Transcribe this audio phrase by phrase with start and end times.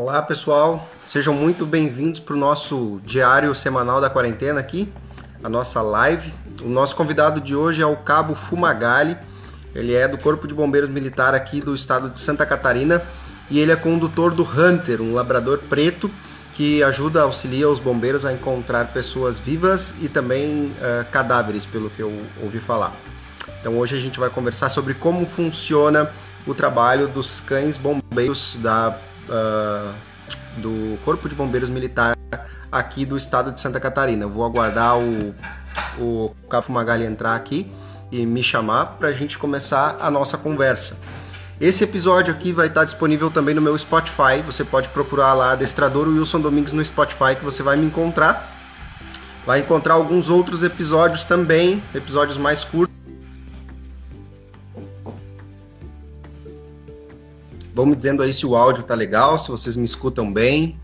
[0.00, 4.90] Olá pessoal, sejam muito bem-vindos para o nosso diário semanal da quarentena aqui,
[5.44, 6.32] a nossa live.
[6.62, 9.14] O nosso convidado de hoje é o Cabo Fumagalli,
[9.74, 13.02] ele é do Corpo de Bombeiros Militar aqui do estado de Santa Catarina
[13.50, 16.10] e ele é condutor do Hunter, um labrador preto
[16.54, 22.00] que ajuda, auxilia os bombeiros a encontrar pessoas vivas e também uh, cadáveres, pelo que
[22.00, 22.96] eu ouvi falar.
[23.60, 26.10] Então hoje a gente vai conversar sobre como funciona
[26.46, 28.96] o trabalho dos cães bombeiros da
[29.30, 29.94] uh,
[30.56, 32.16] do Corpo de Bombeiros Militar
[32.70, 34.26] aqui do estado de Santa Catarina.
[34.26, 35.34] Vou aguardar o,
[35.98, 37.70] o Cafo Magali entrar aqui
[38.10, 40.96] e me chamar para a gente começar a nossa conversa.
[41.60, 44.42] Esse episódio aqui vai estar disponível também no meu Spotify.
[44.46, 48.56] Você pode procurar lá Adestrador Wilson Domingues no Spotify que você vai me encontrar.
[49.44, 52.89] Vai encontrar alguns outros episódios também, episódios mais curtos
[57.80, 60.78] Vão me dizendo aí se o áudio tá legal, se vocês me escutam bem.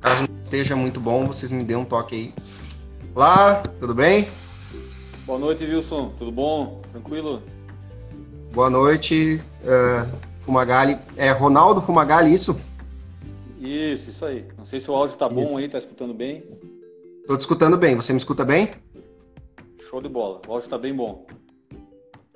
[0.00, 2.34] Caso não esteja muito bom, vocês me dêem um toque aí.
[3.14, 4.26] Olá, tudo bem?
[5.26, 6.10] Boa noite, Wilson.
[6.16, 6.80] Tudo bom?
[6.90, 7.42] Tranquilo?
[8.50, 10.10] Boa noite, uh,
[10.40, 10.96] Fumagalli.
[11.18, 12.58] É Ronaldo Fumagalli, isso?
[13.60, 14.46] Isso, isso aí.
[14.56, 15.58] Não sei se o áudio tá bom isso.
[15.58, 16.44] aí, tá escutando bem?
[17.26, 17.94] Tô te escutando bem.
[17.94, 18.70] Você me escuta bem?
[19.78, 20.40] Show de bola.
[20.48, 21.26] O áudio tá bem bom.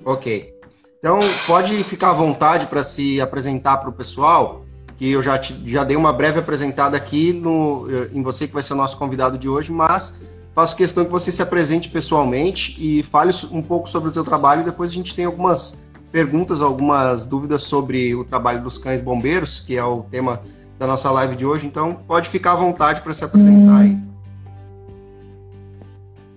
[0.04, 0.54] Ok.
[1.02, 4.64] Então, pode ficar à vontade para se apresentar para o pessoal,
[4.96, 8.54] que eu já, te, já dei uma breve apresentada aqui no, eh, em você, que
[8.54, 10.22] vai ser o nosso convidado de hoje, mas
[10.54, 14.60] faço questão que você se apresente pessoalmente e fale um pouco sobre o seu trabalho
[14.60, 19.58] e depois a gente tem algumas perguntas, algumas dúvidas sobre o trabalho dos cães bombeiros,
[19.58, 20.40] que é o tema
[20.78, 23.98] da nossa live de hoje, então pode ficar à vontade para se apresentar aí.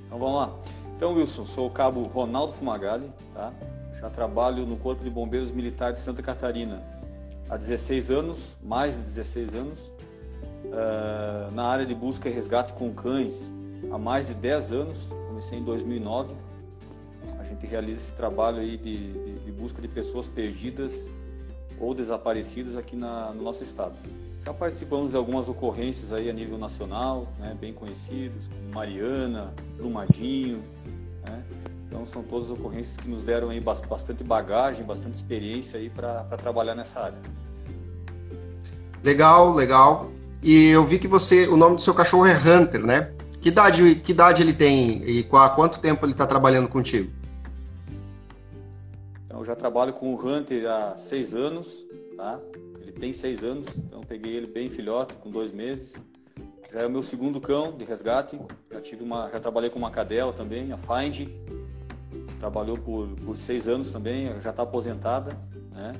[0.07, 0.49] Então vamos lá.
[0.97, 3.53] Então, Wilson, sou o cabo Ronaldo Fumagalli, tá?
[3.99, 6.81] Já trabalho no Corpo de Bombeiros Militar de Santa Catarina
[7.49, 9.91] há 16 anos, mais de 16 anos.
[10.65, 13.53] Uh, na área de busca e resgate com cães
[13.91, 16.33] há mais de 10 anos, comecei em 2009.
[17.39, 21.09] A gente realiza esse trabalho aí de, de, de busca de pessoas perdidas
[21.79, 23.95] ou desaparecidas aqui na, no nosso estado.
[24.43, 30.63] Já participamos de algumas ocorrências aí a nível nacional, né, bem conhecidas, como Mariana, Brumadinho,
[31.23, 31.43] né,
[31.95, 36.75] então são todas ocorrências que nos deram aí bastante bagagem, bastante experiência aí para trabalhar
[36.75, 37.17] nessa área.
[39.01, 40.11] Legal, legal.
[40.43, 43.13] E eu vi que você, o nome do seu cachorro é Hunter, né?
[43.39, 47.11] Que idade, que idade ele tem e há quanto tempo ele está trabalhando contigo?
[49.25, 51.85] Então, eu já trabalho com o Hunter há seis anos,
[52.17, 52.39] tá?
[52.81, 55.95] Ele tem seis anos, então peguei ele bem filhote, com dois meses.
[56.73, 58.37] Já é o meu segundo cão de resgate.
[58.69, 61.29] Já tive uma, já trabalhei com uma cadela também, a Find
[62.45, 65.35] trabalhou por, por seis anos também, já está aposentada,
[65.71, 65.93] né?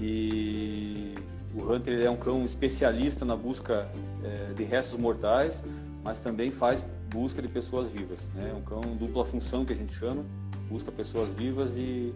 [0.00, 1.14] E
[1.54, 3.86] o Hunter é um cão especialista na busca
[4.24, 5.62] é, de restos mortais,
[6.02, 8.54] mas também faz busca de pessoas vivas, né?
[8.56, 10.24] Um cão dupla função que a gente chama,
[10.70, 12.14] busca pessoas vivas e, e,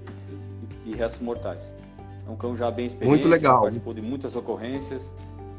[0.87, 1.77] e restos mortais.
[2.27, 3.61] É um cão já bem experiente, Muito legal.
[3.61, 5.13] participou de muitas ocorrências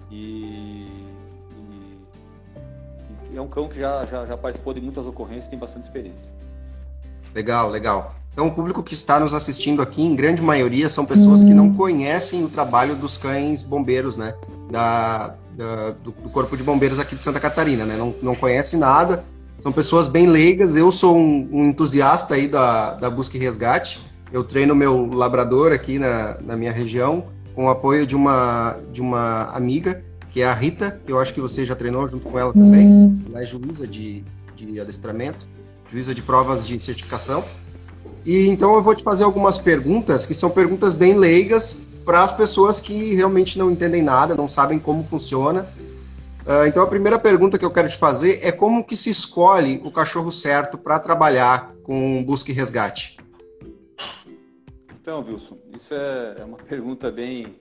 [0.10, 0.88] e,
[3.32, 5.84] e é um cão que já, já, já participou de muitas ocorrências e tem bastante
[5.84, 6.34] experiência.
[7.34, 8.16] Legal, legal.
[8.34, 11.68] Então, o público que está nos assistindo aqui, em grande maioria, são pessoas que não
[11.68, 11.76] hum.
[11.76, 14.34] conhecem o trabalho dos cães bombeiros, né?
[14.70, 17.98] Da, da do, do, Corpo de Bombeiros aqui de Santa Catarina, né?
[17.98, 19.24] Não, não conhecem nada,
[19.60, 20.78] são pessoas bem leigas.
[20.78, 24.02] Eu sou um, um entusiasta aí da, da busca e resgate.
[24.32, 29.02] Eu treino meu labrador aqui na, na minha região, com o apoio de uma, de
[29.02, 32.40] uma amiga, que é a Rita, que eu acho que você já treinou junto com
[32.40, 32.88] ela também.
[32.88, 33.20] Hum.
[33.30, 34.24] Ela é juíza de,
[34.56, 35.46] de adestramento
[35.92, 37.44] juíza de provas de certificação.
[38.26, 42.32] E então eu vou te fazer algumas perguntas que são perguntas bem leigas para as
[42.32, 45.68] pessoas que realmente não entendem nada, não sabem como funciona.
[46.42, 49.82] Uh, então a primeira pergunta que eu quero te fazer é como que se escolhe
[49.84, 53.18] o cachorro certo para trabalhar com busca e resgate?
[55.00, 57.56] Então, Wilson, isso é, é uma pergunta bem,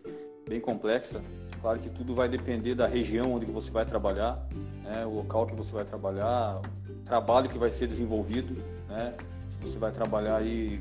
[0.49, 1.21] bem complexa.
[1.61, 4.47] Claro que tudo vai depender da região onde você vai trabalhar,
[4.83, 6.63] né, o local que você vai trabalhar,
[7.05, 8.57] trabalho que vai ser desenvolvido,
[8.89, 9.15] né?
[9.51, 10.81] Se você vai trabalhar aí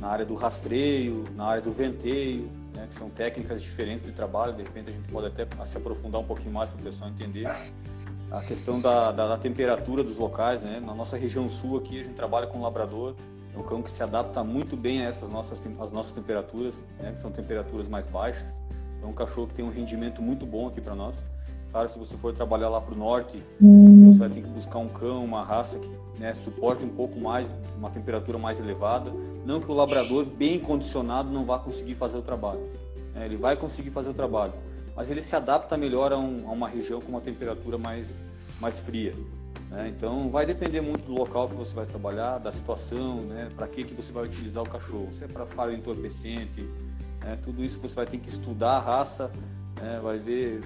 [0.00, 2.86] na área do rastreio, na área do venteio, né?
[2.88, 6.24] que são técnicas diferentes de trabalho, de repente a gente pode até se aprofundar um
[6.24, 7.48] pouquinho mais para o pessoal entender.
[8.30, 10.80] A questão da, da, da, temperatura dos locais, né?
[10.80, 13.14] Na nossa região sul aqui a gente trabalha com labrador,
[13.54, 17.12] é um cão que se adapta muito bem a essas nossas, as nossas temperaturas, né?
[17.12, 18.60] que são temperaturas mais baixas.
[19.02, 21.24] É um cachorro que tem um rendimento muito bom aqui para nós.
[21.76, 24.10] Claro, se você for trabalhar lá para o norte, hum.
[24.10, 27.50] você vai ter que buscar um cão, uma raça que né, suporte um pouco mais,
[27.76, 29.12] uma temperatura mais elevada.
[29.44, 32.62] Não que o labrador bem condicionado não vá conseguir fazer o trabalho.
[33.14, 33.26] Né?
[33.26, 34.54] Ele vai conseguir fazer o trabalho,
[34.96, 38.22] mas ele se adapta melhor a, um, a uma região com uma temperatura mais,
[38.58, 39.14] mais fria.
[39.70, 39.92] Né?
[39.94, 43.50] Então vai depender muito do local que você vai trabalhar, da situação, né?
[43.54, 45.08] para que, que você vai utilizar o cachorro.
[45.12, 46.66] Se é para faro entorpecente,
[47.22, 47.38] né?
[47.42, 49.30] tudo isso você vai ter que estudar a raça,
[49.78, 50.00] né?
[50.02, 50.62] vai ver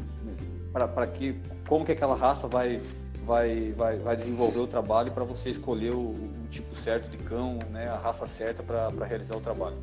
[0.73, 2.81] para que, como que aquela raça vai,
[3.25, 7.59] vai, vai, vai desenvolver o trabalho para você escolher o, o, tipo certo de cão,
[7.71, 7.89] né?
[7.89, 9.77] a raça certa para realizar o trabalho.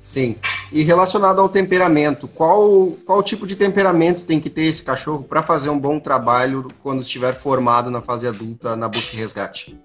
[0.00, 0.36] Sim.
[0.70, 5.42] E relacionado ao temperamento, qual, qual tipo de temperamento tem que ter esse cachorro para
[5.42, 9.78] fazer um bom trabalho quando estiver formado na fase adulta na busca e resgate?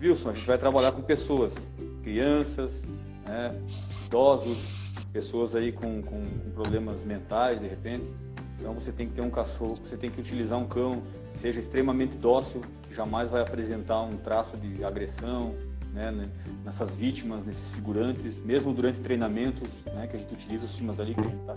[0.00, 1.68] Wilson, a gente vai trabalhar com pessoas,
[2.02, 2.86] crianças,
[3.26, 3.58] né,
[4.04, 4.83] idosos,
[5.14, 8.12] pessoas aí com, com, com problemas mentais, de repente.
[8.58, 11.60] Então você tem que ter um cachorro, você tem que utilizar um cão que seja
[11.60, 15.54] extremamente dócil, que jamais vai apresentar um traço de agressão,
[15.92, 16.28] né, né,
[16.64, 21.14] nessas vítimas, nesses figurantes, mesmo durante treinamentos, né, que a gente utiliza os sistemas ali
[21.14, 21.54] que a gente está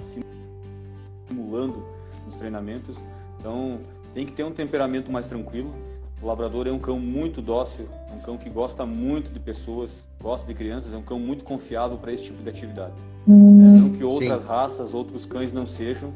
[1.28, 1.84] simulando
[2.28, 3.02] nos treinamentos.
[3.40, 3.80] Então,
[4.14, 5.74] tem que ter um temperamento mais tranquilo.
[6.22, 10.06] O labrador é um cão muito dócil, é um cão que gosta muito de pessoas,
[10.22, 12.94] gosta de crianças, é um cão muito confiável para esse tipo de atividade.
[13.28, 13.80] Uhum.
[13.80, 14.48] Não que outras Sim.
[14.48, 16.14] raças, outros cães não sejam,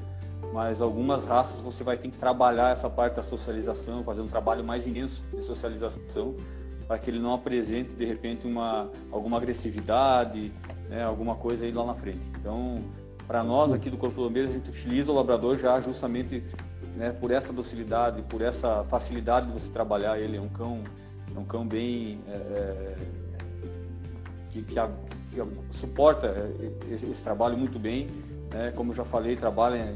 [0.53, 4.63] mas algumas raças você vai ter que trabalhar essa parte da socialização, fazer um trabalho
[4.63, 6.35] mais intenso de socialização
[6.87, 10.51] para que ele não apresente de repente uma alguma agressividade,
[10.89, 12.25] né, alguma coisa aí lá na frente.
[12.39, 12.83] Então,
[13.27, 16.43] para nós aqui do Corpo de Bombeiros, a gente utiliza o labrador já justamente
[16.95, 20.37] né, por essa docilidade, por essa facilidade de você trabalhar ele.
[20.37, 20.83] É um cão,
[21.33, 22.97] é um cão bem é, é
[24.51, 24.77] que, que,
[25.69, 28.07] suporta é, esse, esse, trabalho muito bem.
[28.53, 28.71] Né?
[28.75, 29.95] Como já falei, trabalha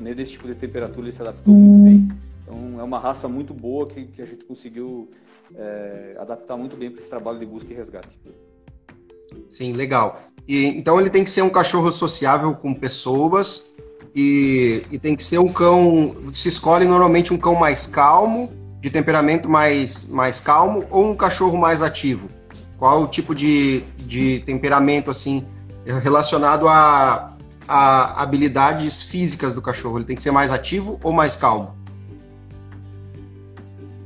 [0.00, 2.08] nesse tipo de temperatura, ele se adaptou muito bem.
[2.42, 5.10] Então, é uma raça muito boa que, que a gente conseguiu
[5.54, 8.18] é, adaptar muito bem para esse trabalho de busca e resgate.
[9.48, 10.20] Sim, legal.
[10.46, 13.74] E, então ele tem que ser um cachorro sociável com pessoas
[14.14, 16.14] e, e tem que ser um cão.
[16.32, 18.50] Se escolhe normalmente um cão mais calmo,
[18.80, 22.28] de temperamento mais, mais calmo, ou um cachorro mais ativo?
[22.84, 25.46] Qual o tipo de, de temperamento assim
[26.02, 27.34] relacionado a,
[27.66, 29.96] a habilidades físicas do cachorro?
[29.96, 31.74] Ele tem que ser mais ativo ou mais calmo?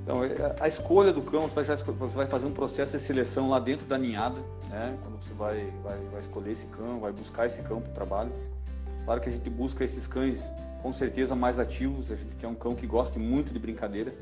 [0.05, 3.51] Então, é, a escolha do cão, você vai, você vai fazer um processo de seleção
[3.51, 4.41] lá dentro da ninhada,
[4.71, 4.97] né?
[5.03, 8.33] Quando você vai, vai, vai escolher esse cão, vai buscar esse cão para o trabalho.
[9.05, 10.53] Claro que a gente busca esses cães
[10.85, 14.15] com certeza mais ativos, a gente quer um cão que goste muito de brincadeira.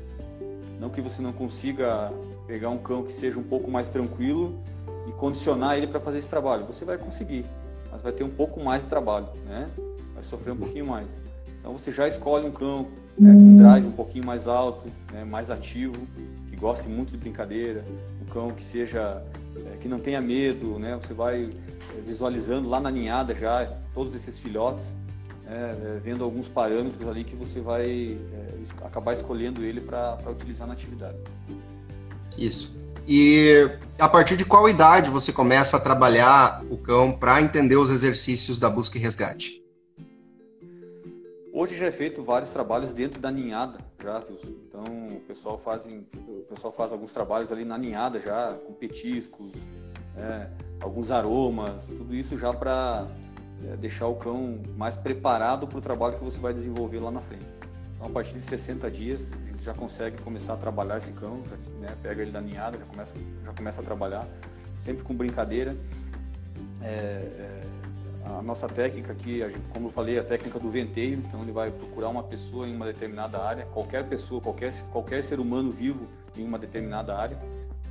[0.79, 2.11] Não que você não consiga
[2.45, 4.59] pegar um cão que seja um pouco mais tranquilo
[5.07, 6.65] e condicionar ele para fazer esse trabalho.
[6.65, 7.45] Você vai conseguir,
[7.91, 9.69] mas vai ter um pouco mais de trabalho, né?
[10.13, 11.17] Vai sofrer um pouquinho mais.
[11.59, 12.87] Então você já escolhe um cão
[13.17, 15.97] né, com um drive um pouquinho mais alto, né, mais ativo,
[16.49, 17.83] que goste muito de brincadeira,
[18.21, 19.23] um cão que seja
[19.65, 20.97] é, que não tenha medo, né?
[21.01, 24.95] Você vai é, visualizando lá na ninhada já todos esses filhotes,
[25.49, 30.73] é, vendo alguns parâmetros ali que você vai é, acabar escolhendo ele para utilizar na
[30.73, 31.17] atividade.
[32.37, 32.75] Isso.
[33.07, 37.89] E a partir de qual idade você começa a trabalhar o cão para entender os
[37.89, 39.63] exercícios da busca e resgate?
[41.53, 44.53] Hoje já é feito vários trabalhos dentro da ninhada, já, Wilson.
[44.67, 44.83] Então
[45.15, 49.53] o pessoal faz, o pessoal faz alguns trabalhos ali na ninhada já, com petiscos,
[50.13, 50.51] né,
[50.81, 53.07] alguns aromas, tudo isso já para
[53.65, 57.21] é, deixar o cão mais preparado para o trabalho que você vai desenvolver lá na
[57.21, 57.45] frente.
[57.95, 61.41] Então a partir de 60 dias a gente já consegue começar a trabalhar esse cão,
[61.49, 64.27] já, né, pega ele da ninhada, já começa, já começa a trabalhar,
[64.77, 65.75] sempre com brincadeira.
[66.81, 67.61] É, é,
[68.25, 71.71] a nossa técnica aqui, gente, como eu falei, a técnica do venteio, então ele vai
[71.71, 76.43] procurar uma pessoa em uma determinada área, qualquer pessoa, qualquer, qualquer ser humano vivo em
[76.43, 77.37] uma determinada área.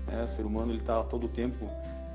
[0.06, 0.22] Né?
[0.22, 1.68] O ser humano está todo o tempo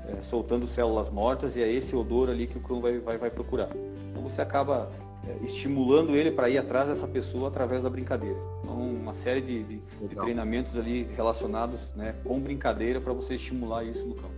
[0.08, 3.30] é, soltando células mortas e é esse odor ali que o cão vai, vai, vai
[3.30, 3.68] procurar.
[4.10, 4.90] Então você acaba
[5.26, 8.38] é, estimulando ele para ir atrás dessa pessoa através da brincadeira.
[8.62, 13.84] Então uma série de, de, de treinamentos ali relacionados né, com brincadeira para você estimular
[13.84, 14.30] isso no cão.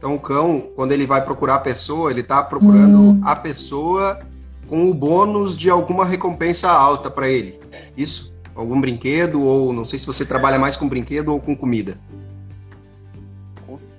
[0.00, 3.20] Então, o cão, quando ele vai procurar a pessoa, ele está procurando hum.
[3.22, 4.18] a pessoa
[4.66, 7.60] com o bônus de alguma recompensa alta para ele.
[7.94, 8.32] Isso?
[8.54, 11.98] Algum brinquedo, ou não sei se você trabalha mais com brinquedo ou com comida.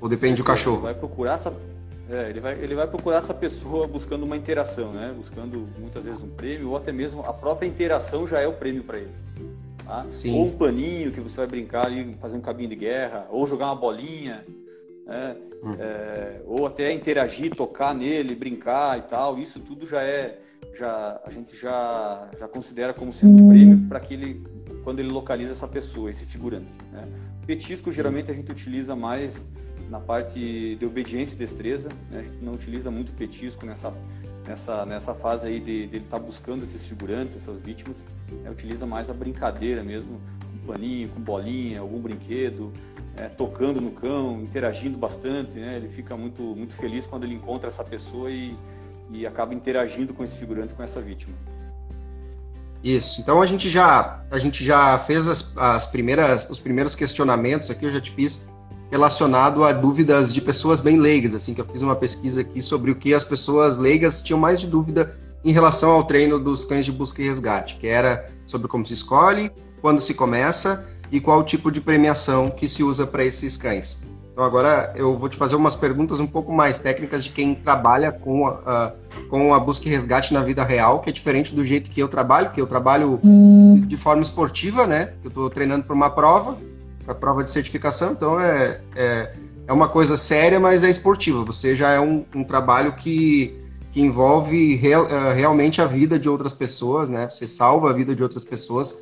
[0.02, 0.78] Ou depende do cachorro?
[0.78, 1.54] Ele vai procurar essa,
[2.10, 5.14] é, ele, vai, ele vai procurar essa pessoa buscando uma interação, né?
[5.16, 8.84] Buscando muitas vezes um prêmio, ou até mesmo a própria interação já é o prêmio
[8.84, 9.12] para ele.
[9.86, 10.06] Tá?
[10.26, 13.68] Ou um paninho que você vai brincar ali, fazer um cabinho de guerra, ou jogar
[13.68, 14.44] uma bolinha
[15.06, 15.36] né?
[15.62, 15.76] Uhum.
[15.80, 20.40] É, ou até interagir, tocar nele, brincar e tal, isso tudo já é,
[20.74, 24.44] já a gente já, já considera como sendo um prêmio para que ele,
[24.84, 26.74] quando ele localiza essa pessoa, esse figurante.
[26.92, 27.08] Né?
[27.46, 27.96] Petisco Sim.
[27.96, 29.46] geralmente a gente utiliza mais
[29.92, 32.20] na parte de obediência e destreza, né?
[32.20, 33.94] a gente não utiliza muito petisco nessa
[34.48, 38.04] nessa, nessa fase aí de, de ele estar tá buscando esses figurantes, essas vítimas,
[38.44, 42.72] é, utiliza mais a brincadeira mesmo, com paninho, com bolinha, algum brinquedo,
[43.16, 45.76] é, tocando no cão, interagindo bastante, né?
[45.76, 48.58] Ele fica muito, muito feliz quando ele encontra essa pessoa e,
[49.12, 51.36] e acaba interagindo com esse figurante, com essa vítima.
[52.84, 53.22] Isso.
[53.22, 57.86] Então a gente já a gente já fez as, as primeiras os primeiros questionamentos aqui
[57.86, 58.50] eu já te fiz
[58.92, 62.92] relacionado a dúvidas de pessoas bem leigas, assim que eu fiz uma pesquisa aqui sobre
[62.92, 66.86] o que as pessoas leigas tinham mais de dúvida em relação ao treino dos cães
[66.86, 69.50] de busca e resgate, que era sobre como se escolhe,
[69.82, 74.04] quando se começa e qual tipo de premiação que se usa para esses cães.
[74.32, 78.12] Então agora eu vou te fazer umas perguntas um pouco mais técnicas de quem trabalha
[78.12, 78.94] com a,
[79.30, 82.08] com a busca e resgate na vida real, que é diferente do jeito que eu
[82.08, 83.20] trabalho, que eu trabalho
[83.88, 85.14] de forma esportiva, né?
[85.24, 86.58] Eu estou treinando para uma prova,
[87.04, 89.34] para prova de certificação, então é, é,
[89.68, 91.44] é, uma coisa séria, mas é esportiva.
[91.46, 93.56] Você já é um, um trabalho que,
[93.92, 97.30] que envolve real, uh, realmente a vida de outras pessoas, né?
[97.30, 98.98] Você salva a vida de outras pessoas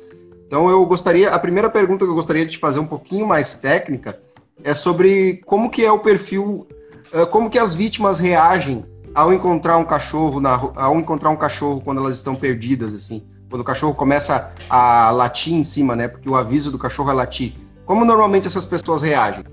[0.50, 3.54] então eu gostaria, a primeira pergunta que eu gostaria de te fazer um pouquinho mais
[3.54, 4.20] técnica
[4.64, 6.66] é sobre como que é o perfil,
[7.12, 11.80] eh, como que as vítimas reagem ao encontrar um cachorro na, ao encontrar um cachorro
[11.80, 16.08] quando elas estão perdidas assim, quando o cachorro começa a latir em cima, né?
[16.08, 17.54] Porque o aviso do cachorro é latir.
[17.90, 19.44] Como normalmente essas pessoas reagem?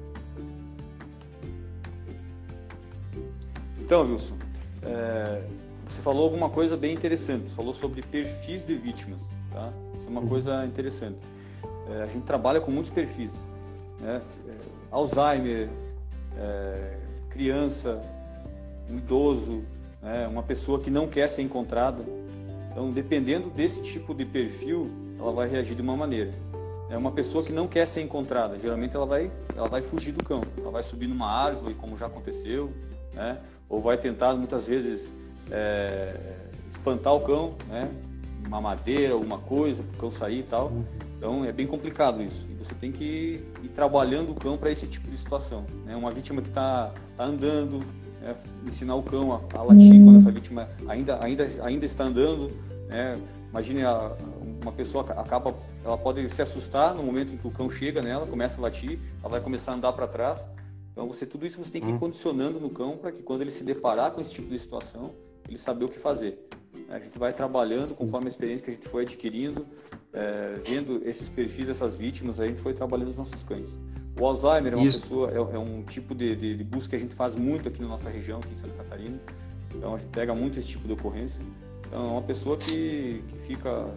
[3.79, 4.35] Então, Wilson,
[4.83, 5.41] é,
[5.83, 7.49] você falou alguma coisa bem interessante.
[7.49, 9.23] Você falou sobre perfis de vítimas.
[9.51, 9.73] Tá?
[9.97, 11.17] Isso é uma coisa interessante.
[11.89, 13.33] É, a gente trabalha com muitos perfis.
[13.99, 14.21] Né?
[14.47, 14.53] É,
[14.91, 15.67] Alzheimer,
[16.37, 16.95] é,
[17.31, 17.99] criança,
[18.87, 19.63] um idoso,
[19.99, 20.27] né?
[20.27, 22.05] uma pessoa que não quer ser encontrada.
[22.69, 26.31] Então, dependendo desse tipo de perfil, ela vai reagir de uma maneira.
[26.89, 28.57] É uma pessoa que não quer ser encontrada.
[28.57, 30.41] Geralmente ela vai, ela vai fugir do cão.
[30.57, 32.71] Ela vai subir numa árvore, como já aconteceu,
[33.13, 33.39] né?
[33.67, 35.11] Ou vai tentar muitas vezes
[35.51, 36.15] é,
[36.69, 37.89] espantar o cão, né?
[38.47, 40.71] uma madeira, alguma coisa para o cão sair e tal.
[41.17, 42.47] Então é bem complicado isso.
[42.49, 45.65] E você tem que ir trabalhando o cão para esse tipo de situação.
[45.85, 45.95] Né?
[45.95, 47.79] Uma vítima que está tá andando,
[48.21, 48.35] né?
[48.65, 52.51] ensinar o cão a, a latir quando essa vítima ainda, ainda, ainda está andando.
[52.87, 53.19] Né?
[53.49, 54.11] Imagine a,
[54.67, 58.27] uma pessoa acaba, ela pode se assustar no momento em que o cão chega nela,
[58.27, 60.47] começa a latir, ela vai começar a andar para trás.
[60.91, 61.99] Então você tudo isso você tem que ir uhum.
[61.99, 65.13] condicionando no cão para que quando ele se deparar com esse tipo de situação,
[65.47, 66.39] ele saber o que fazer.
[66.89, 69.65] A gente vai trabalhando conforme a experiência que a gente foi adquirindo,
[70.13, 73.79] é, vendo esses perfis dessas vítimas, a gente foi trabalhando os nossos cães.
[74.19, 75.01] O Alzheimer é uma Isso.
[75.01, 77.81] pessoa, é, é, um tipo de, de, de, busca que a gente faz muito aqui
[77.81, 79.19] na nossa região, aqui em Santa Catarina.
[79.75, 81.43] Então a gente pega muito esse tipo de ocorrência.
[81.87, 83.87] Então é uma pessoa que, que fica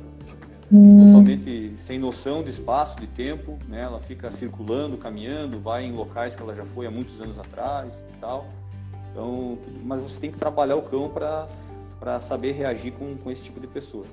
[0.70, 3.82] totalmente sem noção de espaço, de tempo, né?
[3.82, 8.04] Ela fica circulando, caminhando, vai em locais que ela já foi há muitos anos atrás
[8.08, 8.46] e tal.
[9.10, 11.48] Então, mas você tem que trabalhar o cão para
[11.98, 14.06] para saber reagir com, com esse tipo de pessoa.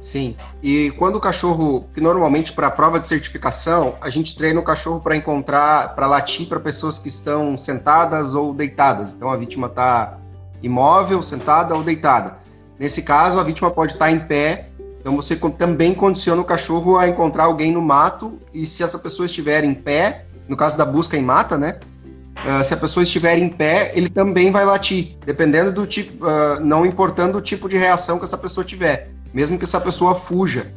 [0.00, 0.34] Sim.
[0.62, 4.62] E quando o cachorro, que normalmente para a prova de certificação, a gente treina o
[4.62, 9.12] cachorro para encontrar, para latir para pessoas que estão sentadas ou deitadas.
[9.12, 10.18] Então a vítima está
[10.62, 12.38] imóvel, sentada ou deitada.
[12.78, 14.69] Nesse caso, a vítima pode estar tá em pé.
[15.00, 19.26] Então você também condiciona o cachorro a encontrar alguém no mato e se essa pessoa
[19.26, 21.78] estiver em pé, no caso da busca em mata, né?
[22.36, 26.60] Uh, se a pessoa estiver em pé, ele também vai latir, dependendo do tipo, uh,
[26.60, 30.72] não importando o tipo de reação que essa pessoa tiver, mesmo que essa pessoa fuja.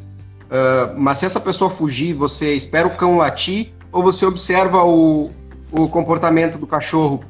[0.45, 5.31] Uh, mas se essa pessoa fugir, você espera o cão latir ou você observa o,
[5.71, 7.23] o comportamento do cachorro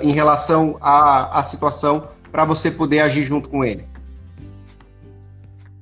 [0.00, 3.84] em relação à, à situação para você poder agir junto com ele?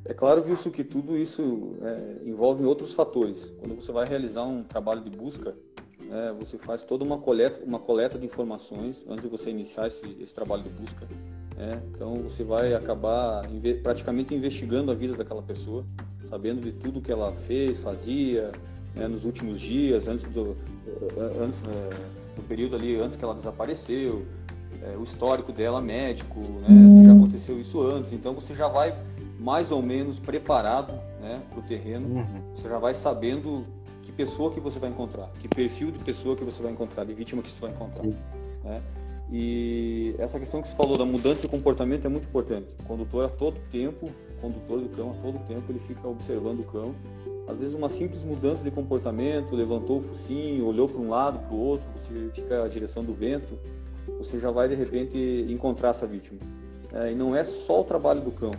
[0.06, 3.52] É claro, Wilson, que tudo isso é, envolve outros fatores.
[3.58, 5.56] Quando você vai realizar um trabalho de busca,
[6.10, 10.06] é, você faz toda uma coleta, uma coleta de informações antes de você iniciar esse,
[10.20, 11.08] esse trabalho de busca.
[11.56, 15.86] É, então você vai acabar inve praticamente investigando a vida daquela pessoa,
[16.28, 18.52] sabendo de tudo que ela fez, fazia
[18.94, 20.56] né, nos últimos dias, antes do,
[21.40, 24.26] antes, é, do período ali antes que ela desapareceu,
[24.82, 28.12] é, o histórico dela médico, né, se já aconteceu isso antes.
[28.12, 28.94] Então você já vai
[29.44, 32.42] mais ou menos preparado né, para o terreno, uhum.
[32.54, 33.64] você já vai sabendo
[34.16, 37.42] pessoa que você vai encontrar, que perfil de pessoa que você vai encontrar, de vítima
[37.42, 38.06] que você vai encontrar.
[38.06, 38.82] Né?
[39.30, 42.68] E essa questão que você falou da mudança de comportamento é muito importante.
[42.80, 46.60] O condutor a todo tempo, o condutor do cão a todo tempo, ele fica observando
[46.60, 46.94] o cão.
[47.48, 51.54] Às vezes uma simples mudança de comportamento, levantou o focinho, olhou para um lado, para
[51.54, 53.58] o outro, você fica a direção do vento,
[54.18, 56.38] você já vai de repente encontrar essa vítima.
[56.92, 58.52] É, e não é só o trabalho do cão,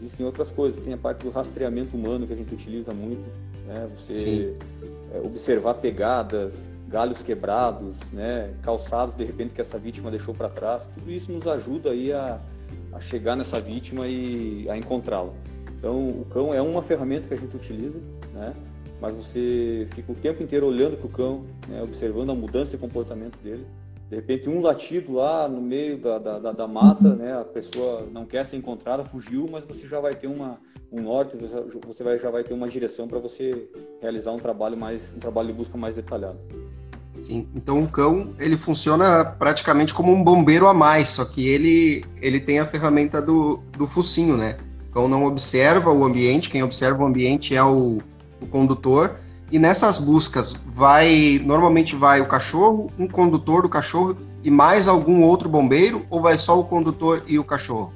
[0.00, 0.82] existem outras coisas.
[0.82, 3.28] Tem a parte do rastreamento humano que a gente utiliza muito,
[3.66, 3.88] né?
[3.94, 4.54] Você
[5.12, 10.88] é, observar pegadas, galhos quebrados, né, calçados de repente que essa vítima deixou para trás.
[10.92, 12.40] Tudo isso nos ajuda aí a,
[12.92, 15.32] a chegar nessa vítima e a encontrá-la.
[15.78, 17.98] Então, o cão é uma ferramenta que a gente utiliza,
[18.34, 18.54] né?
[19.00, 21.82] mas você fica o tempo inteiro olhando para o cão, né?
[21.82, 23.64] observando a mudança de comportamento dele.
[24.10, 27.32] De repente, um latido lá no meio da, da, da, da mata, né?
[27.38, 30.58] a pessoa não quer ser encontrada, fugiu, mas você já vai ter uma,
[30.90, 31.36] um norte,
[31.86, 33.68] você vai, já vai ter uma direção para você
[34.02, 36.40] realizar um trabalho mais um trabalho de busca mais detalhado.
[37.18, 42.04] Sim, então o cão ele funciona praticamente como um bombeiro a mais, só que ele
[42.20, 44.56] ele tem a ferramenta do, do focinho, né?
[44.88, 47.98] O cão não observa o ambiente, quem observa o ambiente é o,
[48.40, 49.20] o condutor.
[49.50, 55.22] E nessas buscas vai normalmente vai o cachorro, um condutor do cachorro e mais algum
[55.22, 57.92] outro bombeiro ou vai só o condutor e o cachorro?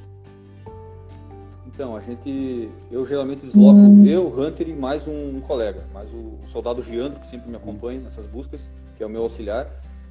[1.74, 2.70] Então, a gente.
[2.90, 4.06] Eu geralmente desloco uhum.
[4.06, 8.00] eu, Hunter e mais um, colega, mais o, o, soldado Giandro, que sempre me acompanha
[8.00, 9.68] nessas buscas, que é o meu auxiliar.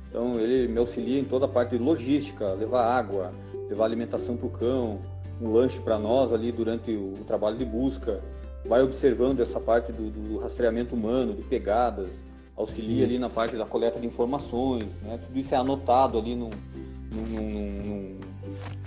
[0.09, 3.33] Então, ele me auxilia em toda a parte de logística, levar água,
[3.69, 4.99] levar alimentação para o cão,
[5.41, 8.21] um lanche para nós ali durante o, o, trabalho de busca.
[8.65, 12.23] Vai observando essa parte do, do rastreamento humano, de pegadas,
[12.55, 13.03] auxilia Sim.
[13.03, 15.17] ali na parte da coleta de informações, né?
[15.17, 18.19] Tudo isso é anotado ali no, no, no,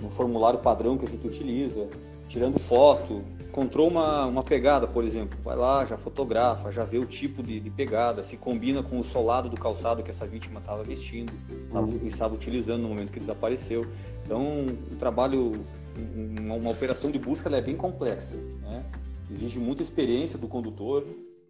[0.01, 1.87] no formulário padrão que a gente utiliza
[2.27, 7.05] tirando foto, encontrou uma, uma pegada, por exemplo, vai lá, já fotografa, já vê o
[7.05, 10.83] tipo de, de pegada, se combina com o solado do calçado que essa vítima estava
[10.83, 11.31] vestindo,
[11.71, 11.99] uhum.
[12.03, 13.87] estava utilizando no momento que desapareceu.
[14.25, 15.53] Então, o trabalho,
[16.15, 18.83] uma, uma operação de busca é bem complexa, né?
[19.31, 21.05] Exige muita experiência do condutor,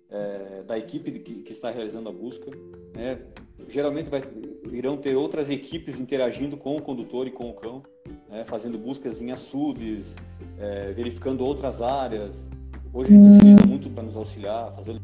[0.09, 2.49] é, da equipe que, que, está realizando a busca.
[2.95, 3.19] Né?
[3.67, 4.23] Geralmente vai,
[4.71, 7.83] irão ter outras equipes interagindo com o condutor e com o cão,
[8.29, 8.43] né?
[8.45, 10.15] fazendo buscas em açudes,
[10.59, 12.47] é, verificando outras áreas.
[12.93, 14.99] Hoje a gente utiliza muito para nos auxiliar, fazer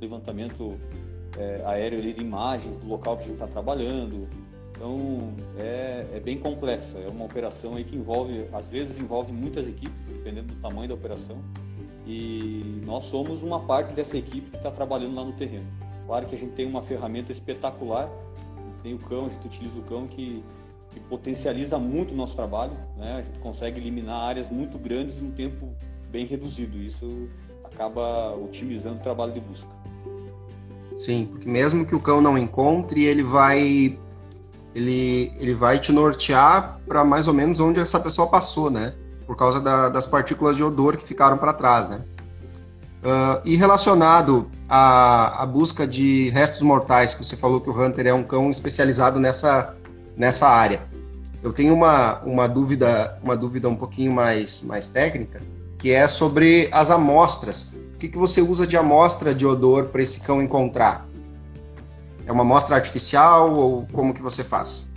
[0.00, 0.76] levantamento
[1.38, 4.28] é, aéreo ali, de imagens do local que a gente está trabalhando.
[4.70, 9.68] Então é, é, bem complexa, é uma operação aí que envolve, às vezes envolve muitas
[9.68, 11.38] equipes, dependendo do tamanho da operação.
[12.06, 15.66] E nós somos uma parte dessa equipe que está trabalhando lá no terreno.
[16.06, 18.10] Claro que a gente tem uma ferramenta espetacular,
[18.82, 20.42] tem o cão, a gente utiliza o cão que
[20.92, 22.72] que potencializa muito o nosso trabalho.
[22.96, 23.16] Né?
[23.18, 25.74] A gente consegue eliminar áreas muito grandes em um tempo
[26.10, 26.78] bem reduzido.
[26.78, 27.28] Isso
[27.64, 29.70] acaba otimizando o trabalho de busca.
[30.94, 33.98] Sim, porque mesmo que o cão não encontre, ele vai
[34.74, 38.94] ele, ele vai te nortear para mais ou menos onde essa pessoa passou, né?
[39.32, 42.02] Por causa da, das partículas de odor que ficaram para trás, né?
[43.02, 48.08] Uh, e relacionado à, à busca de restos mortais, que você falou que o Hunter
[48.08, 49.74] é um cão especializado nessa,
[50.18, 50.82] nessa área.
[51.42, 55.40] Eu tenho uma, uma dúvida uma dúvida um pouquinho mais, mais técnica,
[55.78, 57.74] que é sobre as amostras.
[57.94, 61.08] O que, que você usa de amostra de odor para esse cão encontrar?
[62.26, 64.92] É uma amostra artificial ou como que você faz?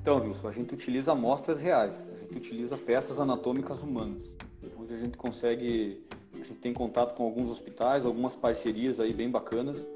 [0.00, 2.11] Então, Wilson, a gente utiliza amostras reais.
[2.32, 4.34] Gente utiliza peças anatômicas humanas.
[4.78, 9.30] Hoje a gente consegue, a gente tem contato com alguns hospitais, algumas parcerias aí bem
[9.30, 9.86] bacanas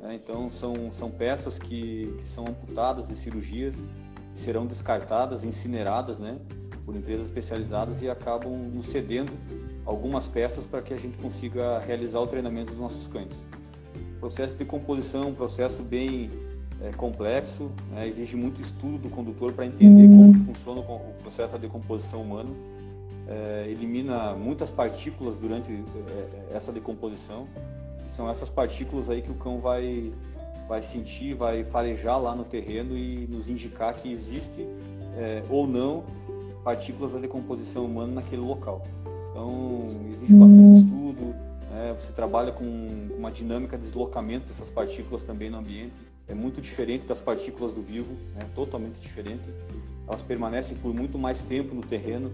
[0.00, 0.18] né?
[0.22, 3.76] Então, são, são peças que, que são amputadas de cirurgias,
[4.34, 6.38] serão descartadas, incineradas né?
[6.84, 9.32] por empresas especializadas e acabam nos cedendo
[9.84, 13.44] algumas peças para que a gente consiga realizar o treinamento dos nossos cães.
[14.16, 16.30] O processo de composição é um processo bem
[16.80, 18.06] é, complexo, né?
[18.06, 22.50] exige muito estudo do condutor para entender como funciona o processo da decomposição humana.
[23.28, 27.48] É, elimina muitas partículas durante é, essa decomposição
[28.08, 30.12] são essas partículas aí que o cão vai,
[30.68, 34.66] vai sentir, vai farejar lá no terreno e nos indicar que existe
[35.16, 36.04] é, ou não
[36.62, 38.82] partículas da decomposição humana naquele local.
[39.30, 41.34] Então, existe bastante estudo,
[41.70, 41.94] né?
[41.98, 42.64] você trabalha com
[43.16, 45.94] uma dinâmica de deslocamento dessas partículas também no ambiente.
[46.28, 48.46] É muito diferente das partículas do vivo, né?
[48.54, 49.44] totalmente diferente.
[50.06, 52.32] Elas permanecem por muito mais tempo no terreno,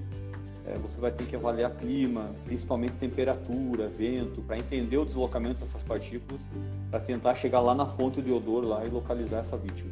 [0.64, 5.83] é, você vai ter que avaliar clima, principalmente temperatura, vento, para entender o deslocamento dessas
[5.83, 6.48] partículas,
[6.90, 9.90] para tentar chegar lá na fonte de odor lá e localizar essa vítima.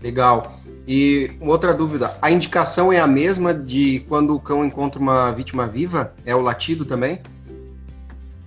[0.00, 0.60] Legal.
[0.86, 5.66] E outra dúvida, a indicação é a mesma de quando o cão encontra uma vítima
[5.66, 6.14] viva?
[6.24, 7.20] É o latido também?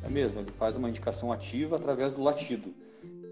[0.02, 2.74] É mesmo, ele faz uma indicação ativa através do latido.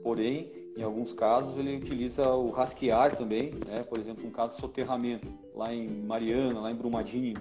[0.03, 3.83] Porém, em alguns casos, ele utiliza o rasquear também, né?
[3.83, 7.37] por exemplo, um caso de soterramento, lá em Mariana, lá em Brumadinho,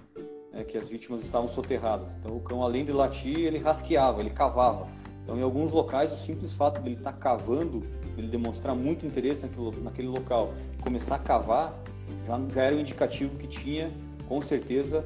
[0.51, 2.09] né, que as vítimas estavam soterradas.
[2.19, 4.89] Então o cão, além de latir, ele rasqueava, ele cavava.
[5.23, 7.83] Então, em alguns locais, o simples fato de ele estar tá cavando,
[8.17, 11.79] ele demonstrar muito interesse naquele, naquele local, começar a cavar,
[12.27, 13.93] já, já era um indicativo que tinha,
[14.29, 15.05] com certeza,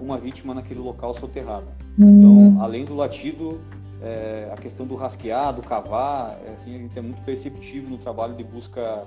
[0.00, 1.68] uma vítima naquele local soterrada.
[1.98, 3.60] Então, além do latido,
[4.06, 7.98] é, a questão do rasquear, do cavar, é, assim, a gente é muito perceptivo no
[7.98, 9.04] trabalho de busca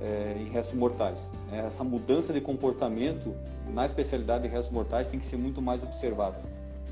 [0.00, 1.32] é, em restos mortais.
[1.50, 3.34] É, essa mudança de comportamento
[3.72, 6.38] na especialidade de restos mortais tem que ser muito mais observada.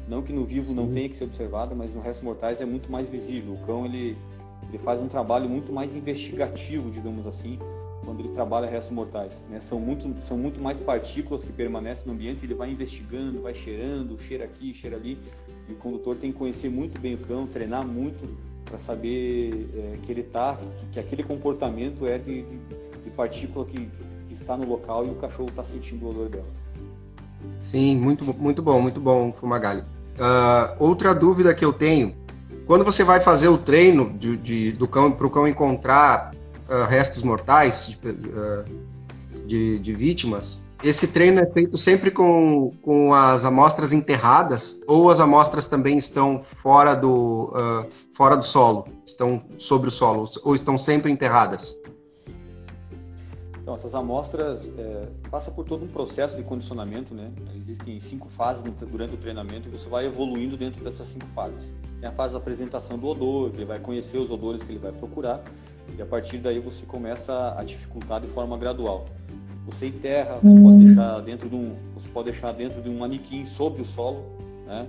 [0.09, 0.75] Não que no vivo Sim.
[0.75, 3.53] não tenha que ser observada, mas no restos mortais é muito mais visível.
[3.55, 4.17] O cão ele,
[4.69, 7.59] ele faz um trabalho muito mais investigativo, digamos assim,
[8.05, 9.45] quando ele trabalha restos mortais.
[9.49, 9.61] Né?
[9.61, 14.19] São, muito, são muito mais partículas que permanecem no ambiente, ele vai investigando, vai cheirando,
[14.19, 15.19] cheira aqui, cheira ali.
[15.73, 18.29] E o condutor tem que conhecer muito bem o cão, treinar muito
[18.67, 23.89] para saber é, que ele tá, que, que, aquele comportamento é de, de, partícula que,
[24.29, 26.47] que, está no local e o cachorro está sentindo o odor delas.
[27.59, 29.81] Sim, muito, muito bom, muito bom, Fumagalli.
[29.81, 32.15] Uh, outra dúvida que eu tenho,
[32.67, 36.35] quando você vai fazer o treino de, de do cão para o cão encontrar
[36.69, 43.15] uh, restos mortais de, uh, de, de, vítimas, esse treino é feito sempre com, com
[43.15, 49.43] as amostras enterradas ou as amostras também estão fora do, uh, fora do solo, estão
[49.59, 51.77] sobre o solo ou estão sempre enterradas?
[53.61, 57.31] Então, essas amostras é, passam por todo um processo de condicionamento, né?
[57.57, 61.73] Existem cinco fases durante o treinamento e você vai evoluindo dentro dessas cinco fases.
[62.01, 64.81] Tem a fase da apresentação do odor, que ele vai conhecer os odores que ele
[64.81, 65.45] vai procurar
[65.97, 69.07] e a partir daí você começa a dificultar de forma gradual.
[69.67, 70.85] Você enterra, você pode uhum.
[70.85, 74.25] deixar dentro de um, você pode deixar dentro de um manequim sobre o solo,
[74.67, 74.89] né?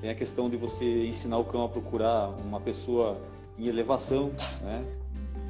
[0.00, 3.18] Tem a questão de você ensinar o cão a procurar uma pessoa
[3.58, 4.30] em elevação,
[4.62, 4.84] né?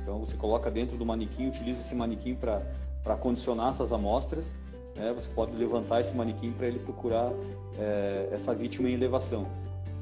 [0.03, 4.57] Então você coloca dentro do manequim, utiliza esse manequim para condicionar essas amostras.
[4.97, 5.13] Né?
[5.13, 7.33] Você pode levantar esse manequim para ele procurar
[7.79, 9.47] é, essa vítima em elevação.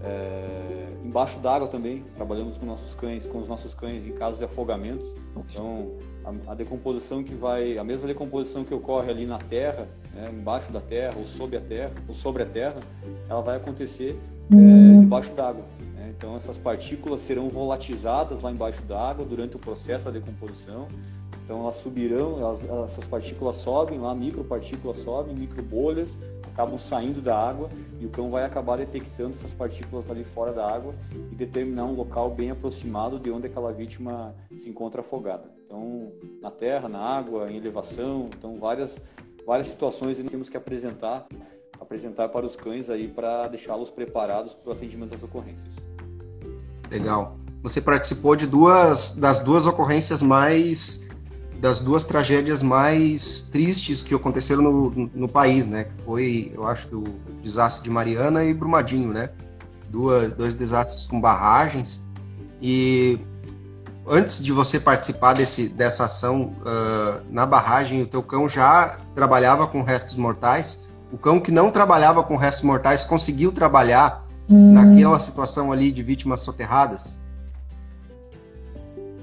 [0.03, 4.45] É, embaixo d'água também, trabalhamos com nossos cães, com os nossos cães em casos de
[4.45, 5.07] afogamentos.
[5.37, 5.93] Então,
[6.29, 10.71] a, a, decomposição que vai, a mesma decomposição que ocorre ali na terra, né, embaixo
[10.73, 12.81] da terra ou sob a terra, ou sobre a terra,
[13.29, 14.19] ela vai acontecer
[14.53, 15.65] é, debaixo d'água.
[15.95, 16.13] Né?
[16.17, 20.89] Então, essas partículas serão volatizadas lá embaixo d'água durante o processo da decomposição.
[21.45, 22.61] Então, elas subirão, elas,
[22.91, 26.19] essas partículas sobem lá, micropartículas sobem, microbolhas,
[26.59, 30.69] acabam saindo da água e o cão vai acabar detectando essas partículas ali fora da
[30.69, 30.93] água
[31.31, 35.45] e determinar um local bem aproximado de onde aquela vítima se encontra afogada.
[35.65, 36.11] Então,
[36.43, 39.01] na terra, na água, em elevação, então várias
[39.47, 41.29] várias situações nós temos que apresentar
[41.81, 45.75] apresentar para os cães aí para deixá-los preparados para o atendimento das ocorrências.
[46.91, 47.39] Legal.
[47.63, 51.07] Você participou de duas das duas ocorrências mais
[51.61, 55.89] das duas tragédias mais tristes que aconteceram no, no, país, né?
[56.05, 57.05] Foi, eu acho que o
[57.43, 59.31] desastre de Mariana e Brumadinho, né?
[59.91, 62.07] Duas, dois desastres com barragens.
[62.63, 63.19] E
[64.07, 69.67] antes de você participar desse, dessa ação uh, na barragem, o teu cão já trabalhava
[69.67, 70.87] com restos mortais.
[71.11, 74.75] O cão que não trabalhava com restos mortais conseguiu trabalhar hum.
[74.75, 77.19] naquela situação ali de vítimas soterradas?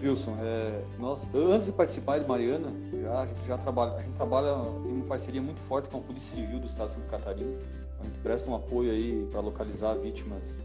[0.07, 4.13] Wilson, é, nós, antes de participar de Mariana, já, a gente já trabalha, a gente
[4.13, 4.49] trabalha
[4.85, 7.57] em uma parceria muito forte com a Polícia Civil do Estado de Santa Catarina.
[7.99, 10.59] A gente presta um apoio aí para localizar vítimas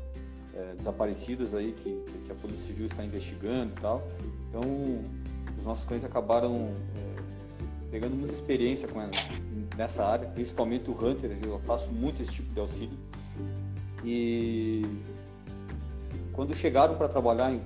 [0.55, 4.03] é, desaparecidas aí que, que, a Polícia Civil está investigando e tal.
[4.49, 4.63] Então,
[5.57, 9.11] os nossos cães acabaram é, pegando muita experiência com ela,
[9.77, 11.39] nessa área, principalmente o Hunter.
[11.43, 12.99] Eu faço muito esse tipo de auxílio.
[14.05, 14.83] E
[16.33, 17.61] quando chegaram para trabalhar, em,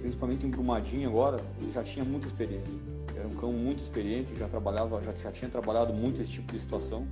[0.00, 2.80] principalmente em Brumadinho agora, ele já tinha muita experiência.
[3.16, 6.58] Era um cão muito experiente, já trabalhava, já, já tinha trabalhado muito esse tipo de
[6.58, 7.06] situação.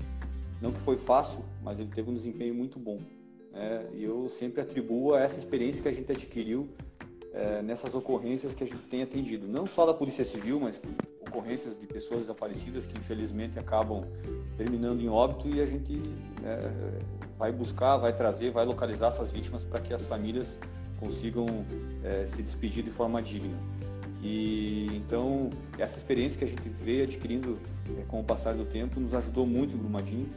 [0.60, 2.98] Não que foi fácil, mas ele teve um desempenho muito bom.
[3.52, 3.86] Né?
[3.94, 6.68] E eu sempre atribuo a essa experiência que a gente adquiriu
[7.32, 10.80] é, nessas ocorrências que a gente tem atendido, não só da Polícia Civil, mas
[11.20, 14.04] ocorrências de pessoas desaparecidas que infelizmente acabam
[14.56, 16.00] terminando em óbito e a gente
[16.44, 16.70] é,
[17.38, 20.58] vai buscar, vai trazer, vai localizar essas vítimas para que as famílias
[21.02, 21.46] consigam
[22.04, 23.58] é, se despedir de forma digna.
[24.22, 27.58] E então essa experiência que a gente veio adquirindo
[27.98, 30.28] é, com o passar do tempo nos ajudou muito em Brumadinho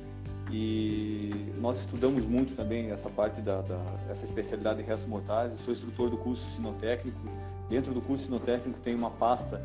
[0.51, 5.51] e nós estudamos muito também essa parte da, da essa especialidade de restos mortais.
[5.51, 7.19] Eu sou instrutor do curso sinotécnico.
[7.69, 9.61] Dentro do curso sinotécnico tem uma pasta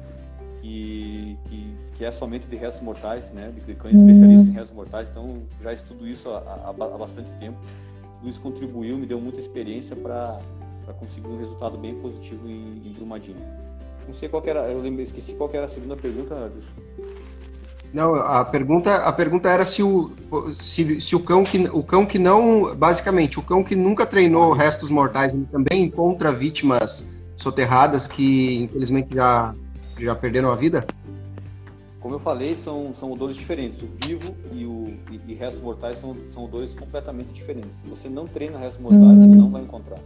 [0.60, 5.08] que, que, que, é somente de restos mortais, né, de cães especialistas em restos mortais,
[5.08, 7.58] então já estudo isso há, há, há bastante tempo.
[8.22, 10.38] Isso contribuiu, me deu muita experiência para
[10.92, 13.38] conseguir um resultado bem positivo em, em Brumadinho.
[14.06, 16.72] Não sei qual era, eu lembro, esqueci qual era a segunda pergunta, Adilson.
[17.92, 20.12] Não, a pergunta, a pergunta era se o,
[20.54, 24.52] se, se o cão que o cão que não, basicamente, o cão que nunca treinou
[24.52, 29.54] restos mortais, também encontra vítimas soterradas que infelizmente já
[29.98, 30.86] já perderam a vida?
[32.00, 33.82] Como eu falei, são, são odores diferentes.
[33.82, 37.76] O vivo e o e, e restos mortais são, são odores completamente diferentes.
[37.76, 39.98] Se você não treina restos mortais, você não vai encontrar.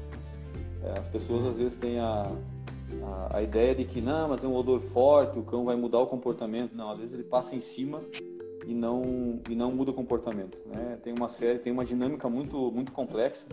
[0.85, 2.31] É, as pessoas às vezes têm a,
[3.03, 5.99] a, a, ideia de que não, mas é um odor forte, o cão vai mudar
[6.01, 6.75] o comportamento.
[6.75, 8.03] Não, às vezes ele passa em cima
[8.67, 10.59] e não e não muda o comportamento.
[10.67, 10.99] Né?
[11.03, 13.49] Tem uma série, tem uma dinâmica muito muito complexa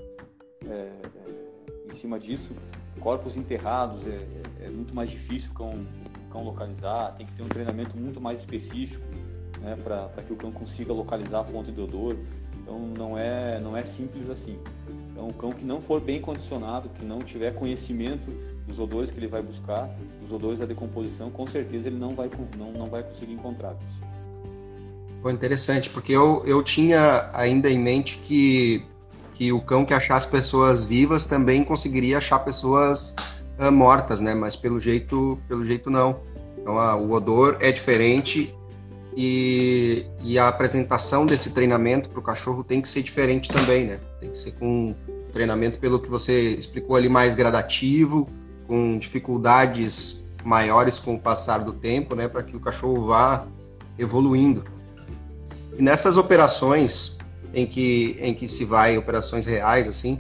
[0.66, 2.54] é, é, em cima disso.
[3.00, 4.28] Corpos enterrados é,
[4.60, 5.88] é, é muito mais difícil o cão,
[6.28, 7.16] o cão localizar.
[7.16, 9.06] Tem que ter um treinamento muito mais específico
[9.62, 12.18] né, para que o cão consiga localizar a fonte de odor.
[12.72, 14.58] Então não é não é simples assim.
[15.12, 18.32] Então o cão que não for bem condicionado, que não tiver conhecimento
[18.66, 19.90] dos odores que ele vai buscar,
[20.22, 23.82] dos odores da decomposição, com certeza ele não vai não, não vai conseguir encontrá-los.
[25.22, 28.84] Foi interessante, porque eu, eu tinha ainda em mente que,
[29.34, 33.16] que o cão que achasse pessoas vivas também conseguiria achar pessoas
[33.60, 34.34] uh, mortas, né?
[34.34, 36.22] Mas pelo jeito, pelo jeito não.
[36.58, 38.56] Então a, o odor é diferente
[39.16, 44.00] e, e a apresentação desse treinamento para o cachorro tem que ser diferente também, né?
[44.20, 44.96] Tem que ser com
[45.34, 48.30] treinamento pelo que você explicou ali mais gradativo,
[48.68, 52.28] com dificuldades maiores com o passar do tempo, né?
[52.28, 53.46] Para que o cachorro vá
[53.98, 54.64] evoluindo.
[55.78, 57.18] E nessas operações
[57.54, 60.20] em que, em que se vai, operações reais, assim,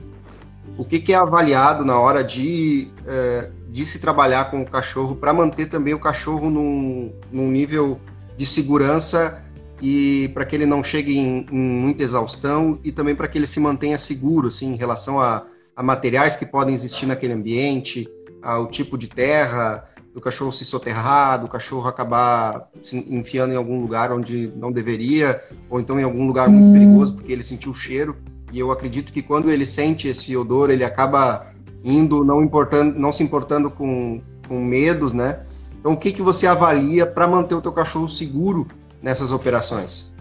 [0.77, 5.15] o que, que é avaliado na hora de, é, de se trabalhar com o cachorro
[5.15, 7.99] para manter também o cachorro num, num nível
[8.37, 9.41] de segurança
[9.81, 13.47] e para que ele não chegue em, em, muita exaustão e também para que ele
[13.47, 18.07] se mantenha seguro assim, em relação a, a materiais que podem existir naquele ambiente,
[18.41, 23.79] ao tipo de terra, do cachorro se soterrar, do cachorro acabar se enfiando em algum
[23.79, 27.75] lugar onde não deveria, ou então em algum lugar muito perigoso porque ele sentiu o
[27.75, 28.17] cheiro.
[28.51, 31.47] E eu acredito que quando ele sente esse odor, ele acaba
[31.83, 35.45] indo, não, importando, não se importando com, com medos, né?
[35.81, 38.65] Então, o que, que você avalia para manter o teu cachorro seguro
[39.01, 40.13] nessas operações?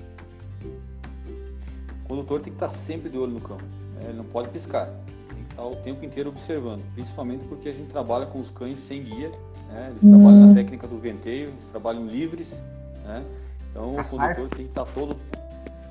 [2.04, 3.58] O condutor tem que estar sempre de olho no cão.
[3.94, 4.06] Né?
[4.08, 4.86] Ele não pode piscar.
[5.28, 6.82] Tem que estar o tempo inteiro observando.
[6.94, 9.30] Principalmente porque a gente trabalha com os cães sem guia
[9.70, 9.88] né?
[9.90, 10.10] Eles uhum.
[10.10, 12.62] trabalham na técnica do venteio, eles trabalham livres,
[13.04, 13.24] né?
[13.70, 15.16] Então o condutor tem que estar todo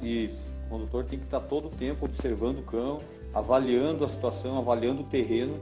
[0.02, 0.40] isso.
[0.68, 3.00] O condutor tem que estar todo o tempo observando o cão,
[3.34, 5.56] avaliando a situação, avaliando o terreno,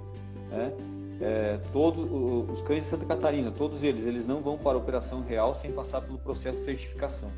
[0.49, 0.73] né?
[1.19, 2.05] É, todos
[2.51, 5.71] os cães de Santa Catarina, todos eles, eles não vão para a operação real sem
[5.71, 7.31] passar pelo processo de certificação.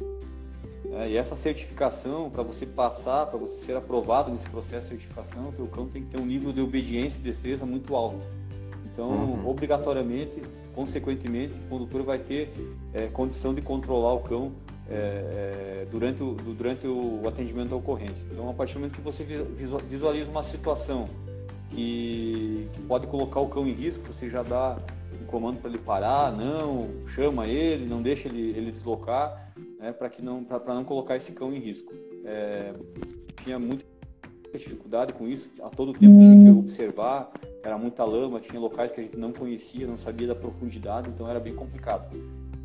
[0.92, 5.50] É, e essa certificação, para você passar, para você ser aprovado nesse processo de certificação,
[5.50, 8.20] o teu cão tem que ter um nível de obediência e destreza muito alto.
[8.92, 9.48] Então, uhum.
[9.48, 10.42] obrigatoriamente,
[10.76, 12.52] consequentemente, o condutor vai ter
[12.94, 14.52] é, condição de controlar o cão
[14.90, 18.22] é, é, durante, o, durante o atendimento ao ocorrente.
[18.32, 19.24] Então, a partir do momento que você
[19.88, 21.08] visualiza uma situação
[21.70, 24.78] que, que pode colocar o cão em risco, você já dá
[25.22, 30.12] um comando para ele parar, não, chama ele, não deixa ele, ele deslocar, né, para
[30.22, 31.94] não, não colocar esse cão em risco.
[32.26, 32.74] É,
[33.44, 33.86] tinha muita
[34.54, 37.32] dificuldade com isso, a todo tempo tinha que observar,
[37.64, 41.30] era muita lama, tinha locais que a gente não conhecia, não sabia da profundidade, então
[41.30, 42.10] era bem complicado.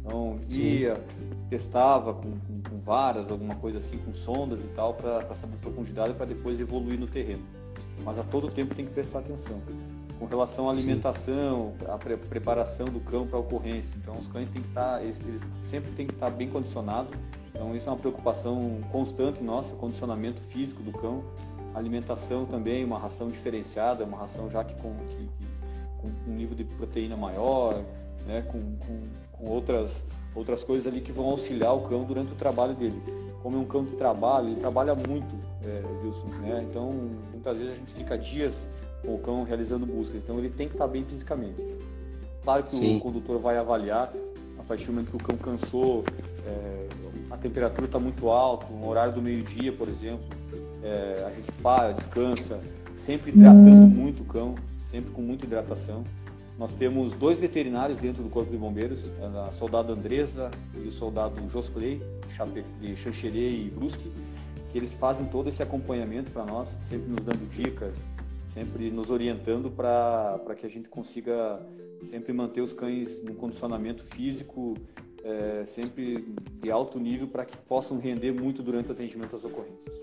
[0.01, 1.03] Então ia,
[1.49, 5.59] testava com, com, com, varas, alguma coisa assim, com sondas e tal, para saber a
[5.59, 7.43] profundidade para depois evoluir no terreno.
[8.03, 9.61] Mas a todo tempo tem que prestar atenção.
[10.19, 11.87] Com relação à alimentação, Sim.
[11.89, 13.97] a pre preparação do cão para ocorrência.
[14.01, 17.13] Então os cães têm que estar, tá, eles, eles sempre têm que estar bem condicionados.
[17.53, 21.23] Então isso é uma preocupação constante nossa, condicionamento físico do cão
[21.75, 25.29] alimentação também, uma ração diferenciada, uma ração já que com, que,
[25.99, 27.83] com um nível de proteína maior,
[28.27, 29.01] né, com, com,
[29.33, 30.03] com, outras,
[30.35, 33.03] outras coisas ali que vão auxiliar o cão durante o trabalho dele.
[33.43, 36.65] Como é um cão que trabalha, ele trabalha muito, é, Wilson, né?
[36.71, 36.93] então
[37.45, 38.67] muitas vezes a gente fica dias
[39.05, 41.63] com o cão realizando buscas, então ele tem que estar bem fisicamente.
[42.43, 42.97] Claro que Sim.
[42.97, 44.13] o condutor vai avaliar
[44.59, 46.05] a partir do momento que o cão cansou,
[46.47, 46.87] é,
[47.31, 50.25] a temperatura está muito alta, no horário do meio-dia, por exemplo,
[50.83, 52.59] é, a gente para, descansa,
[52.97, 56.05] sempre hidratando muito o cão, sempre com muita hidratação.
[56.59, 59.11] Nós temos dois veterinários dentro do Corpo de Bombeiros,
[59.47, 62.01] a soldado Andresa e o soldado Josclay,
[62.81, 64.11] de Xanxerê e Brusque,
[64.75, 68.05] que eles fazem todo esse acompanhamento para nós, sempre nos dando dicas,
[68.45, 71.65] sempre nos orientando para que a gente consiga
[72.03, 74.75] sempre manter os cães no condicionamento físico
[75.23, 79.95] é, sempre de alto nível para que possam render muito durante o atendimento às ocorrências.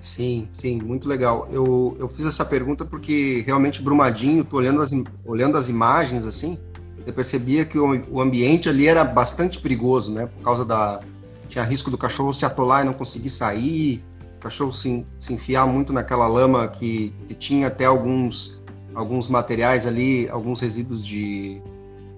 [0.00, 1.46] Sim, sim, muito legal.
[1.52, 6.58] Eu, eu fiz essa pergunta porque realmente Brumadinho, tô olhando as, olhando as imagens assim,
[7.06, 10.24] eu percebia que o, o ambiente ali era bastante perigoso, né?
[10.24, 11.02] Por causa da.
[11.48, 14.04] Tinha risco do cachorro se atolar e não conseguir sair,
[14.36, 18.62] o cachorro se, se enfiar muito naquela lama que, que tinha até alguns,
[18.94, 21.60] alguns materiais ali, alguns resíduos de,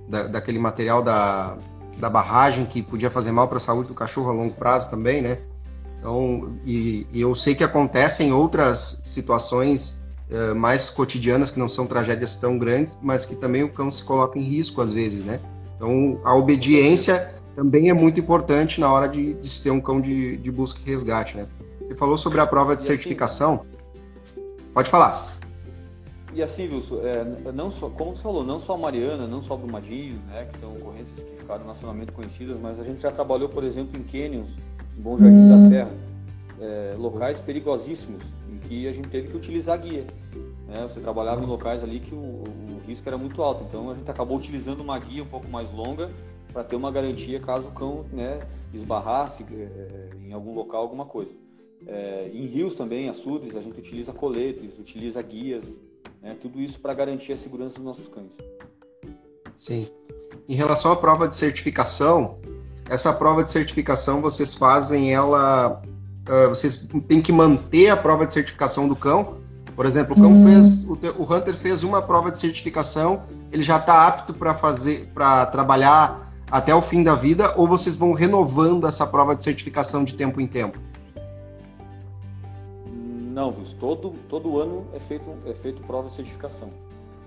[0.08, 1.56] da, daquele material da,
[1.98, 5.22] da barragem que podia fazer mal para a saúde do cachorro a longo prazo também,
[5.22, 5.38] né?
[5.98, 11.86] Então, e, e, eu sei que acontecem outras situações uh, mais cotidianas, que não são
[11.86, 15.40] tragédias tão grandes, mas que também o cão se coloca em risco às vezes, né?
[15.76, 20.00] Então, a obediência também é muito importante na hora de, de se ter um cão
[20.00, 21.48] de, de busca e resgate, né?
[21.80, 23.64] Você falou sobre a prova de e assim, certificação.
[24.34, 25.26] Assim, Pode falar.
[26.32, 29.54] E assim, Wilson, é, não só, como você falou, não só a Mariana, não só
[29.54, 33.48] o Brumadinho, né, que são ocorrências que ficaram nacionalmente conhecidas, mas a gente já trabalhou,
[33.48, 34.50] por exemplo, em canyons,
[34.96, 35.90] em Bom Jardim da Serra,
[36.60, 40.06] é, locais perigosíssimos, em que a gente teve que utilizar guia.
[40.68, 40.86] Né?
[40.88, 44.08] Você trabalhava em locais ali que o, o risco era muito alto, então a gente
[44.08, 46.08] acabou utilizando uma guia um pouco mais longa
[46.52, 48.40] para ter uma garantia caso o cão né,
[48.72, 51.34] esbarrasse é, em algum local, alguma coisa.
[51.86, 55.80] É, em rios também, açudes, a gente utiliza coletes, utiliza guias,
[56.20, 58.36] né, tudo isso para garantir a segurança dos nossos cães.
[59.54, 59.88] Sim.
[60.48, 62.38] Em relação à prova de certificação,
[62.88, 65.82] essa prova de certificação vocês fazem ela.
[66.28, 69.38] Uh, vocês têm que manter a prova de certificação do cão.
[69.74, 70.44] Por exemplo, o cão hum.
[70.44, 70.84] fez.
[70.84, 75.10] O, o Hunter fez uma prova de certificação, ele já está apto para fazer.
[75.14, 80.04] para trabalhar até o fim da vida, ou vocês vão renovando essa prova de certificação
[80.04, 80.78] de tempo em tempo?
[82.86, 86.68] Não, Vils, todo, todo ano é feito, é feito prova de certificação.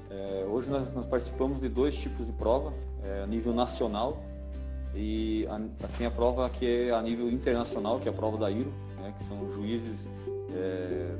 [0.09, 4.21] É, hoje nós, nós, participamos de dois tipos de prova, é, a nível nacional
[4.93, 8.51] e a, tem a prova que é a nível internacional, que é a prova da
[8.51, 10.09] IRO, né, que são juízes
[10.53, 11.15] é,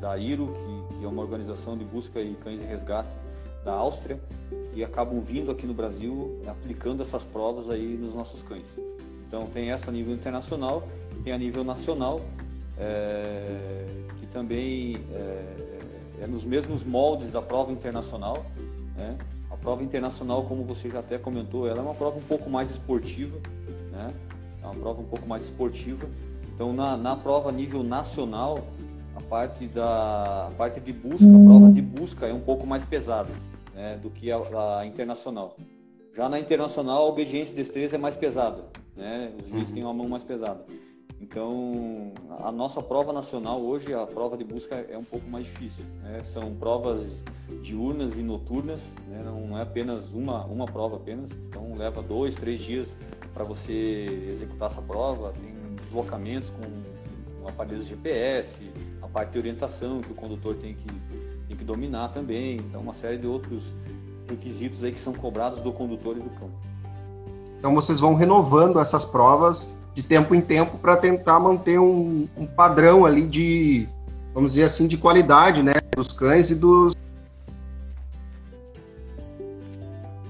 [0.00, 3.14] da IRO, que, que, é uma organização de busca e cães de resgate
[3.62, 4.18] da Áustria,
[4.74, 8.76] e acabam vindo aqui no Brasil aplicando essas provas aí nos nossos cães.
[9.26, 10.82] Então tem essa a nível internacional,
[11.22, 12.20] tem a nível nacional,
[12.78, 13.86] é,
[14.18, 18.44] que também é, é, nos mesmos moldes da prova internacional.
[18.96, 19.16] Né?
[19.50, 22.70] A prova internacional, como você já até comentou, ela é uma prova um pouco mais
[22.70, 23.38] esportiva,
[23.92, 24.12] né?
[24.62, 26.08] é uma prova um pouco mais esportiva.
[26.54, 28.58] Então, na, na prova nível nacional,
[29.16, 32.84] a parte da a parte de busca, a prova de busca é um pouco mais
[32.84, 33.30] pesada
[33.80, 35.56] né, do que a, a, internacional.
[36.14, 38.64] Já na internacional, a obediência e destreza é mais pesada,
[38.94, 39.32] né?
[39.38, 39.74] Os juízes uhum.
[39.74, 40.64] têm uma mão mais pesada.
[41.20, 45.84] Então, a nossa prova nacional hoje, a prova de busca é um pouco mais difícil.
[46.02, 46.22] Né?
[46.22, 47.22] São provas
[47.62, 49.22] diurnas e noturnas, né?
[49.22, 51.30] não é apenas uma, uma prova apenas.
[51.32, 52.96] Então, leva dois, três dias
[53.34, 55.32] para você executar essa prova.
[55.32, 56.62] Tem deslocamentos com,
[57.42, 58.70] com aparelhos GPS,
[59.02, 60.88] a parte de orientação que o condutor tem que,
[61.50, 62.58] tem que dominar também.
[62.58, 63.74] Então, uma série de outros
[64.28, 66.48] requisitos aí que são cobrados do condutor e do cão.
[67.58, 72.46] Então, vocês vão renovando essas provas de tempo em tempo para tentar manter um, um,
[72.46, 73.88] padrão ali de,
[74.32, 76.94] vamos dizer assim, de qualidade, né, dos cães e dos.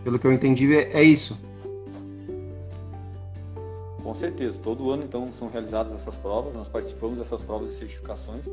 [0.02, 1.38] Pelo que eu entendi, é, é isso.
[4.02, 8.46] Com certeza, todo ano então são realizadas essas provas, nós participamos dessas provas e certificações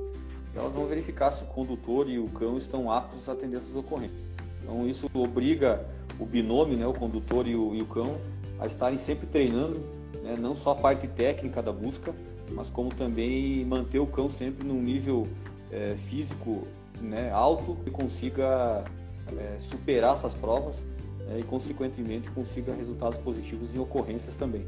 [0.58, 4.28] elas vão verificar se o condutor e o cão estão aptos a atender essas ocorrências.
[4.62, 5.86] Então isso obriga
[6.20, 8.18] o binômio, né, o condutor e o, e o cão,
[8.60, 9.80] a estarem sempre treinando
[10.24, 10.36] né?
[10.38, 12.14] não só a parte técnica da busca,
[12.52, 15.28] mas como também manter o cão sempre num nível
[15.72, 16.68] é, físico
[17.02, 18.84] né, alto e consiga
[19.38, 20.86] é, superar essas provas
[21.30, 24.66] é, e, consequentemente, consiga resultados positivos em ocorrências também.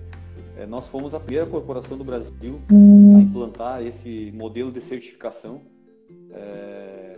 [0.57, 5.61] É, nós fomos a primeira corporação do Brasil a implantar esse modelo de certificação
[6.33, 7.15] é,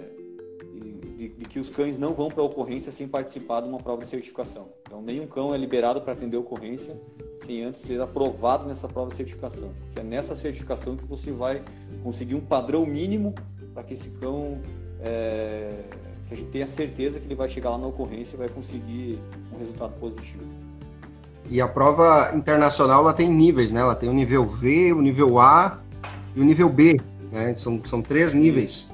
[1.21, 4.03] de, de, que os cães não vão para a ocorrência sem participar de uma prova
[4.03, 4.69] de certificação.
[4.87, 6.99] Então, nenhum cão é liberado para atender a ocorrência
[7.45, 9.71] sem antes ser aprovado nessa prova de certificação.
[9.93, 11.63] Que é nessa certificação que você vai
[12.03, 13.33] conseguir um padrão mínimo
[13.73, 14.59] para que esse cão,
[15.01, 15.83] é,
[16.27, 19.19] que a gente tenha certeza que ele vai chegar lá na ocorrência e vai conseguir
[19.53, 20.43] um resultado positivo.
[21.49, 23.81] E a prova internacional ela tem níveis, né?
[23.81, 25.79] Ela tem o nível V, o nível A
[26.35, 26.99] e o nível B.
[27.31, 27.53] Né?
[27.55, 28.93] São, são três níveis.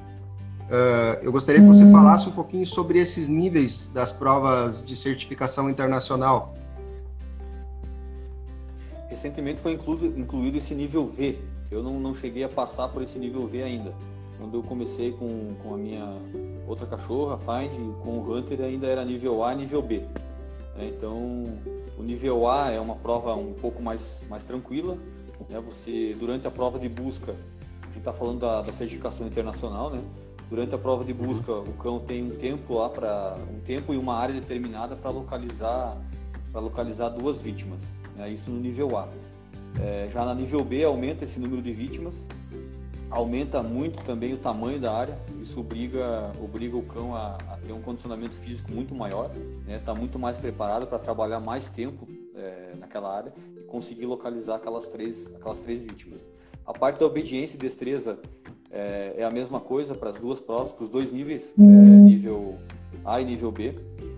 [0.67, 1.91] Uh, eu gostaria que você hum.
[1.93, 6.53] falasse um pouquinho sobre esses níveis das provas de certificação internacional.
[9.07, 11.39] Recentemente foi incluído, incluído esse nível V.
[11.71, 13.93] Eu não, não cheguei a passar por esse nível V ainda.
[14.37, 16.05] Quando eu comecei com, com a minha
[16.67, 17.71] outra cachorra, Find,
[18.03, 20.03] com o Hunter ainda era nível A e nível B.
[20.77, 21.45] É, então,
[21.97, 24.97] o nível A é uma prova um pouco mais, mais tranquila.
[25.49, 25.59] Né?
[25.61, 27.31] Você, durante a prova de busca,
[27.81, 30.01] a gente está falando da, da certificação internacional, né?
[30.49, 33.97] Durante a prova de busca, o cão tem um tempo lá para um tempo e
[33.97, 35.97] uma área determinada para localizar
[36.51, 37.95] para localizar duas vítimas.
[38.15, 38.31] Né?
[38.31, 39.09] Isso no nível A.
[39.79, 42.27] É, já na nível B aumenta esse número de vítimas,
[43.09, 45.19] aumenta muito também o tamanho da área.
[45.41, 49.29] Isso obriga obriga o cão a, a ter um condicionamento físico muito maior,
[49.67, 49.99] está né?
[49.99, 55.27] muito mais preparado para trabalhar mais tempo é, naquela área e conseguir localizar aquelas três
[55.35, 56.29] aquelas três vítimas.
[56.67, 58.19] A parte da obediência e destreza
[58.69, 62.59] É, é a mesma coisa para as duas provas, para os dois níveis, é, nível
[63.05, 63.73] A e nível B.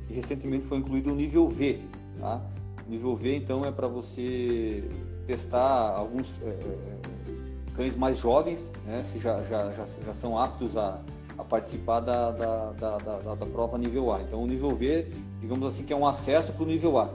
[0.09, 1.79] E recentemente foi incluído o nível V.
[2.19, 2.41] Tá?
[2.85, 4.83] O nível V, então, é para você
[5.27, 10.75] testar alguns é, é, cães mais jovens, né, se já, já, já, já são aptos
[10.75, 10.99] a,
[11.37, 14.21] a participar da, da, da, da, da prova nível A.
[14.23, 15.07] Então, o nível V,
[15.39, 17.07] digamos assim, que é um acesso para o nível A.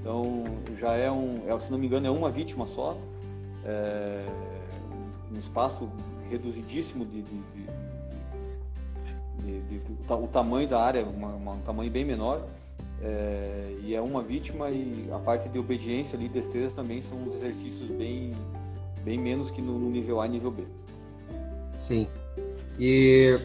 [0.00, 0.44] Então,
[0.78, 2.94] já é um, é, se não me engano, é uma vítima só,
[3.64, 4.26] é,
[5.34, 5.90] um espaço
[6.30, 7.40] reduzidíssimo de, de,
[9.38, 12.46] de, de, o tamanho da área, uma, uma, um tamanho bem menor.
[13.02, 17.34] É, e é uma vítima e a parte de obediência ali, destreza também são os
[17.34, 18.32] exercícios bem,
[19.04, 20.64] bem menos que no, no nível A e nível B.
[21.76, 22.08] Sim.
[22.78, 23.38] E,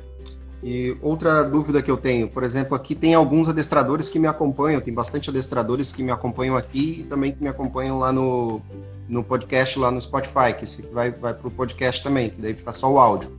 [0.61, 4.81] e outra dúvida que eu tenho, por exemplo, aqui tem alguns adestradores que me acompanham,
[4.81, 8.61] tem bastante adestradores que me acompanham aqui e também que me acompanham lá no,
[9.07, 12.73] no podcast, lá no Spotify, que vai, vai para o podcast também, que daí fica
[12.73, 13.29] só o áudio.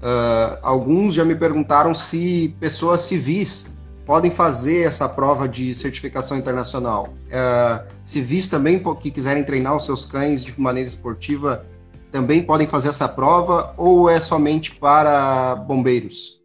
[0.00, 3.76] Uh, alguns já me perguntaram se pessoas civis
[4.06, 7.14] podem fazer essa prova de certificação internacional.
[7.26, 11.66] Uh, civis também que quiserem treinar os seus cães de maneira esportiva
[12.10, 16.38] também podem fazer essa prova ou é somente para bombeiros?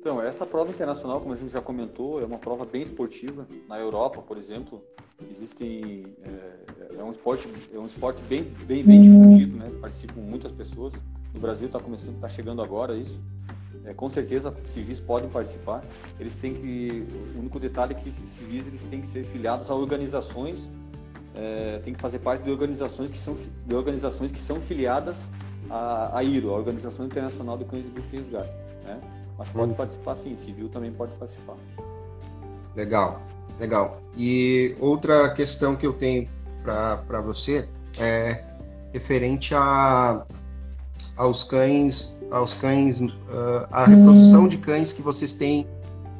[0.00, 3.46] Então, essa prova internacional, como a gente já comentou, é uma prova bem esportiva.
[3.68, 4.80] Na Europa, por exemplo,
[5.28, 9.68] existem é, é um esporte é um esporte bem bem bem difundido, né?
[9.80, 10.94] Participam muitas pessoas.
[11.34, 13.20] No Brasil está começando, está chegando agora isso.
[13.84, 15.84] É, com certeza civis podem participar.
[16.18, 19.70] Eles têm que, o único detalhe é que esses civis eles têm que ser filiados
[19.70, 20.68] a organizações,
[21.36, 25.28] é, têm que fazer parte de organizações que são de organizações que são filiadas
[25.70, 28.56] à, à IRO, a Organização Internacional de Cães de Busca e Resgate.
[28.84, 29.00] Né?
[29.38, 29.74] Mas pode hum.
[29.74, 31.56] participar sim, civil também pode participar.
[32.74, 33.20] Legal,
[33.60, 34.00] legal.
[34.16, 36.28] E outra questão que eu tenho
[36.62, 37.68] para você
[37.98, 38.42] é
[38.92, 40.24] referente a
[41.16, 45.66] aos cães, aos cães, uh, a reprodução de cães que vocês têm,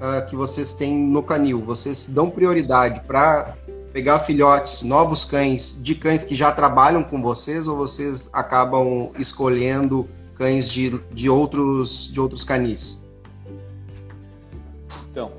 [0.01, 1.63] uh, que vocês têm no canil.
[1.63, 3.55] Vocês dão prioridade para
[3.97, 10.07] pegar filhotes, novos cães, de cães que já trabalham com vocês, ou vocês acabam escolhendo
[10.35, 13.07] cães de, de outros de outros canis?
[15.11, 15.33] Então,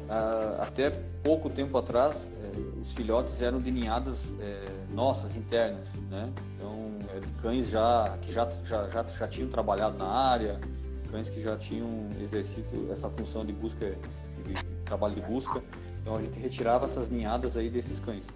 [0.57, 0.89] até
[1.23, 6.27] pouco tempo atrás, eh, os filhotes eram de ninhadas eh, nossas internas, né?
[6.55, 10.59] Então é, cães já que já, já, já, já tinham trabalhado na área,
[11.11, 13.95] cães que já tinham exercido essa função de busca,
[14.47, 15.61] de trabalho de busca.
[16.07, 18.29] Então a gente retirava essas ninhadas aí desses cães.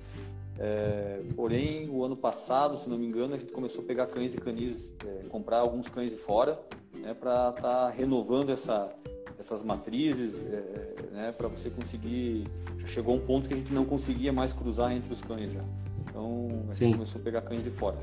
[0.60, 4.36] É, porém, o ano passado, se não me engano, a gente começou a pegar cães
[4.36, 6.60] e canis, é, comprar alguns cães de fora,
[6.94, 8.94] né, para estar tá renovando essa,
[9.40, 12.46] essas matrizes, é, né, para você conseguir.
[12.78, 15.64] Já chegou um ponto que a gente não conseguia mais cruzar entre os cães já.
[16.10, 16.92] Então a gente Sim.
[16.92, 17.98] começou a pegar cães de fora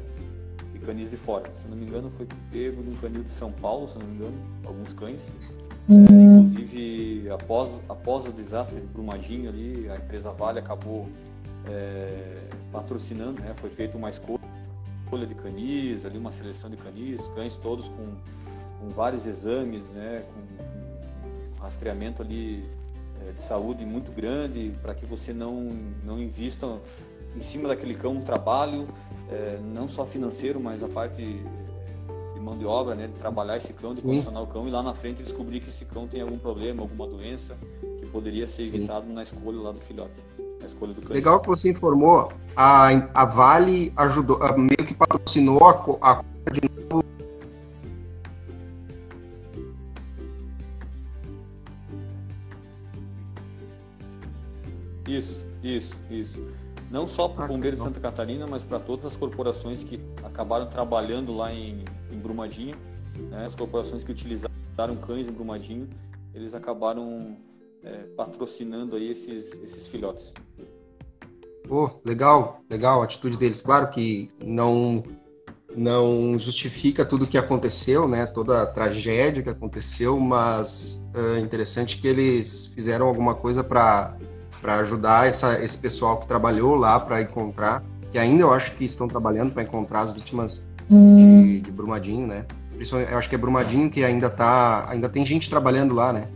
[0.88, 1.50] canis de fora.
[1.54, 4.36] Se não me engano, foi pego num canil de São Paulo, se não me engano,
[4.64, 5.30] alguns cães.
[5.90, 6.12] É,
[6.58, 11.08] inclusive, após, após o desastre de Brumadinho ali, a empresa Vale acabou
[11.66, 12.32] é,
[12.72, 13.54] patrocinando, né?
[13.56, 18.06] Foi feita uma escolha de canis, ali uma seleção de canis, cães todos com,
[18.80, 20.24] com vários exames, né?
[20.26, 22.64] Com, com rastreamento ali
[23.26, 26.66] é, de saúde muito grande, para que você não, não invista
[27.36, 28.88] em cima daquele cão um trabalho
[29.30, 31.40] é, não só financeiro, mas a parte
[32.48, 34.94] mão de obra, né, de trabalhar esse cão, de condicionar o cão e lá na
[34.94, 37.56] frente descobrir que esse cão tem algum problema, alguma doença
[37.98, 38.76] que poderia ser Sim.
[38.76, 40.22] evitado na escolha lá do filhote.
[40.60, 41.14] Na escolha do cão.
[41.14, 47.04] Legal que você informou, a, a Vale ajudou, meio que patrocinou a, a de novo
[55.06, 56.44] Isso, isso, isso
[56.90, 60.66] não só para o Bombeiro de Santa Catarina, mas para todas as corporações que acabaram
[60.66, 61.84] trabalhando lá em,
[62.18, 62.76] em Brumadinho,
[63.30, 63.44] né?
[63.44, 65.88] as corporações que utilizaram cães em Brumadinho,
[66.34, 67.36] eles acabaram
[67.82, 70.34] é, patrocinando aí esses, esses filhotes.
[71.66, 73.62] Pô, legal, legal a atitude deles.
[73.62, 75.02] Claro que não
[75.76, 78.26] não justifica tudo o que aconteceu, né?
[78.26, 84.16] Toda a tragédia que aconteceu, mas é interessante que eles fizeram alguma coisa para
[84.60, 88.84] para ajudar essa, esse pessoal que trabalhou lá para encontrar, que ainda eu acho que
[88.84, 92.46] estão trabalhando para encontrar as vítimas de, de, Brumadinho, né?
[93.10, 96.28] Eu acho que é Brumadinho que ainda tá, ainda tem gente trabalhando lá, né?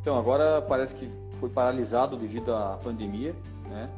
[0.00, 1.08] Então agora parece que
[1.38, 3.34] foi paralisado devido à pandemia,
[3.68, 3.88] né?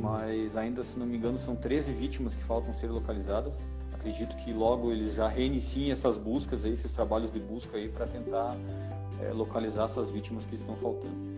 [0.00, 3.64] Mas ainda, se não me engano, são 13 vítimas que faltam ser localizadas.
[3.92, 8.06] Acredito que logo eles já reiniciem essas buscas aí, esses trabalhos de busca aí para
[8.06, 8.56] tentar
[9.22, 11.34] é, localizar essas vítimas que estão faltando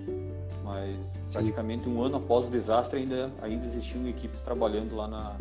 [0.67, 5.37] mas praticamente um ano após o desastre ainda, ainda existiam equipes trabalhando lá na,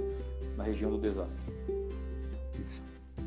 [0.55, 1.51] na região do desastre.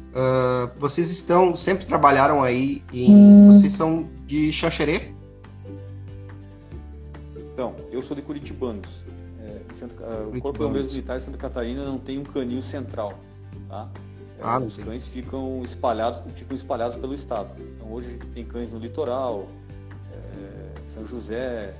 [0.09, 3.46] Uh, vocês estão, sempre trabalharam aí em.
[3.46, 5.12] Vocês são de Xanxerê?
[7.52, 9.04] Então, eu sou de Curitibanos.
[9.40, 12.62] É, Santa, uh, o Corpo de Bombeiros Militar de Santa Catarina não tem um canil
[12.62, 13.18] central.
[13.68, 13.88] Tá?
[14.40, 17.50] Ah, Os cães ficam espalhados, ficam espalhados pelo estado.
[17.61, 19.48] Então hoje a gente tem cães no litoral,
[20.12, 21.74] é, São José,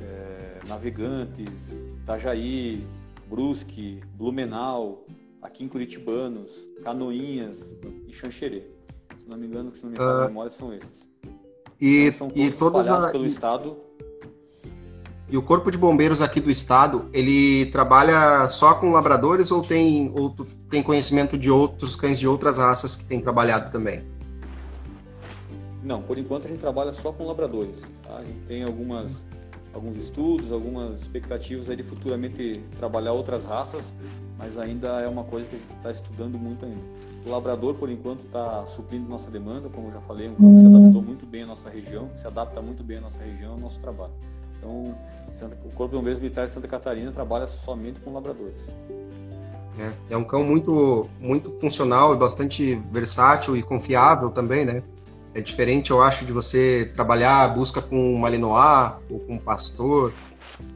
[0.00, 2.86] é, Navegantes, Itajaí,
[3.28, 5.04] Brusque, Blumenau,
[5.42, 7.76] aqui em Curitibanos, Canoinhas
[8.06, 8.66] e Xanxerê.
[9.18, 10.28] Se não me engano, se não me falha a ah.
[10.28, 11.08] memória, são esses.
[11.80, 13.10] E, então, são todos e espalhados a...
[13.10, 13.76] pelo estado.
[15.30, 20.10] E o Corpo de Bombeiros aqui do estado, ele trabalha só com labradores ou tem,
[20.14, 20.34] ou
[20.70, 24.02] tem conhecimento de outros cães de outras raças que tem trabalhado também?
[25.82, 27.82] Não, por enquanto a gente trabalha só com labradores.
[28.02, 28.16] Tá?
[28.16, 29.26] A gente tem algumas
[29.78, 33.92] alguns estudos, algumas expectativas aí de futuramente trabalhar outras raças,
[34.36, 36.82] mas ainda é uma coisa que a gente está estudando muito ainda.
[37.24, 40.60] O labrador, por enquanto, está suprindo nossa demanda, como eu já falei, um cão que
[40.60, 43.58] se adaptou muito bem à nossa região, se adapta muito bem à nossa região, ao
[43.58, 44.12] nosso trabalho.
[44.58, 44.94] Então,
[45.64, 48.68] o Corpo de Bombeiros Militar de Santa Catarina trabalha somente com labradores.
[49.78, 54.82] É, é um cão muito, muito funcional e bastante versátil e confiável também, né?
[55.38, 59.38] É diferente, eu acho, de você trabalhar a busca com um Malinois ou com um
[59.38, 60.12] pastor.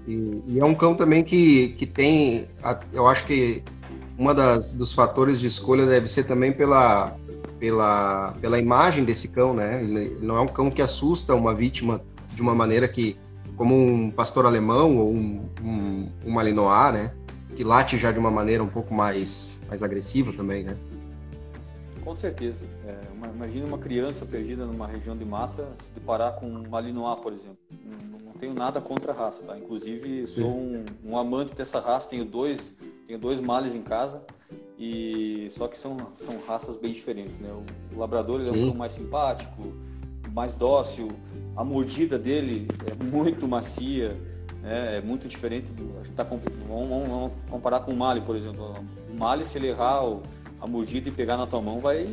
[0.06, 2.46] E, e, é um cão também que, que tem,
[2.92, 3.64] eu acho que
[4.16, 7.12] uma das dos fatores de escolha deve ser também pela,
[7.58, 9.82] pela, pela imagem desse cão, né?
[9.82, 12.00] Ele, não é um cão que assusta uma vítima
[12.32, 13.16] de uma maneira que,
[13.56, 17.12] como um pastor alemão ou um, um, um Malinois, né?
[17.56, 20.76] Que late já de uma maneira um pouco mais, mais agressiva também, né?
[22.04, 22.64] Com certeza.
[22.86, 27.20] É, uma, imagine uma criança perdida numa região de mata se deparar com um Malinois,
[27.20, 27.58] por exemplo.
[27.70, 29.56] Não, não tenho nada contra a raça, tá?
[29.56, 32.08] Inclusive, sou um, um, amante dessa raça.
[32.08, 32.74] Tenho dois,
[33.06, 34.22] tenho dois males em casa.
[34.78, 37.50] E só que são, são raças bem diferentes, né?
[37.52, 39.72] O, o labrador é um mais simpático,
[40.32, 41.08] mais dócil.
[41.54, 44.16] A mordida dele é muito macia,
[44.60, 44.98] né?
[44.98, 45.70] é muito diferente.
[45.70, 48.74] Do, tá, vamos, vamos comparar com o Mali, por exemplo.
[49.08, 50.02] O Mali, se ele errar
[50.60, 52.12] a mordida e pegar na tua mão vai,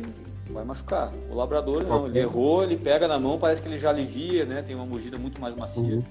[0.52, 1.12] vai machucar.
[1.30, 4.62] O labrador não, ele errou, ele pega na mão, parece que ele já alivia, né?
[4.62, 5.96] Tem uma mordida muito mais macia.
[5.96, 6.04] Uhum.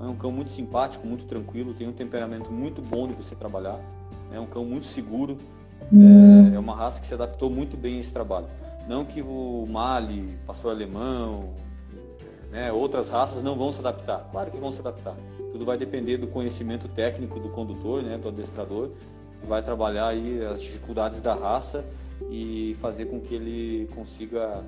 [0.00, 3.78] É um cão muito simpático, muito tranquilo, tem um temperamento muito bom de você trabalhar.
[4.32, 5.38] É um cão muito seguro.
[5.92, 6.52] Uhum.
[6.52, 8.46] É, é, uma raça que se adaptou muito bem a esse trabalho.
[8.88, 11.54] Não que o Mali, pastor alemão,
[12.50, 14.28] né, outras raças não vão se adaptar.
[14.30, 15.14] Claro que vão se adaptar.
[15.52, 18.90] Tudo vai depender do conhecimento técnico do condutor, né, do adestrador,
[19.46, 21.84] vai trabalhar aí as dificuldades da raça
[22.30, 24.64] e fazer com que ele consiga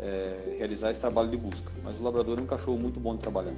[0.00, 1.70] é, realizar esse trabalho de busca.
[1.82, 3.54] Mas o labrador é um cachorro muito bom de trabalhar.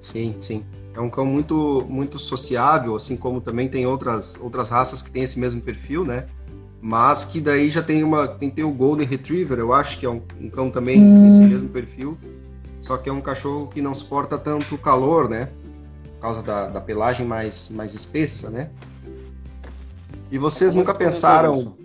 [0.00, 0.64] Sim, sim.
[0.94, 5.22] É um cão muito muito sociável, assim como também tem outras outras raças que têm
[5.22, 6.26] esse mesmo perfil, né?
[6.80, 10.10] Mas que daí já tem uma tem, tem o Golden Retriever, eu acho que é
[10.10, 12.16] um, um cão também que tem esse mesmo perfil,
[12.80, 15.48] só que é um cachorro que não suporta tanto calor, né?
[16.14, 18.70] Por causa da, da pelagem mais mais espessa, né?
[20.30, 21.76] E vocês como nunca pensaram.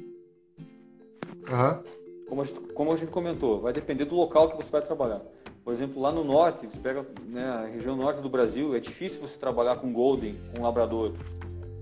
[1.52, 1.84] Uhum.
[2.28, 5.22] Como, a gente, como a gente comentou, vai depender do local que você vai trabalhar.
[5.64, 9.22] Por exemplo, lá no norte, você pega né, a região norte do Brasil, é difícil
[9.22, 11.14] você trabalhar com Golden, com Labrador.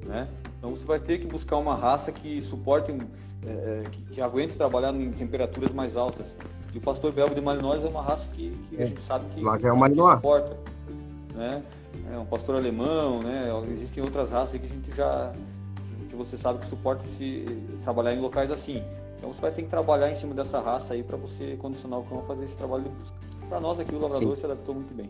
[0.05, 0.27] Né?
[0.57, 4.57] Então você vai ter que buscar uma raça que suporte, é, é que, que, aguente
[4.57, 6.35] trabalhar em temperaturas mais altas.
[6.73, 9.41] E o pastor belga de Malinois é uma raça que, que a gente sabe que,
[9.41, 10.57] Lá é que suporta.
[11.33, 11.63] Né?
[12.11, 13.49] É um pastor alemão, né?
[13.71, 15.33] existem outras raças que a gente já,
[16.19, 17.45] você sabe que suporta se
[17.81, 18.83] trabalhar em locais assim.
[19.19, 22.03] Então você vai ter que trabalhar em cima dessa raça aí para você condicionar o
[22.03, 23.15] cão a fazer esse trabalho de busca.
[23.49, 24.39] Para nós aqui o labrador Sim.
[24.39, 25.09] se adaptou muito bem.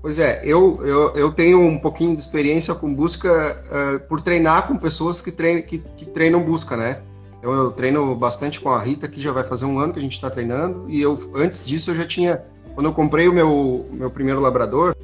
[0.00, 4.68] Pois é, eu, eu, eu tenho um pouquinho de experiência com busca uh, por treinar
[4.68, 7.00] com pessoas que treinam, que, que treinam busca, né?
[7.38, 10.02] Então eu treino bastante com a Rita, que já vai fazer um ano que a
[10.02, 12.44] gente está treinando, e eu antes disso eu já tinha,
[12.74, 14.94] quando eu comprei o meu, meu primeiro labrador,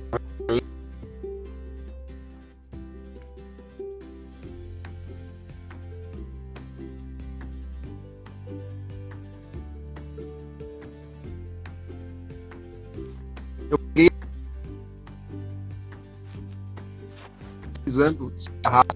[18.65, 18.95] pesquisando a raça.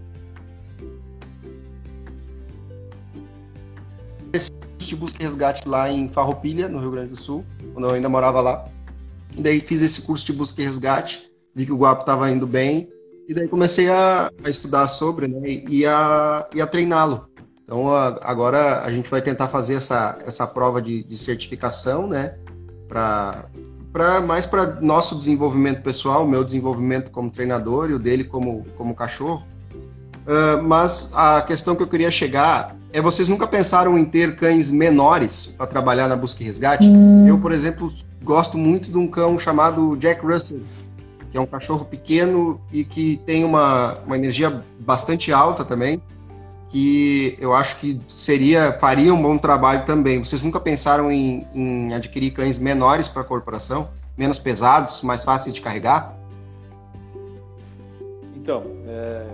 [4.79, 7.45] de busca e resgate lá em Farroupilha, no Rio Grande do Sul,
[7.75, 8.67] quando eu ainda morava lá.
[9.37, 12.47] E daí fiz esse curso de busca e resgate, vi que o guapo estava indo
[12.47, 12.89] bem,
[13.29, 17.29] e daí comecei a, a estudar sobre, né, e a, e a treiná-lo.
[17.63, 22.39] Então a, agora a gente vai tentar fazer essa, essa prova de, de certificação, né,
[22.89, 23.51] para
[23.93, 28.95] para mais para nosso desenvolvimento pessoal, meu desenvolvimento como treinador e o dele como, como
[28.95, 29.45] cachorro.
[30.29, 34.71] Uh, mas a questão que eu queria chegar é vocês nunca pensaram em ter cães
[34.71, 36.87] menores para trabalhar na busca e resgate?
[37.27, 37.91] Eu, por exemplo,
[38.23, 40.61] gosto muito de um cão chamado Jack Russell,
[41.31, 46.03] que é um cachorro pequeno e que tem uma, uma energia bastante alta também,
[46.69, 50.23] que eu acho que seria faria um bom trabalho também.
[50.23, 55.55] Vocês nunca pensaram em, em adquirir cães menores para a corporação, menos pesados, mais fáceis
[55.55, 56.15] de carregar?
[58.37, 59.27] Então, é,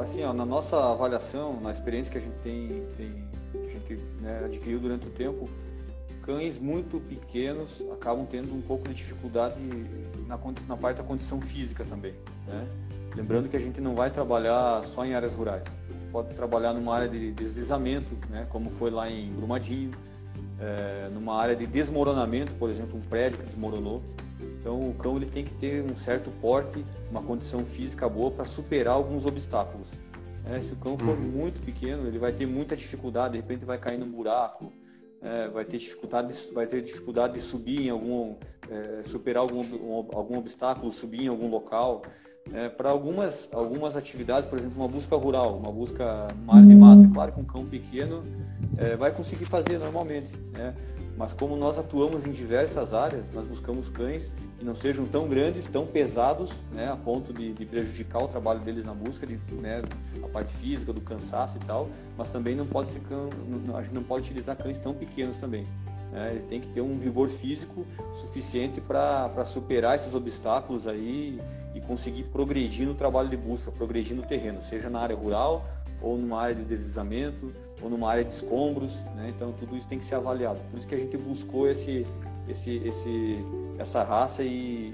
[0.00, 4.02] assim, ó, na nossa avaliação, na experiência que a gente tem, tem que a gente
[4.20, 5.48] né, adquiriu durante o tempo,
[6.22, 9.54] cães muito pequenos acabam tendo um pouco de dificuldade
[10.26, 10.38] na,
[10.68, 12.14] na parte da condição física também.
[12.46, 12.66] Né?
[13.14, 15.66] Lembrando que a gente não vai trabalhar só em áreas rurais.
[16.12, 18.46] Pode trabalhar numa área de deslizamento, né?
[18.50, 19.92] como foi lá em Brumadinho,
[20.60, 24.02] é, numa área de desmoronamento, por exemplo, um prédio que desmoronou.
[24.66, 28.44] Então o cão ele tem que ter um certo porte, uma condição física boa para
[28.46, 29.90] superar alguns obstáculos.
[30.44, 31.22] É, se o cão for uhum.
[31.22, 34.72] muito pequeno, ele vai ter muita dificuldade, de repente vai cair num buraco,
[35.22, 38.34] é, vai ter dificuldade, de, vai ter dificuldade de subir em algum,
[38.68, 39.62] é, superar algum,
[40.12, 42.02] algum obstáculo, subir em algum local.
[42.52, 47.02] É, para algumas algumas atividades, por exemplo, uma busca rural, uma busca área de mata,
[47.04, 48.24] é claro que um cão pequeno
[48.78, 50.74] é, vai conseguir fazer normalmente, né?
[51.16, 55.66] Mas como nós atuamos em diversas áreas, nós buscamos cães que não sejam tão grandes,
[55.66, 59.82] tão pesados, né, a ponto de, de prejudicar o trabalho deles na busca, de, né,
[60.22, 61.88] a parte física, do cansaço e tal,
[62.18, 63.30] mas também não pode ser cão,
[63.74, 65.66] a gente não pode utilizar cães tão pequenos também.
[66.12, 71.40] Né, eles têm que ter um vigor físico suficiente para superar esses obstáculos aí
[71.74, 75.66] e conseguir progredir no trabalho de busca, progredir no terreno, seja na área rural
[76.00, 77.52] ou numa área de deslizamento,
[77.86, 79.32] ou numa área de escombros, né?
[79.34, 80.58] Então tudo isso tem que ser avaliado.
[80.70, 82.04] Por isso que a gente buscou esse,
[82.48, 83.38] esse, esse,
[83.78, 84.92] essa raça e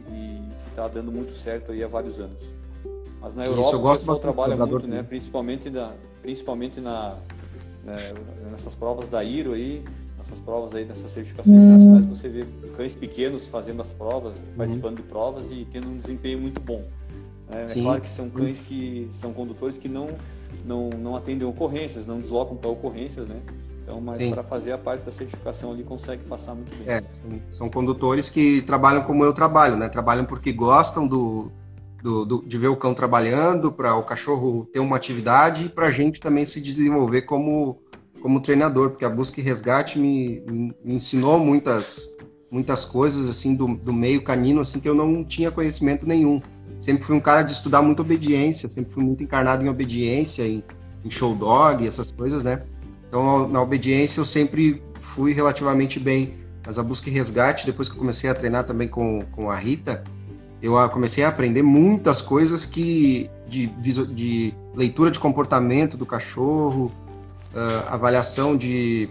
[0.68, 2.42] está dando muito certo aí há vários anos.
[3.20, 5.02] Mas na Europa o pessoal trabalha muito, né?
[5.02, 7.16] Principalmente na, principalmente na
[7.82, 8.12] né?
[8.50, 9.82] nessas provas da IRO aí,
[10.18, 11.64] nessas provas aí, nessas certificações uhum.
[11.64, 12.44] internacionais, você vê
[12.76, 14.56] cães pequenos fazendo as provas, uhum.
[14.56, 16.84] participando de provas e tendo um desempenho muito bom.
[17.50, 20.08] É, é claro que são cães que são condutores que não
[20.64, 23.40] não, não atendem ocorrências, não deslocam para ocorrências, né?
[23.82, 26.88] Então, mas para fazer a parte da certificação ali consegue passar muito bem.
[26.88, 29.88] É, são, são, condutores que trabalham como eu trabalho, né?
[29.88, 31.50] Trabalham porque gostam do,
[32.00, 35.88] do, do de ver o cão trabalhando, para o cachorro ter uma atividade e para
[35.88, 37.80] a gente também se desenvolver como,
[38.20, 40.40] como treinador, porque a busca e resgate me,
[40.84, 42.16] me ensinou muitas
[42.50, 46.40] muitas coisas assim do, do meio canino assim que eu não tinha conhecimento nenhum
[46.82, 50.62] sempre fui um cara de estudar muito obediência, sempre fui muito encarnado em obediência, em,
[51.04, 52.60] em show dog, essas coisas, né?
[53.08, 56.34] Então, na obediência eu sempre fui relativamente bem.
[56.66, 59.56] Mas a busca e resgate, depois que eu comecei a treinar também com, com a
[59.56, 60.02] Rita,
[60.60, 66.92] eu comecei a aprender muitas coisas que de, de leitura de comportamento do cachorro,
[67.54, 69.08] uh, avaliação de,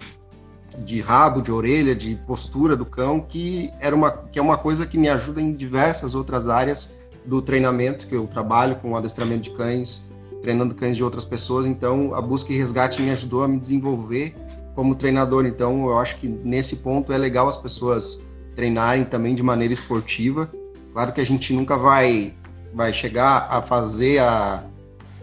[0.78, 4.86] de rabo, de orelha, de postura do cão, que era uma que é uma coisa
[4.86, 9.50] que me ajuda em diversas outras áreas do treinamento, que eu trabalho com adestramento de
[9.50, 10.10] cães,
[10.40, 14.34] treinando cães de outras pessoas, então a busca e resgate me ajudou a me desenvolver
[14.74, 15.46] como treinador.
[15.46, 20.50] Então eu acho que nesse ponto é legal as pessoas treinarem também de maneira esportiva.
[20.92, 22.34] Claro que a gente nunca vai
[22.74, 24.64] vai chegar a fazer a,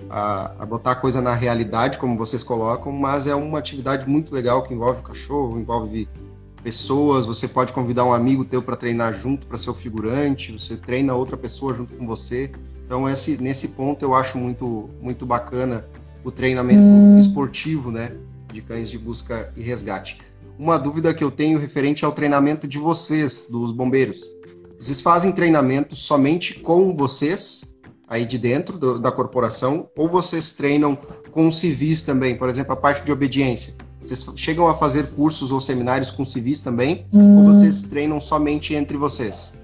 [0.09, 4.33] a, a, botar a coisa na realidade, como vocês colocam, mas é uma atividade muito
[4.33, 6.07] legal que envolve o cachorro, envolve
[6.63, 10.75] pessoas, você pode convidar um amigo teu para treinar junto, para ser o figurante, você
[10.75, 12.51] treina outra pessoa junto com você.
[12.85, 15.85] Então esse, nesse ponto eu acho muito muito bacana
[16.23, 17.19] o treinamento hum.
[17.19, 18.11] esportivo, né,
[18.51, 20.19] de cães de busca e resgate.
[20.57, 24.29] Uma dúvida que eu tenho referente ao treinamento de vocês, dos bombeiros.
[24.79, 27.75] Vocês fazem treinamento somente com vocês
[28.07, 30.97] aí de dentro do, da corporação ou vocês treinam
[31.31, 33.75] com civis também, por exemplo, a parte de obediência?
[34.03, 37.05] Vocês chegam a fazer cursos ou seminários com civis também?
[37.13, 37.39] Hum.
[37.39, 39.57] Ou vocês treinam somente entre vocês?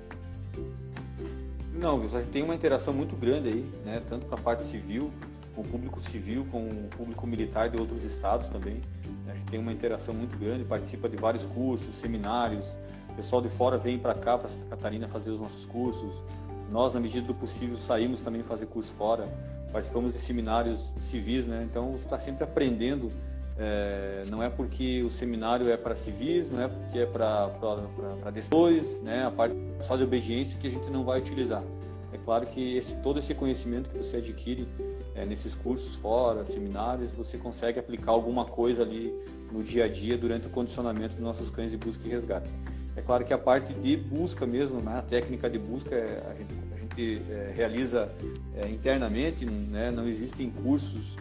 [1.74, 4.02] Não, a gente tem uma interação muito grande aí, né?
[4.10, 5.12] Tanto com a parte civil,
[5.56, 8.82] com o público civil, com o público militar de outros estados também.
[9.28, 12.78] A gente tem uma interação muito grande, participa de vários cursos, seminários.
[13.10, 16.42] O pessoal de fora vem para cá, para Santa Catarina, fazer os nossos cursos.
[16.72, 19.30] Nós, na medida do possível, saímos também fazer curso fora.
[19.72, 21.66] Participamos de seminários civis, né?
[21.70, 23.12] Então, você está sempre aprendendo
[23.58, 29.00] é, não é porque o seminário é para civis, não é porque é para decisores,
[29.02, 31.64] né, a parte só de obediência que a gente não vai utilizar.
[32.12, 34.68] É claro que esse, todo esse conhecimento que você adquire
[35.14, 39.14] é, nesses cursos fora, seminários, você consegue aplicar alguma coisa ali
[39.52, 42.50] no dia a dia durante o condicionamento dos nossos cães de busca e resgate.
[42.96, 46.34] É claro que a parte de busca mesmo, né, a técnica de busca, é, a
[46.34, 48.10] gente, a gente é, realiza
[48.56, 51.18] é, internamente, né, não existem cursos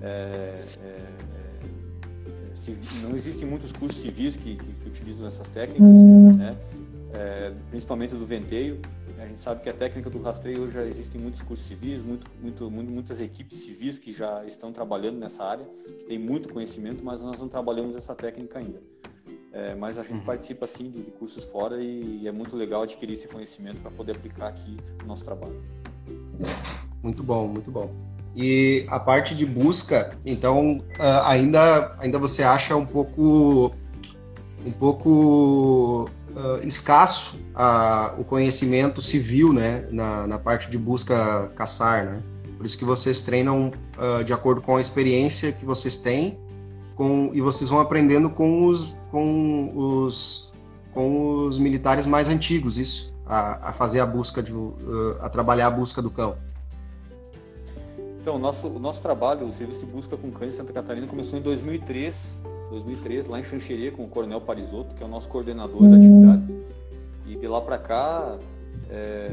[0.00, 1.35] é, é,
[3.02, 5.86] não existem muitos cursos civis que, que, que utilizam essas técnicas,
[6.36, 6.56] né?
[7.14, 8.80] É, principalmente do venteio.
[9.18, 12.70] A gente sabe que a técnica do rastreio já existem muitos cursos civis, muito, muito,
[12.70, 15.66] muitas equipes civis que já estão trabalhando nessa área,
[15.98, 18.80] que tem muito conhecimento, mas nós não trabalhamos essa técnica ainda.
[19.52, 20.24] É, mas a gente uhum.
[20.24, 23.90] participa sim de, de, cursos fora e, e, é muito legal adquirir esse conhecimento para
[23.90, 25.58] poder aplicar aqui no nosso trabalho.
[27.02, 28.15] Muito bom, muito bom.
[28.36, 33.72] E a parte de busca, então uh, ainda ainda você acha um pouco
[34.64, 42.04] um pouco uh, escasso uh, o conhecimento civil, né, na, na parte de busca caçar,
[42.04, 42.22] né?
[42.58, 43.70] Por isso que vocês treinam
[44.24, 46.38] de acordo com a experiência que vocês têm,
[46.94, 50.52] com e vocês vão aprendendo com os com os
[50.92, 54.54] com os militares mais antigos, isso, a, a fazer a busca de
[55.20, 56.36] a trabalhar a busca do cão.
[58.26, 61.06] Então, o nosso, o nosso trabalho, o Serviço de Busca com Cães de Santa Catarina,
[61.06, 65.28] começou em 2003, 2003 lá em Xanxerê, com o Coronel Parisotto, que é o nosso
[65.28, 66.42] coordenador da atividade.
[67.24, 68.36] E de lá para cá,
[68.90, 69.30] é,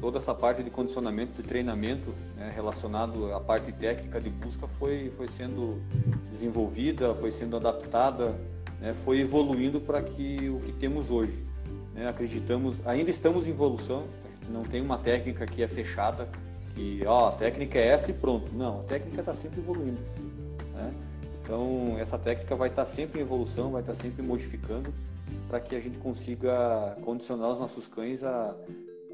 [0.00, 5.12] toda essa parte de condicionamento, de treinamento né, relacionado à parte técnica de busca foi,
[5.14, 5.82] foi sendo
[6.30, 8.34] desenvolvida, foi sendo adaptada,
[8.80, 11.38] né, foi evoluindo para que o que temos hoje.
[11.94, 14.04] Né, acreditamos, ainda estamos em evolução,
[14.50, 16.30] não tem uma técnica que é fechada,
[16.74, 18.52] que ó, a técnica é essa e pronto.
[18.54, 20.00] Não, a técnica está sempre evoluindo.
[20.74, 20.94] Né?
[21.42, 24.92] Então, essa técnica vai estar tá sempre em evolução, vai estar tá sempre modificando
[25.48, 28.54] para que a gente consiga condicionar os nossos cães a,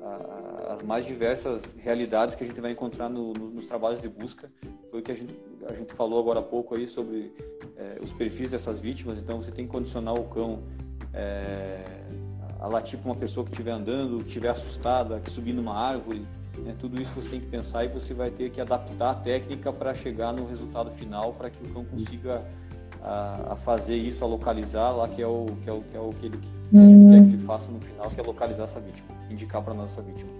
[0.03, 4.09] a, as mais diversas realidades que a gente vai encontrar no, no, nos trabalhos de
[4.09, 4.51] busca.
[4.91, 5.35] Foi o que a gente,
[5.67, 7.33] a gente falou agora há pouco aí sobre
[7.77, 9.19] é, os perfis dessas vítimas.
[9.19, 10.63] Então, você tem que condicionar o cão
[11.13, 11.83] é,
[12.61, 16.27] a latir para uma pessoa que estiver andando, que estiver assustada, que subir numa árvore,
[16.61, 16.75] né?
[16.79, 19.95] Tudo isso você tem que pensar e você vai ter que adaptar a técnica para
[19.95, 22.45] chegar no resultado final para que o cão consiga
[23.03, 26.01] a, a, fazer isso, a localizar lá que é o que é o que, é
[26.01, 28.81] o que ele, que ele quer que ele faça no final, que é localizar essa
[28.81, 30.31] vítima, indicar para nossa vítima.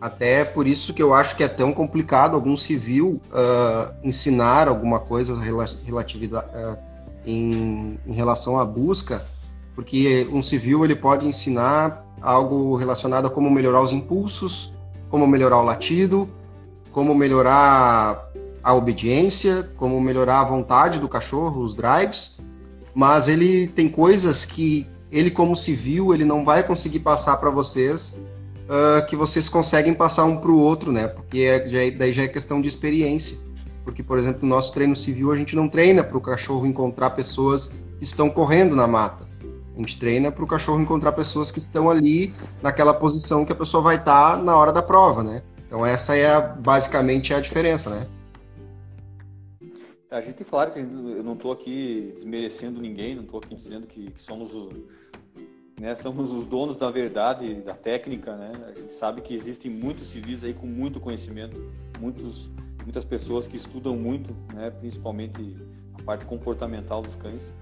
[0.00, 5.00] Até por isso que eu acho que é tão complicado algum civil uh, ensinar alguma
[5.00, 6.78] coisa relativa uh,
[7.26, 9.24] em, em relação à busca,
[9.74, 14.72] porque um civil ele pode ensinar algo relacionado a como melhorar os impulsos,
[15.10, 16.28] como melhorar o latido,
[16.92, 18.28] como melhorar
[18.62, 22.40] a obediência, como melhorar a vontade do cachorro, os drives,
[22.94, 28.22] mas ele tem coisas que ele como civil ele não vai conseguir passar para vocês
[28.68, 31.08] uh, que vocês conseguem passar um para o outro, né?
[31.08, 33.38] Porque é, já, é, daí já é questão de experiência.
[33.84, 37.10] Porque, por exemplo, no nosso treino civil a gente não treina para o cachorro encontrar
[37.10, 39.26] pessoas que estão correndo na mata.
[39.78, 43.54] A gente treina para o cachorro encontrar pessoas que estão ali naquela posição que a
[43.54, 45.40] pessoa vai estar tá na hora da prova, né?
[45.68, 48.08] Então essa é a, basicamente a diferença, né?
[50.10, 54.10] A gente, claro que eu não estou aqui desmerecendo ninguém, não estou aqui dizendo que,
[54.10, 54.74] que somos, os,
[55.78, 58.50] né, somos os donos da verdade, da técnica, né?
[58.66, 61.70] A gente sabe que existem muitos civis aí com muito conhecimento,
[62.00, 62.50] muitos,
[62.82, 65.56] muitas pessoas que estudam muito, né, principalmente
[65.96, 67.52] a parte comportamental dos cães.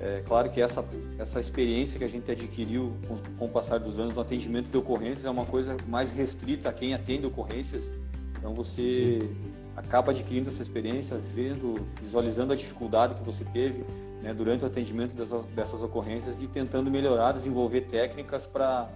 [0.00, 0.84] É claro que essa,
[1.18, 4.76] essa experiência que a gente adquiriu com, com o passar dos anos no atendimento de
[4.76, 7.90] ocorrências é uma coisa mais restrita a quem atende ocorrências.
[8.36, 9.28] Então você Sim.
[9.76, 13.84] acaba adquirindo essa experiência, vendo, visualizando a dificuldade que você teve
[14.22, 18.88] né, durante o atendimento dessas, dessas ocorrências e tentando melhorar, desenvolver técnicas para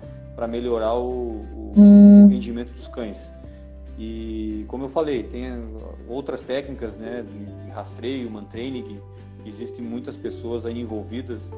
[0.49, 3.33] melhorar o, o, o rendimento dos cães.
[3.99, 5.47] E como eu falei, tem
[6.09, 7.25] outras técnicas né,
[7.65, 9.01] de rastreio, mantraining,
[9.49, 11.53] existem muitas pessoas aí envolvidas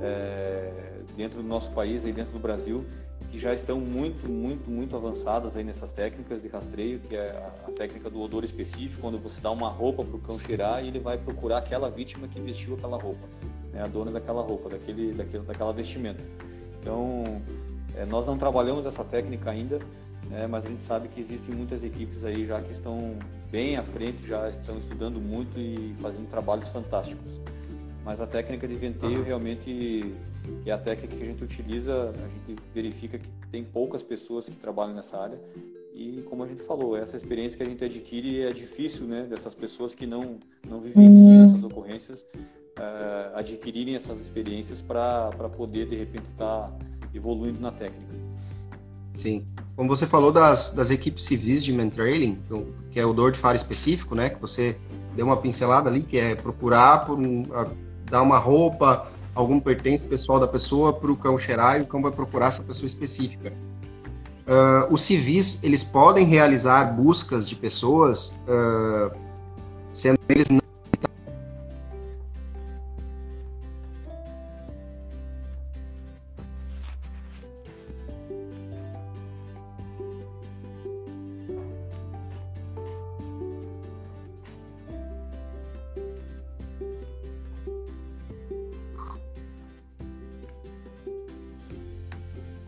[0.00, 0.70] é,
[1.16, 2.84] dentro do nosso país, aí dentro do Brasil,
[3.30, 7.68] que já estão muito, muito, muito avançadas aí nessas técnicas de rastreio, que é a,
[7.68, 10.88] a técnica do odor específico, quando você dá uma roupa para o cão cheirar e
[10.88, 13.26] ele vai procurar aquela vítima que vestiu aquela roupa,
[13.72, 16.22] né, a dona daquela roupa, daquele, daquele, daquela vestimenta.
[16.80, 17.40] Então,
[17.94, 19.78] é, nós não trabalhamos essa técnica ainda,
[20.32, 23.16] né, mas a gente sabe que existem muitas equipes aí já que estão
[23.50, 27.40] bem à frente, já estão estudando muito e fazendo trabalhos fantásticos.
[28.04, 29.24] Mas a técnica de venteio uhum.
[29.24, 30.12] realmente
[30.66, 34.56] é a técnica que a gente utiliza, a gente verifica que tem poucas pessoas que
[34.56, 35.38] trabalham nessa área
[35.94, 39.54] e como a gente falou, essa experiência que a gente adquire é difícil, né, dessas
[39.54, 42.24] pessoas que não não vivenciam essas ocorrências
[42.78, 46.78] uh, adquirirem essas experiências para poder de repente estar tá
[47.14, 48.12] evoluindo na técnica.
[49.12, 49.46] Sim.
[49.76, 53.38] Como você falou das, das equipes civis de mentrailing, então, que é o dor de
[53.38, 54.30] faro específico, né?
[54.30, 54.76] Que você
[55.14, 57.66] deu uma pincelada ali, que é procurar por um, a,
[58.10, 62.02] dar uma roupa, algum pertence pessoal da pessoa para o cão cheirar e o cão
[62.02, 63.52] vai procurar essa pessoa específica.
[64.42, 69.16] Uh, os civis, eles podem realizar buscas de pessoas, uh,
[69.92, 70.48] sendo eles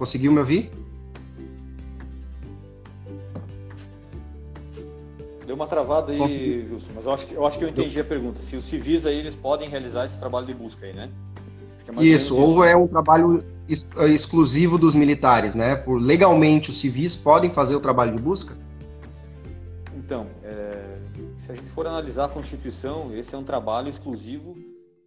[0.04, 0.70] Conseguiu me ouvir?
[5.46, 6.66] Deu uma travada aí, Consegui.
[6.70, 8.38] Wilson, mas eu acho, que, eu acho que eu entendi a pergunta.
[8.38, 11.08] Se os civis aí, eles podem realizar esse trabalho de busca aí, né?
[11.96, 12.64] É isso, ou isso.
[12.64, 15.74] é um trabalho ex exclusivo dos militares, né?
[15.74, 18.58] Por legalmente os civis podem fazer o trabalho de busca?
[19.96, 20.98] Então, é,
[21.38, 24.54] se a gente for analisar a Constituição, esse é um trabalho exclusivo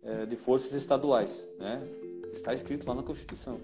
[0.03, 1.83] é, de forças estaduais, né?
[2.33, 3.59] Está escrito lá na Constituição,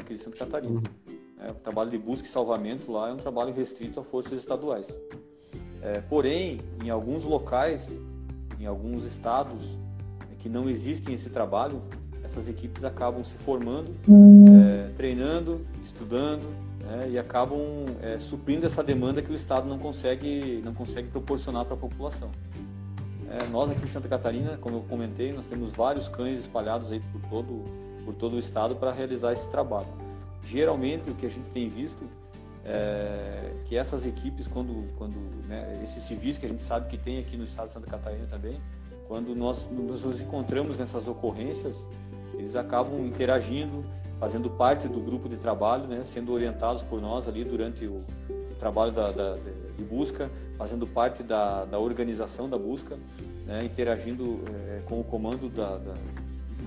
[0.00, 0.74] aqui de Santa Catarina.
[0.74, 1.16] Uhum.
[1.40, 4.98] É, o trabalho de busca e salvamento lá é um trabalho restrito a forças estaduais.
[5.82, 7.98] É, porém, em alguns locais,
[8.60, 9.78] em alguns estados
[10.38, 11.82] que não existem esse trabalho,
[12.22, 16.46] essas equipes acabam se formando, é, treinando, estudando
[16.80, 17.60] né, e acabam
[18.00, 22.30] é, suprindo essa demanda que o Estado não consegue, não consegue proporcionar para a população.
[23.28, 27.00] É, nós aqui em Santa Catarina, como eu comentei, nós temos vários cães espalhados aí
[27.00, 27.64] por todo,
[28.04, 29.88] por todo o estado para realizar esse trabalho.
[30.44, 32.04] Geralmente, o que a gente tem visto
[32.64, 37.18] é, que essas equipes, quando, quando né, esses civis que a gente sabe que tem
[37.18, 38.60] aqui no estado de Santa Catarina também,
[39.08, 41.86] quando nós nos encontramos nessas ocorrências,
[42.34, 43.84] eles acabam interagindo,
[44.18, 48.02] fazendo parte do grupo de trabalho, né, sendo orientados por nós ali durante o,
[48.62, 49.36] trabalho da, da,
[49.76, 52.96] de busca, fazendo parte da, da organização da busca,
[53.44, 54.38] né, interagindo
[54.68, 55.80] é, com o comando da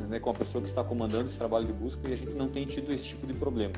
[0.09, 2.47] né, com a pessoa que está comandando esse trabalho de busca e a gente não
[2.47, 3.73] tem tido esse tipo de problema.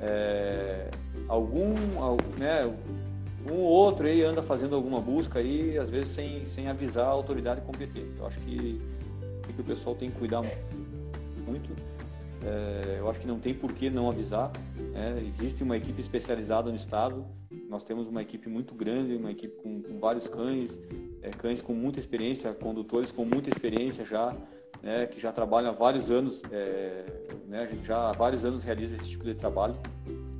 [0.00, 0.90] É,
[1.28, 1.74] algum,
[2.38, 2.66] né,
[3.48, 7.10] um ou outro aí anda fazendo alguma busca aí, às vezes sem, sem avisar a
[7.10, 8.12] autoridade competente.
[8.18, 8.80] Eu acho que,
[9.54, 10.42] que o pessoal tem que cuidar
[11.44, 11.70] muito.
[12.44, 14.52] É, eu acho que não tem por que não avisar.
[14.94, 17.24] É, existe uma equipe especializada no estado.
[17.68, 20.80] Nós temos uma equipe muito grande, uma equipe com, com vários cães,
[21.22, 24.36] é, cães com muita experiência, condutores com muita experiência já,
[24.82, 26.42] né, que já trabalham há vários anos.
[26.50, 27.04] É,
[27.48, 29.76] né, a gente já há vários anos realiza esse tipo de trabalho.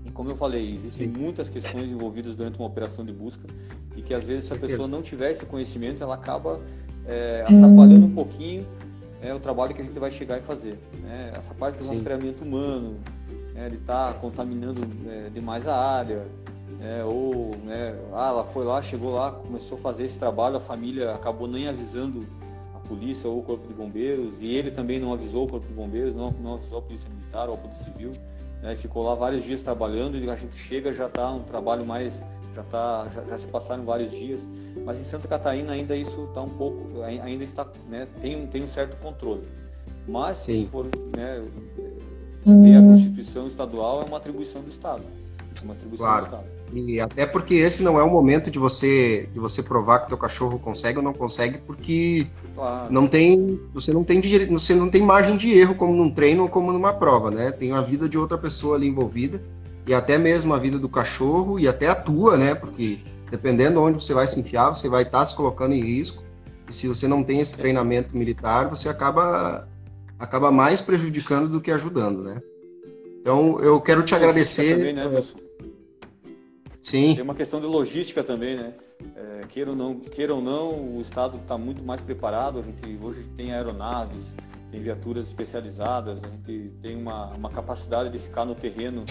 [0.05, 1.19] E como eu falei, existem Sim.
[1.19, 3.47] muitas questões envolvidas durante uma operação de busca
[3.97, 6.61] e que às vezes se a pessoa não tiver esse conhecimento, ela acaba
[7.07, 8.67] é, atrapalhando um pouquinho
[9.23, 10.77] é o trabalho que a gente vai chegar e fazer.
[11.01, 11.33] Né?
[11.35, 11.91] Essa parte do Sim.
[11.91, 12.99] rastreamento humano,
[13.55, 13.67] né?
[13.67, 16.27] ele está contaminando é, demais a área,
[16.79, 17.05] né?
[17.05, 17.95] ou né?
[18.13, 21.69] ah, ela foi lá, chegou lá, começou a fazer esse trabalho, a família acabou nem
[21.69, 22.27] avisando
[22.93, 26.15] polícia ou o corpo de bombeiros, e ele também não avisou o corpo de bombeiros,
[26.15, 28.13] não, não avisou a polícia militar ou a polícia civil,
[28.63, 28.77] né?
[28.77, 32.23] ficou lá vários dias trabalhando e a gente chega já está um trabalho mais
[32.55, 34.47] já, tá, já, já, se passaram vários dias,
[34.85, 38.69] mas em Santa Catarina ainda isso está um pouco, ainda está, né, tem, tem um
[38.69, 39.43] certo controle.
[40.07, 40.65] Mas Sim.
[40.65, 40.85] se for
[41.17, 41.43] né,
[42.45, 45.03] a Constituição estadual é uma atribuição do Estado.
[45.59, 46.23] É uma atribuição claro.
[46.23, 46.47] do Estado.
[46.75, 50.19] E até porque esse não é o momento de você de você provar que teu
[50.19, 52.93] cachorro consegue ou não consegue, porque claro.
[52.93, 56.49] não tem você não tem você não tem margem de erro como num treino ou
[56.49, 57.51] como numa prova, né?
[57.53, 59.43] Tem a vida de outra pessoa ali envolvida
[59.87, 62.55] e até mesmo a vida do cachorro e até a tua, né?
[62.55, 62.99] Porque
[63.31, 66.23] dependendo onde você vai se enfiar, você vai estar tá se colocando em risco.
[66.69, 69.69] E se você não tem esse treinamento militar, você acaba
[70.19, 72.41] acaba mais prejudicando do que ajudando, né?
[73.21, 74.77] Então, eu quero te agradecer.
[74.77, 75.39] Também, né, Wilson?
[76.81, 77.15] Sim.
[77.15, 78.75] Tem uma questão de logística também, né?
[79.15, 82.59] É, queira, ou não, queira ou não, o Estado está muito mais preparado.
[82.59, 84.35] A gente hoje tem aeronaves,
[84.71, 89.05] tem viaturas especializadas, a gente tem uma, uma capacidade de ficar no terreno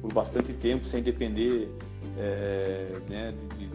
[0.00, 1.68] por bastante tempo sem depender
[2.16, 3.70] é, né, de, de,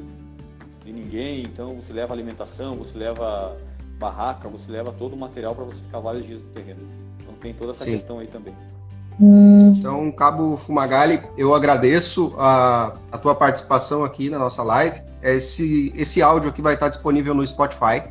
[0.85, 1.43] de, ninguém.
[1.43, 3.57] Então você leva alimentação, você leva
[3.99, 6.81] barraca, você leva todo o material para você ficar vários dias no terreno.
[7.19, 7.91] Então tem toda essa Sim.
[7.91, 8.55] questão aí também.
[9.19, 15.01] Então, Cabo Fumagalli, eu agradeço a, a tua participação aqui na nossa live.
[15.23, 18.03] Esse, esse áudio aqui vai estar disponível no Spotify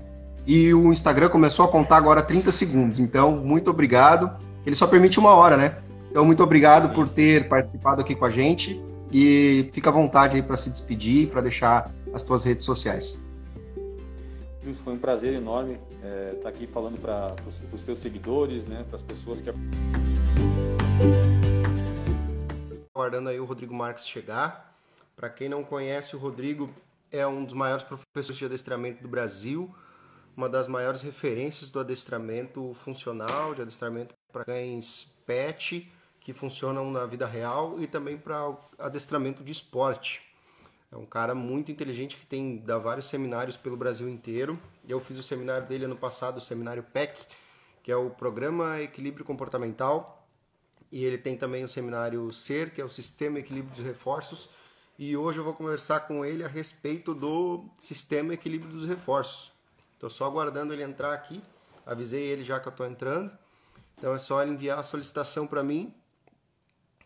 [0.47, 2.99] e o Instagram começou a contar agora 30 segundos.
[2.99, 4.35] Então, muito obrigado.
[4.65, 5.77] Ele só permite uma hora, né?
[6.11, 8.83] Então, muito obrigado sim, por ter participado aqui com a gente
[9.13, 13.23] e fica à vontade aí para se despedir, para deixar as tuas redes sociais.
[14.67, 17.35] Isso foi um prazer enorme estar é, tá aqui falando para
[17.73, 19.51] os teus seguidores, né, para as pessoas que
[22.95, 24.77] aguardando aí o Rodrigo Marques chegar.
[25.17, 26.71] Para quem não conhece, o Rodrigo
[27.13, 29.73] é um dos maiores professores de adestramento do Brasil
[30.37, 35.91] uma das maiores referências do adestramento funcional, de adestramento para cães pet,
[36.21, 40.23] que funcionam na vida real e também para adestramento de esporte.
[40.91, 44.59] É um cara muito inteligente que tem dá vários seminários pelo Brasil inteiro.
[44.89, 47.27] Eu fiz o seminário dele ano passado, o seminário PEC,
[47.83, 50.27] que é o Programa Equilíbrio Comportamental.
[50.91, 54.51] E ele tem também o seminário SER, que é o Sistema Equilíbrio dos Reforços.
[54.99, 59.51] E hoje eu vou conversar com ele a respeito do Sistema Equilíbrio dos Reforços.
[59.95, 61.43] Estou só aguardando ele entrar aqui.
[61.87, 63.37] Avisei ele já que eu estou entrando.
[63.97, 65.95] Então é só ele enviar a solicitação para mim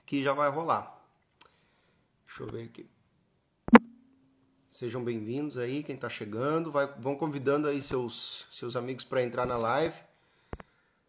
[0.05, 1.01] que já vai rolar.
[2.27, 2.91] Deixa eu ver aqui.
[4.73, 6.73] Sejam bem-vindos aí, quem está chegando.
[6.73, 9.97] Vai, vão convidando aí seus, seus amigos para entrar na live,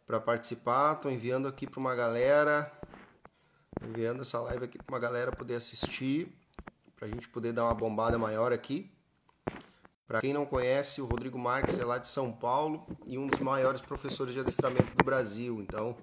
[0.06, 0.94] para participar.
[0.94, 2.72] Estou enviando aqui para uma galera,
[3.82, 6.37] enviando essa live aqui para uma galera poder assistir,
[6.98, 8.92] para a gente poder dar uma bombada maior aqui.
[10.08, 13.40] Para quem não conhece, o Rodrigo Marques é lá de São Paulo e um dos
[13.40, 15.62] maiores professores de adestramento do Brasil.
[15.62, 15.96] Então,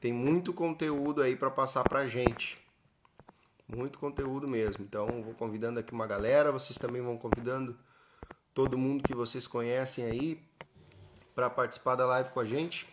[0.00, 2.58] tem muito conteúdo aí para passar para a gente.
[3.66, 4.84] Muito conteúdo mesmo.
[4.84, 7.76] Então, vou convidando aqui uma galera, vocês também vão convidando
[8.54, 10.40] todo mundo que vocês conhecem aí
[11.34, 12.86] para participar da live com a gente.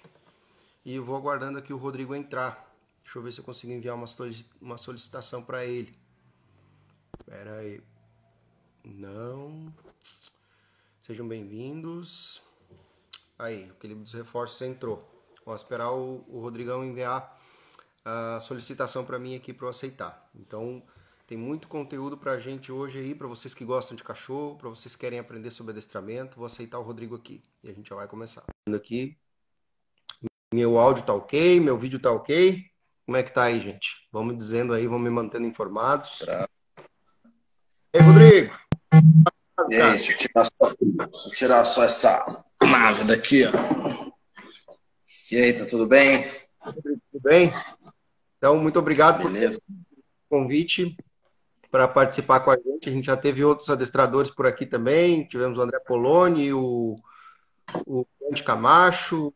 [0.83, 2.73] E vou aguardando aqui o Rodrigo entrar.
[3.03, 6.02] Deixa eu ver se eu consigo enviar uma solicitação para ele.
[7.19, 7.81] Espera aí.
[8.83, 9.73] Não.
[11.01, 12.41] Sejam bem-vindos.
[13.37, 15.07] Aí, o Equilíbrio dos Reforços entrou.
[15.45, 17.39] Vou esperar o, o Rodrigão enviar
[18.05, 20.29] a solicitação para mim aqui para eu aceitar.
[20.35, 20.81] Então,
[21.25, 24.69] tem muito conteúdo para a gente hoje aí, para vocês que gostam de cachorro, para
[24.69, 26.37] vocês que querem aprender sobre adestramento.
[26.37, 28.43] Vou aceitar o Rodrigo aqui e a gente já vai começar.
[28.73, 29.17] Aqui,
[30.53, 32.63] meu áudio tá ok, meu vídeo tá ok.
[33.05, 34.07] Como é que tá aí, gente?
[34.11, 36.19] Vamos dizendo aí, vamos me mantendo informados.
[36.19, 36.47] Pra...
[37.95, 38.55] Ei, Rodrigo!
[39.69, 44.11] E aí, deixa eu tirar só, eu tirar só essa nave daqui, ó.
[45.31, 46.25] E aí, tá tudo bem?
[46.63, 47.51] Tudo bem?
[48.35, 49.61] Então, muito obrigado Beleza.
[50.27, 50.97] por convite
[51.69, 52.89] para participar com a gente.
[52.89, 55.27] A gente já teve outros adestradores por aqui também.
[55.27, 56.99] Tivemos o André Poloni, o,
[57.85, 59.31] o Grande Camacho,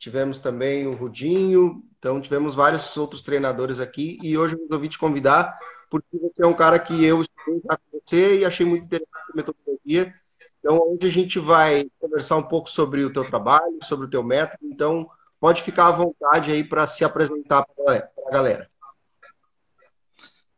[0.00, 1.84] tivemos também o Rudinho.
[2.00, 4.18] Então, tivemos vários outros treinadores aqui.
[4.20, 5.56] E hoje eu resolvi te convidar,
[5.90, 9.36] porque você é um cara que eu estudei já com e achei muito interessante a
[9.36, 10.14] metodologia.
[10.58, 14.22] Então, hoje a gente vai conversar um pouco sobre o teu trabalho, sobre o teu
[14.22, 14.58] método.
[14.62, 15.10] Então,
[15.40, 18.70] Pode ficar à vontade aí para se apresentar para a galera.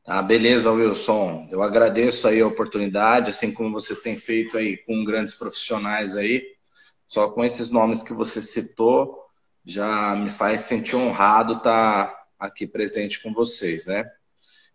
[0.03, 1.47] Tá, beleza, Wilson.
[1.53, 6.45] Eu agradeço aí a oportunidade, assim como você tem feito aí com grandes profissionais aí.
[7.07, 9.25] Só com esses nomes que você citou,
[9.65, 14.05] já me faz sentir honrado estar tá aqui presente com vocês, né?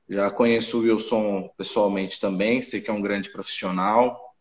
[0.10, 4.34] Já conheço o Wilson pessoalmente também, sei que é um grande profissional,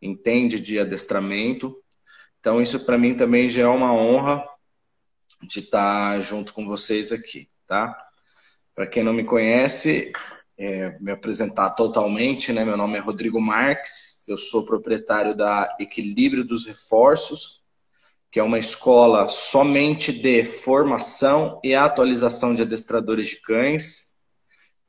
[0.00, 1.76] entende de adestramento.
[2.40, 4.44] Então, isso para mim também já é uma honra
[5.42, 7.96] de estar junto com vocês aqui, tá?
[8.74, 10.12] Para quem não me conhece,
[10.56, 12.64] é, me apresentar totalmente, né?
[12.64, 17.62] Meu nome é Rodrigo Marques, eu sou proprietário da Equilíbrio dos Reforços,
[18.30, 24.07] que é uma escola somente de formação e atualização de adestradores de cães.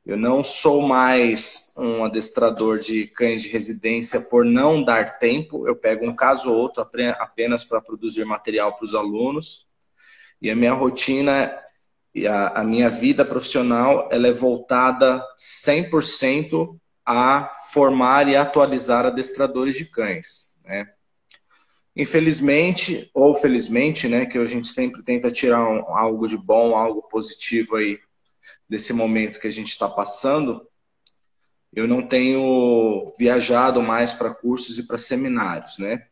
[0.04, 5.68] Eu não sou mais um adestrador de cães de residência por não dar tempo.
[5.68, 6.82] Eu pego um caso ou outro
[7.18, 9.68] apenas para produzir material para os alunos.
[10.40, 11.54] E a minha rotina
[12.14, 19.76] e a, a minha vida profissional ela é voltada 100% a formar e atualizar adestradores
[19.76, 20.88] de cães, né?
[21.94, 27.02] Infelizmente ou felizmente, né, que a gente sempre tenta tirar um, algo de bom, algo
[27.02, 27.98] positivo aí
[28.70, 30.66] desse momento que a gente está passando,
[31.72, 36.02] eu não tenho viajado mais para cursos e para seminários, né?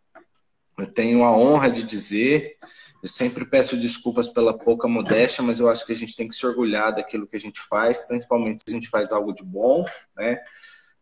[0.77, 2.59] Eu tenho a honra de dizer
[3.03, 6.35] eu sempre peço desculpas pela pouca modéstia, mas eu acho que a gente tem que
[6.35, 9.85] se orgulhar daquilo que a gente faz, principalmente se a gente faz algo de bom,
[10.17, 10.41] né?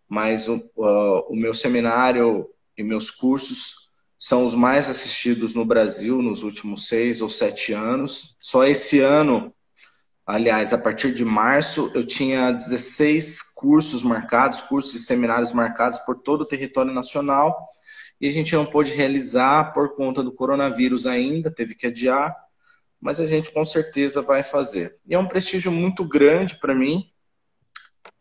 [0.06, 6.20] Mas o, uh, o meu seminário e meus cursos são os mais assistidos no Brasil
[6.20, 8.36] nos últimos seis ou sete anos.
[8.38, 9.54] Só esse ano,
[10.26, 16.16] aliás, a partir de março, eu tinha 16 cursos marcados, cursos e seminários marcados por
[16.16, 17.56] todo o território nacional
[18.20, 22.34] e a gente não pôde realizar por conta do coronavírus ainda, teve que adiar,
[23.00, 24.98] mas a gente com certeza vai fazer.
[25.06, 27.10] E é um prestígio muito grande para mim.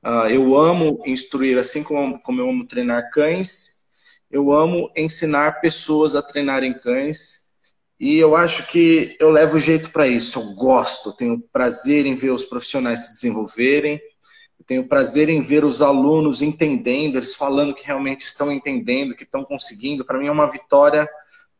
[0.04, 3.86] Uh, eu amo instruir, assim como, como eu amo treinar cães,
[4.30, 7.45] eu amo ensinar pessoas a treinarem cães.
[8.00, 10.40] E eu acho que eu levo jeito para isso.
[10.40, 14.02] Eu gosto, tenho prazer em ver os profissionais se desenvolverem
[14.66, 19.44] tenho prazer em ver os alunos entendendo, eles falando que realmente estão entendendo, que estão
[19.44, 20.04] conseguindo.
[20.04, 21.08] Para mim é uma vitória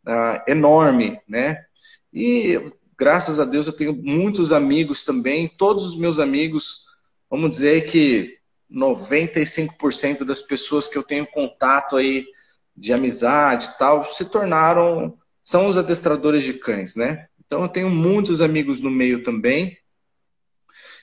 [0.08, 1.64] uh, enorme, né?
[2.12, 2.60] E
[2.98, 5.48] graças a Deus eu tenho muitos amigos também.
[5.48, 6.86] Todos os meus amigos,
[7.30, 8.38] vamos dizer que
[8.72, 12.26] 95% das pessoas que eu tenho contato aí
[12.76, 15.16] de amizade e tal, se tornaram,
[15.46, 17.28] são os adestradores de cães, né?
[17.46, 19.78] Então eu tenho muitos amigos no meio também.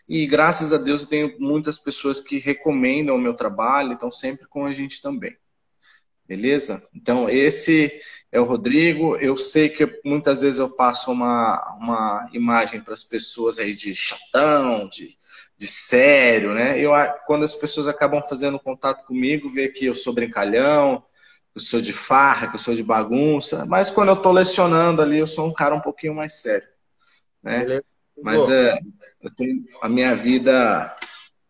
[0.08, 4.48] E graças a Deus eu tenho muitas pessoas que recomendam o meu trabalho, então sempre
[4.48, 5.36] com a gente também.
[6.26, 6.84] Beleza?
[6.92, 8.00] Então esse
[8.32, 9.16] é o Rodrigo.
[9.16, 13.94] Eu sei que muitas vezes eu passo uma, uma imagem para as pessoas aí de
[13.94, 15.16] chatão, de,
[15.56, 16.80] de sério, né?
[16.80, 16.90] Eu,
[17.28, 21.04] quando as pessoas acabam fazendo contato comigo, vê que eu sou brincalhão,
[21.54, 23.66] eu sou de farra, que eu sou de bagunça.
[23.66, 26.68] Mas quando eu estou lecionando ali, eu sou um cara um pouquinho mais sério,
[27.42, 27.80] né?
[28.22, 28.78] Mas é,
[29.20, 30.94] eu tenho, a minha vida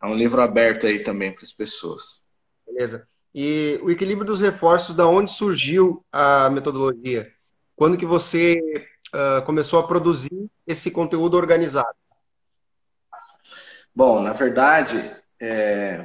[0.02, 2.26] é um livro aberto aí também para as pessoas.
[2.66, 3.06] Beleza.
[3.34, 7.32] E o equilíbrio dos reforços, da onde surgiu a metodologia?
[7.74, 8.60] Quando que você
[9.14, 11.96] uh, começou a produzir esse conteúdo organizado?
[13.94, 14.98] Bom, na verdade,
[15.40, 16.04] é...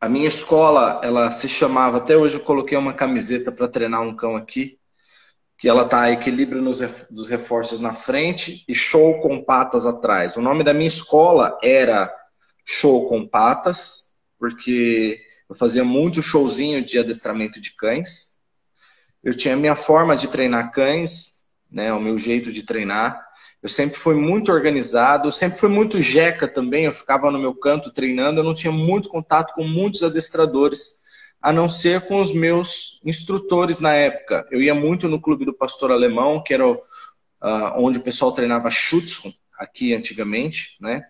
[0.00, 4.14] a minha escola, ela se chamava, até hoje eu coloquei uma camiseta para treinar um
[4.14, 4.78] cão aqui,
[5.58, 6.78] que ela tá equilíbrio nos,
[7.10, 10.36] dos reforços na frente e show com patas atrás.
[10.36, 12.14] O nome da minha escola era
[12.64, 18.38] Show com Patas, porque eu fazia muito showzinho de adestramento de cães.
[19.24, 23.26] Eu tinha a minha forma de treinar cães, né, o meu jeito de treinar.
[23.62, 26.84] Eu sempre fui muito organizado, sempre fui muito jeca também.
[26.84, 31.02] Eu ficava no meu canto treinando, eu não tinha muito contato com muitos adestradores,
[31.42, 34.46] a não ser com os meus instrutores na época.
[34.50, 36.78] Eu ia muito no clube do Pastor Alemão, que era uh,
[37.76, 41.04] onde o pessoal treinava Schutzhund, aqui antigamente, né?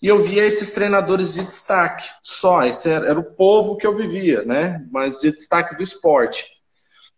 [0.00, 2.64] E eu via esses treinadores de destaque, só.
[2.64, 4.84] Esse era, era o povo que eu vivia, né?
[4.92, 6.44] Mas de destaque do esporte.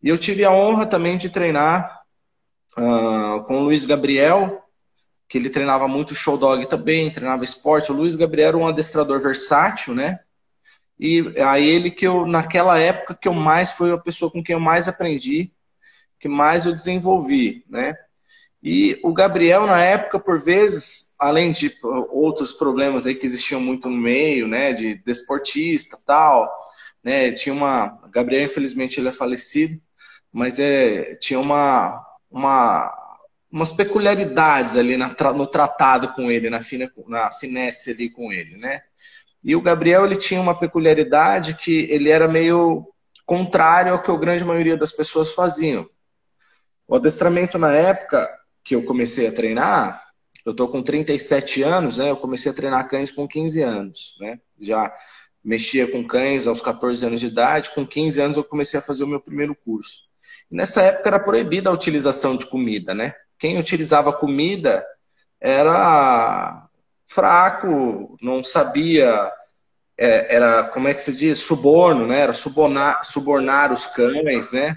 [0.02, 1.99] E eu tive a honra também de treinar
[2.78, 4.62] uh, com o Luiz Gabriel,
[5.28, 7.92] que ele treinava muito show dog também, treinava esporte.
[7.92, 10.20] O Luiz Gabriel era um adestrador versátil, né?
[10.98, 14.54] E a ele que eu, naquela época, que eu mais foi a pessoa com quem
[14.54, 15.52] eu mais aprendi,
[16.18, 17.94] que mais eu desenvolvi, né?
[18.62, 21.72] E o Gabriel, na época, por vezes, além de
[22.10, 26.50] outros problemas aí que existiam muito no meio, né, de desportista tal,
[27.02, 27.98] né, tinha uma...
[28.10, 29.80] Gabriel, infelizmente, ele é falecido,
[30.30, 32.92] mas é, tinha uma, uma,
[33.50, 38.56] umas peculiaridades ali na, no tratado com ele, na, fina, na finesse ali com ele,
[38.56, 38.82] né.
[39.42, 42.86] E o Gabriel, ele tinha uma peculiaridade que ele era meio
[43.24, 45.88] contrário ao que a grande maioria das pessoas faziam.
[46.86, 48.28] O adestramento na época
[48.62, 50.02] que eu comecei a treinar,
[50.44, 52.10] eu tô com 37 anos, né?
[52.10, 54.38] Eu comecei a treinar cães com 15 anos, né?
[54.60, 54.92] Já
[55.42, 59.04] mexia com cães aos 14 anos de idade, com 15 anos eu comecei a fazer
[59.04, 60.09] o meu primeiro curso.
[60.50, 63.14] Nessa época era proibida a utilização de comida, né?
[63.38, 64.84] Quem utilizava comida
[65.40, 66.66] era
[67.06, 69.30] fraco, não sabia,
[69.96, 71.38] é, era, como é que se diz?
[71.38, 72.20] Suborno, né?
[72.20, 74.76] Era subornar, subornar os cães, né?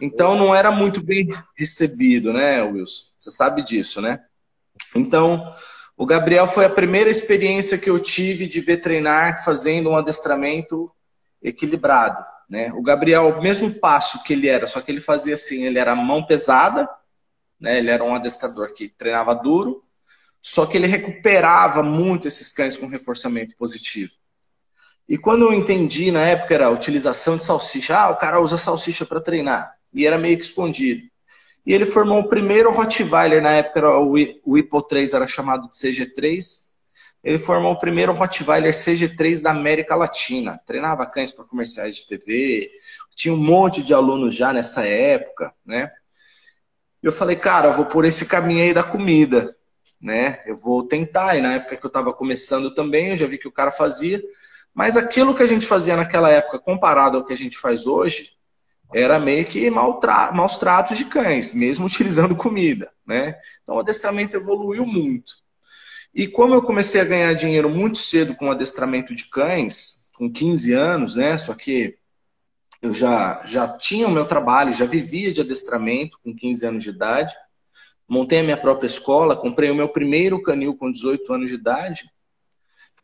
[0.00, 3.12] Então não era muito bem recebido, né, Wilson?
[3.16, 4.20] Você sabe disso, né?
[4.96, 5.52] Então,
[5.96, 10.90] o Gabriel foi a primeira experiência que eu tive de ver treinar fazendo um adestramento
[11.42, 12.72] equilibrado, né?
[12.72, 16.26] O Gabriel, mesmo passo que ele era, só que ele fazia assim, ele era mão
[16.26, 16.90] pesada,
[17.60, 17.78] né?
[17.78, 19.84] Ele era um adestrador que treinava duro,
[20.42, 24.12] só que ele recuperava muito esses cães com reforçamento positivo.
[25.08, 27.96] E quando eu entendi, na época, era a utilização de salsicha.
[27.96, 29.74] Ah, o cara usa salsicha para treinar.
[29.92, 31.02] E era meio que escondido.
[31.66, 34.14] E ele formou o primeiro Rottweiler, na época era o,
[34.44, 36.69] o Ipo 3 era chamado de CG3.
[37.22, 40.60] Ele formou o primeiro Rottweiler CG3 da América Latina.
[40.66, 42.70] Treinava cães para comerciais de TV.
[43.14, 45.92] Tinha um monte de alunos já nessa época, né?
[47.02, 49.54] E eu falei, cara, eu vou por esse caminho aí da comida,
[50.00, 50.42] né?
[50.46, 51.36] Eu vou tentar.
[51.36, 54.22] E na época que eu estava começando também, eu já vi que o cara fazia.
[54.72, 58.36] Mas aquilo que a gente fazia naquela época, comparado ao que a gente faz hoje,
[58.94, 62.90] era meio que maus tratos de cães, mesmo utilizando comida.
[63.06, 63.38] Né?
[63.62, 65.39] Então o adestramento evoluiu muito.
[66.14, 70.72] E como eu comecei a ganhar dinheiro muito cedo com adestramento de cães, com 15
[70.72, 71.38] anos, né?
[71.38, 71.96] Só que
[72.82, 76.90] eu já, já tinha o meu trabalho, já vivia de adestramento com 15 anos de
[76.90, 77.34] idade.
[78.08, 82.10] Montei a minha própria escola, comprei o meu primeiro canil com 18 anos de idade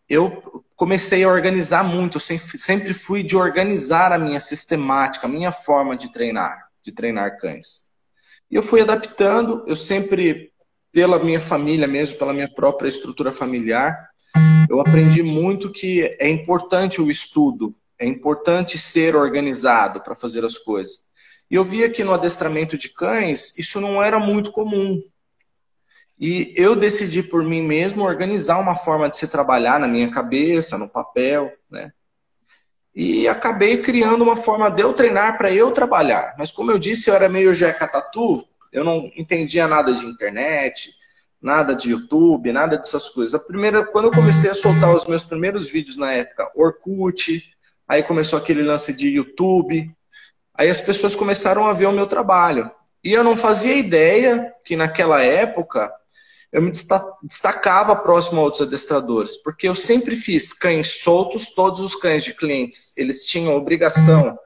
[0.08, 5.50] eu comecei a organizar muito, eu sempre fui de organizar a minha sistemática, a minha
[5.50, 7.90] forma de treinar, de treinar cães.
[8.50, 10.52] E eu fui adaptando, eu sempre,
[10.96, 14.08] pela minha família mesmo, pela minha própria estrutura familiar,
[14.66, 20.56] eu aprendi muito que é importante o estudo, é importante ser organizado para fazer as
[20.56, 21.02] coisas.
[21.50, 25.02] E eu via que no adestramento de cães, isso não era muito comum.
[26.18, 30.78] E eu decidi por mim mesmo organizar uma forma de se trabalhar na minha cabeça,
[30.78, 31.92] no papel, né?
[32.94, 36.34] E acabei criando uma forma de eu treinar para eu trabalhar.
[36.38, 40.92] Mas como eu disse, eu era meio jeca tatu, eu não entendia nada de internet,
[41.40, 43.34] nada de YouTube, nada dessas coisas.
[43.34, 47.52] A primeira, quando eu comecei a soltar os meus primeiros vídeos na época, Orkut,
[47.88, 49.92] aí começou aquele lance de YouTube,
[50.58, 52.70] Aí as pessoas começaram a ver o meu trabalho.
[53.04, 55.92] E eu não fazia ideia que naquela época
[56.50, 56.72] eu me
[57.22, 62.32] destacava próximo a outros adestradores, porque eu sempre fiz cães soltos, todos os cães de
[62.32, 64.38] clientes, eles tinham obrigação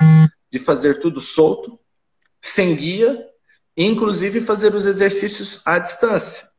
[0.51, 1.79] de fazer tudo solto,
[2.43, 3.25] sem guia,
[3.85, 6.51] inclusive fazer os exercícios à distância.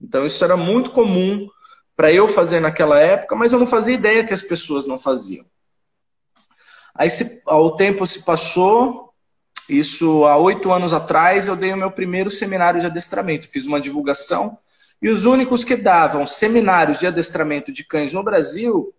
[0.00, 1.48] Então isso era muito comum
[1.96, 5.46] para eu fazer naquela época, mas eu não fazia ideia que as pessoas não faziam.
[6.94, 9.12] Aí se, o tempo se passou,
[9.68, 13.48] isso há oito anos atrás, eu dei o meu primeiro seminário de adestramento.
[13.48, 14.58] Fiz uma divulgação
[15.00, 18.94] e os únicos que davam seminários de adestramento de cães no Brasil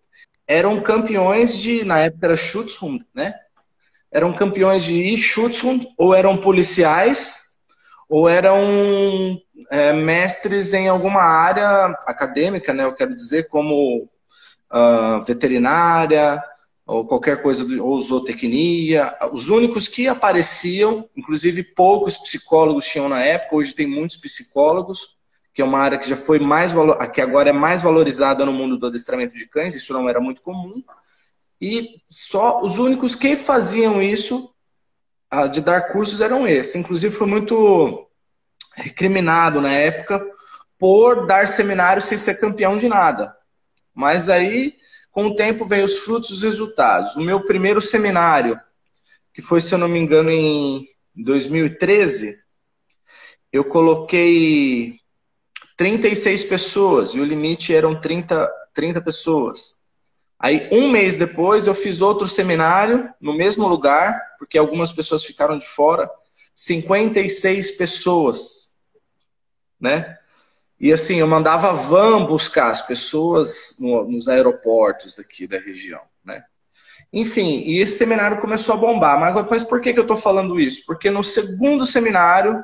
[0.47, 3.33] eram campeões de, na época era Schutzhund, né?
[4.11, 7.44] Eram campeões de Schutzhund, ou eram policiais,
[8.09, 12.83] ou eram é, mestres em alguma área acadêmica, né?
[12.83, 14.09] Eu quero dizer, como
[14.71, 16.43] uh, veterinária,
[16.85, 19.15] ou qualquer coisa, ou zootecnia.
[19.33, 25.17] Os únicos que apareciam, inclusive poucos psicólogos tinham na época, hoje tem muitos psicólogos,
[25.53, 26.73] que é uma área que já foi mais
[27.13, 30.41] que agora é mais valorizada no mundo do adestramento de cães, isso não era muito
[30.41, 30.83] comum.
[31.59, 34.53] E só os únicos que faziam isso
[35.51, 36.75] de dar cursos eram esses.
[36.75, 38.07] Inclusive foi muito
[38.75, 40.23] recriminado na época
[40.77, 43.35] por dar seminário sem ser campeão de nada.
[43.93, 44.73] Mas aí,
[45.11, 47.15] com o tempo, veio os frutos e os resultados.
[47.15, 48.59] O meu primeiro seminário,
[49.33, 50.85] que foi, se eu não me engano, em
[51.15, 52.35] 2013,
[53.51, 54.99] eu coloquei
[55.77, 59.77] 36 pessoas e o limite eram 30, 30 pessoas.
[60.39, 65.57] Aí, um mês depois, eu fiz outro seminário no mesmo lugar, porque algumas pessoas ficaram
[65.57, 66.09] de fora,
[66.53, 68.75] 56 pessoas,
[69.79, 70.17] né?
[70.79, 76.43] E assim, eu mandava van buscar as pessoas no, nos aeroportos daqui da região, né?
[77.13, 79.19] Enfim, e esse seminário começou a bombar.
[79.19, 80.83] Mas, mas por que, que eu estou falando isso?
[80.85, 82.63] Porque no segundo seminário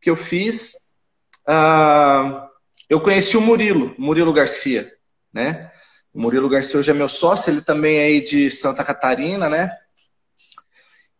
[0.00, 0.98] que eu fiz,
[1.46, 2.48] ah,
[2.88, 4.90] eu conheci o Murilo, Murilo Garcia,
[5.32, 5.67] né?
[6.12, 9.70] O Murilo Garcia hoje é meu sócio, ele também é aí de Santa Catarina, né?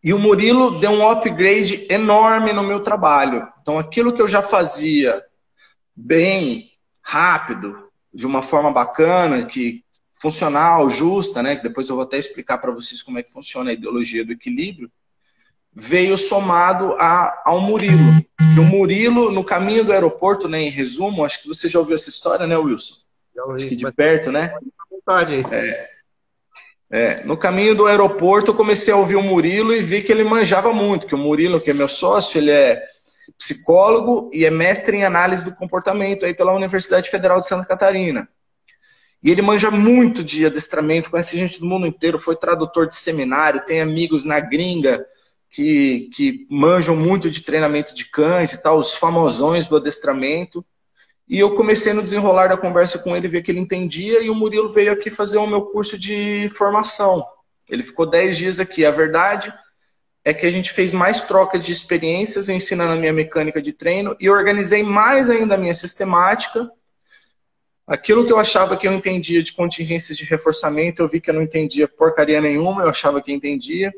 [0.03, 3.47] E o Murilo deu um upgrade enorme no meu trabalho.
[3.61, 5.23] Então, aquilo que eu já fazia
[5.95, 6.71] bem,
[7.03, 9.85] rápido, de uma forma bacana, que
[10.15, 11.57] funcional, justa, né?
[11.57, 14.91] Depois eu vou até explicar para vocês como é que funciona a ideologia do equilíbrio
[15.79, 18.25] veio somado a, ao Murilo.
[18.41, 21.95] E o Murilo, no caminho do aeroporto, né, em resumo, acho que você já ouviu
[21.95, 22.97] essa história, né, Wilson?
[23.55, 24.53] Acho que de perto, né?
[25.51, 25.89] É,
[26.91, 30.25] é, no caminho do aeroporto, eu comecei a ouvir o Murilo e vi que ele
[30.25, 32.83] manjava muito, que o Murilo, que é meu sócio, ele é
[33.37, 38.29] psicólogo e é mestre em análise do comportamento aí pela Universidade Federal de Santa Catarina.
[39.23, 43.65] E ele manja muito de adestramento, conhece gente do mundo inteiro, foi tradutor de seminário,
[43.67, 45.05] tem amigos na gringa,
[45.51, 50.65] que, que manjam muito de treinamento de cães e tal, os famosões do adestramento.
[51.29, 54.35] E eu comecei no desenrolar da conversa com ele, ver que ele entendia, e o
[54.35, 57.23] Murilo veio aqui fazer o meu curso de formação.
[57.69, 58.87] Ele ficou 10 dias aqui.
[58.87, 59.53] A verdade
[60.25, 64.17] é que a gente fez mais troca de experiências ensinando a minha mecânica de treino
[64.19, 66.71] e organizei mais ainda a minha sistemática.
[67.87, 71.35] Aquilo que eu achava que eu entendia de contingências de reforçamento, eu vi que eu
[71.35, 73.93] não entendia porcaria nenhuma, eu achava que entendia.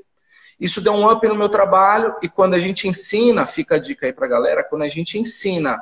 [0.59, 4.07] Isso deu um up no meu trabalho e quando a gente ensina, fica a dica
[4.07, 5.81] aí para a galera, quando a gente ensina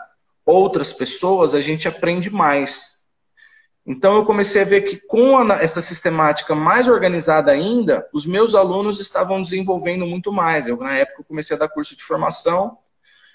[0.48, 3.06] outras pessoas, a gente aprende mais.
[3.86, 9.00] Então eu comecei a ver que com essa sistemática mais organizada ainda, os meus alunos
[9.00, 10.66] estavam desenvolvendo muito mais.
[10.66, 12.78] Eu, na época, comecei a dar curso de formação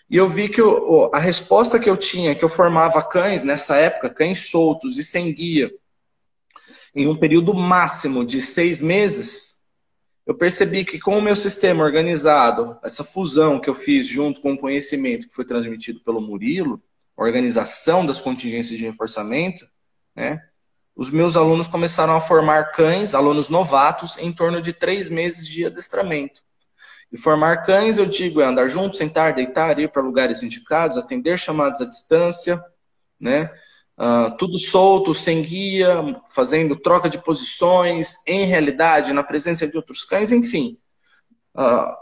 [0.09, 3.77] e eu vi que eu, a resposta que eu tinha, que eu formava cães nessa
[3.77, 5.71] época, cães soltos e sem guia,
[6.95, 9.61] em um período máximo de seis meses,
[10.25, 14.53] eu percebi que com o meu sistema organizado, essa fusão que eu fiz junto com
[14.53, 16.81] o conhecimento que foi transmitido pelo Murilo,
[17.15, 19.65] organização das contingências de reforçamento,
[20.15, 20.41] né,
[20.95, 25.65] os meus alunos começaram a formar cães, alunos novatos, em torno de três meses de
[25.65, 26.41] adestramento.
[27.11, 31.39] E formar cães, eu digo, é andar junto, sentar, deitar, ir para lugares indicados, atender
[31.39, 32.63] chamadas à distância,
[33.19, 33.51] né?
[33.97, 35.95] Uh, tudo solto, sem guia,
[36.29, 40.79] fazendo troca de posições, em realidade, na presença de outros cães, enfim.
[41.55, 41.95] Uh,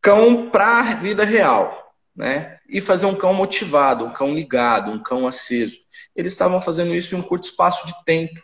[0.00, 1.79] cão para a vida real,
[2.14, 2.58] né?
[2.68, 5.78] E fazer um cão motivado, um cão ligado, um cão aceso.
[6.14, 8.40] Eles estavam fazendo isso em um curto espaço de tempo.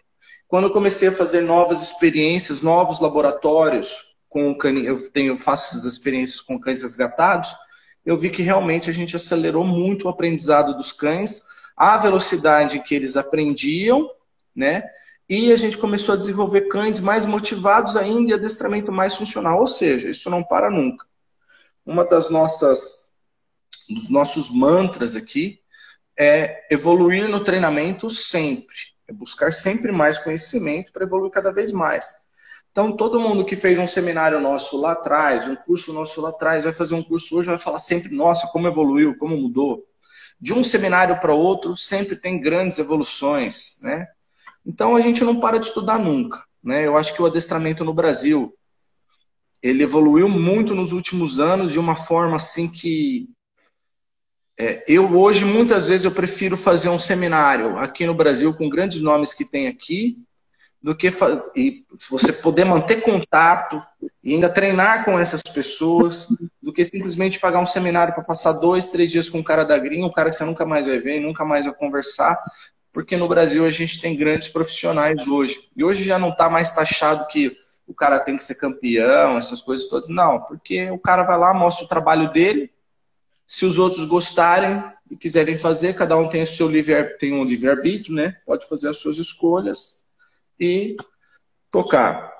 [0.48, 5.70] Quando eu comecei a fazer novas experiências, novos laboratórios com o cani, eu tenho faço
[5.70, 7.50] essas experiências com cães resgatados,
[8.04, 11.42] eu vi que realmente a gente acelerou muito o aprendizado dos cães
[11.76, 14.08] a velocidade que eles aprendiam,
[14.54, 14.84] né?
[15.28, 19.66] e a gente começou a desenvolver cães mais motivados ainda e adestramento mais funcional, ou
[19.66, 21.04] seja, isso não para nunca.
[21.84, 23.05] Uma das nossas
[23.94, 25.60] dos nossos mantras aqui
[26.18, 28.74] é evoluir no treinamento sempre,
[29.06, 32.26] é buscar sempre mais conhecimento para evoluir cada vez mais.
[32.76, 36.64] Então, todo mundo que fez um seminário nosso lá atrás, um curso nosso lá atrás,
[36.64, 39.82] vai fazer um curso hoje, vai falar sempre, nossa, como evoluiu, como mudou.
[40.38, 44.06] De um seminário para outro, sempre tem grandes evoluções, né?
[44.64, 46.86] Então, a gente não para de estudar nunca, né?
[46.86, 48.54] Eu acho que o adestramento no Brasil,
[49.62, 53.26] ele evoluiu muito nos últimos anos de uma forma assim que
[54.58, 59.02] é, eu hoje muitas vezes eu prefiro fazer um seminário aqui no Brasil com grandes
[59.02, 60.18] nomes que tem aqui
[60.82, 61.10] do que
[61.54, 63.82] e você poder manter contato
[64.22, 66.28] e ainda treinar com essas pessoas
[66.62, 69.76] do que simplesmente pagar um seminário para passar dois, três dias com um cara da
[69.78, 72.38] gringa, um cara que você nunca mais vai ver, nunca mais vai conversar,
[72.92, 76.72] porque no Brasil a gente tem grandes profissionais hoje e hoje já não está mais
[76.72, 77.56] taxado que
[77.86, 80.08] o cara tem que ser campeão, essas coisas todas.
[80.08, 82.70] Não, porque o cara vai lá, mostra o trabalho dele.
[83.46, 87.44] Se os outros gostarem e quiserem fazer, cada um tem o seu livre tem um
[87.44, 88.36] livre arbítrio, né?
[88.44, 90.04] Pode fazer as suas escolhas
[90.58, 90.96] e
[91.70, 92.32] tocar.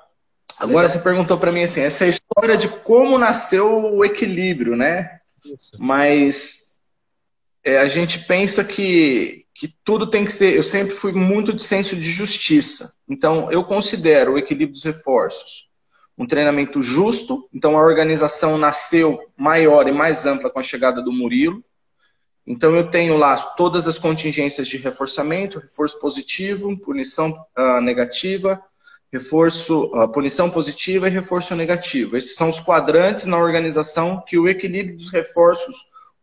[0.59, 5.19] Agora você perguntou para mim assim, essa é história de como nasceu o equilíbrio, né?
[5.45, 5.71] Isso.
[5.77, 6.79] Mas
[7.63, 10.55] é, a gente pensa que que tudo tem que ser.
[10.55, 12.93] Eu sempre fui muito de senso de justiça.
[13.09, 15.66] Então, eu considero o equilíbrio dos reforços
[16.17, 17.47] um treinamento justo.
[17.53, 21.63] Então, a organização nasceu maior e mais ampla com a chegada do Murilo.
[22.45, 28.59] Então, eu tenho lá todas as contingências de reforçamento: reforço positivo, punição uh, negativa,
[29.11, 32.17] reforço, uh, punição positiva e reforço negativo.
[32.17, 35.75] Esses são os quadrantes na organização que o equilíbrio dos reforços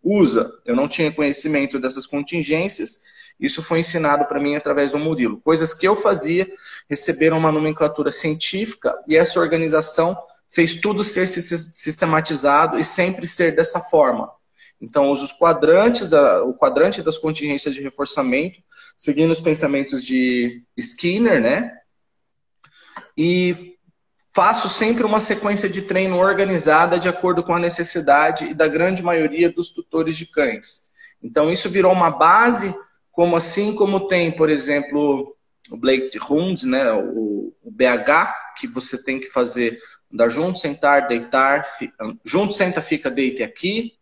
[0.02, 0.52] usa.
[0.64, 5.40] Eu não tinha conhecimento dessas contingências isso foi ensinado para mim através do Murilo.
[5.40, 6.48] Coisas que eu fazia
[6.88, 10.16] receberam uma nomenclatura científica e essa organização
[10.48, 14.30] fez tudo ser sistematizado e sempre ser dessa forma.
[14.80, 18.60] Então, os quadrantes, o quadrante das contingências de reforçamento,
[18.96, 21.72] seguindo os pensamentos de Skinner, né?
[23.16, 23.76] E
[24.32, 29.02] faço sempre uma sequência de treino organizada de acordo com a necessidade e da grande
[29.02, 30.90] maioria dos tutores de cães.
[31.22, 32.74] Então, isso virou uma base
[33.14, 35.36] como assim como tem, por exemplo,
[35.70, 39.80] o Blake Hund, né, o, o, BH, que você tem que fazer
[40.12, 41.64] andar junto, sentar, deitar,
[42.24, 43.94] junto, senta, fica, deite aqui.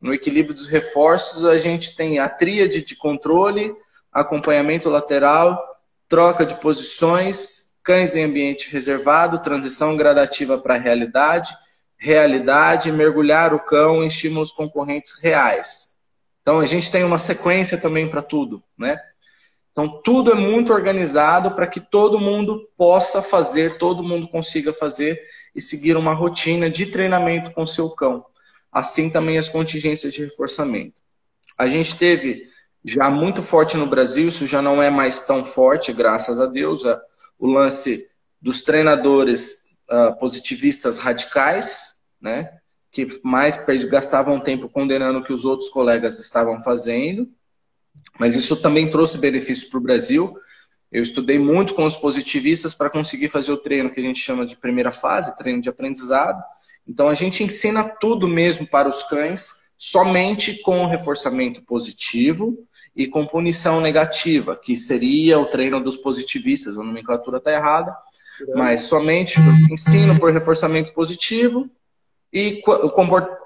[0.00, 3.74] No equilíbrio dos reforços, a gente tem a tríade de controle,
[4.10, 5.62] acompanhamento lateral,
[6.08, 11.52] troca de posições, cães em ambiente reservado, transição gradativa para a realidade,
[11.98, 15.87] realidade, mergulhar o cão em estímulos concorrentes reais.
[16.48, 18.98] Então a gente tem uma sequência também para tudo, né?
[19.70, 25.20] Então tudo é muito organizado para que todo mundo possa fazer, todo mundo consiga fazer
[25.54, 28.24] e seguir uma rotina de treinamento com seu cão.
[28.72, 31.02] Assim também as contingências de reforçamento.
[31.58, 32.48] A gente teve
[32.82, 36.82] já muito forte no Brasil, isso já não é mais tão forte, graças a Deus,
[37.38, 38.10] o lance
[38.40, 42.57] dos treinadores uh, positivistas radicais, né?
[42.90, 47.28] Que mais gastavam tempo condenando o que os outros colegas estavam fazendo,
[48.18, 50.34] mas isso também trouxe benefício para o Brasil.
[50.90, 54.46] Eu estudei muito com os positivistas para conseguir fazer o treino que a gente chama
[54.46, 56.42] de primeira fase, treino de aprendizado.
[56.86, 62.66] Então a gente ensina tudo mesmo para os cães, somente com reforçamento positivo
[62.96, 66.78] e com punição negativa, que seria o treino dos positivistas.
[66.78, 67.94] A nomenclatura está errada,
[68.56, 69.38] mas somente
[69.70, 71.70] ensino por reforçamento positivo
[72.32, 72.62] e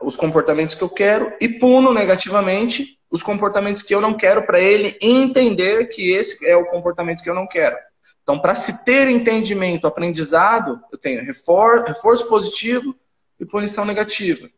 [0.02, 4.58] os comportamentos que eu quero e puno negativamente os comportamentos que eu não quero para
[4.58, 7.76] ele entender que esse é o comportamento que eu não quero.
[8.22, 12.96] Então, para se ter entendimento, aprendizado, eu tenho reforço, reforço positivo
[13.38, 14.48] e punição negativa.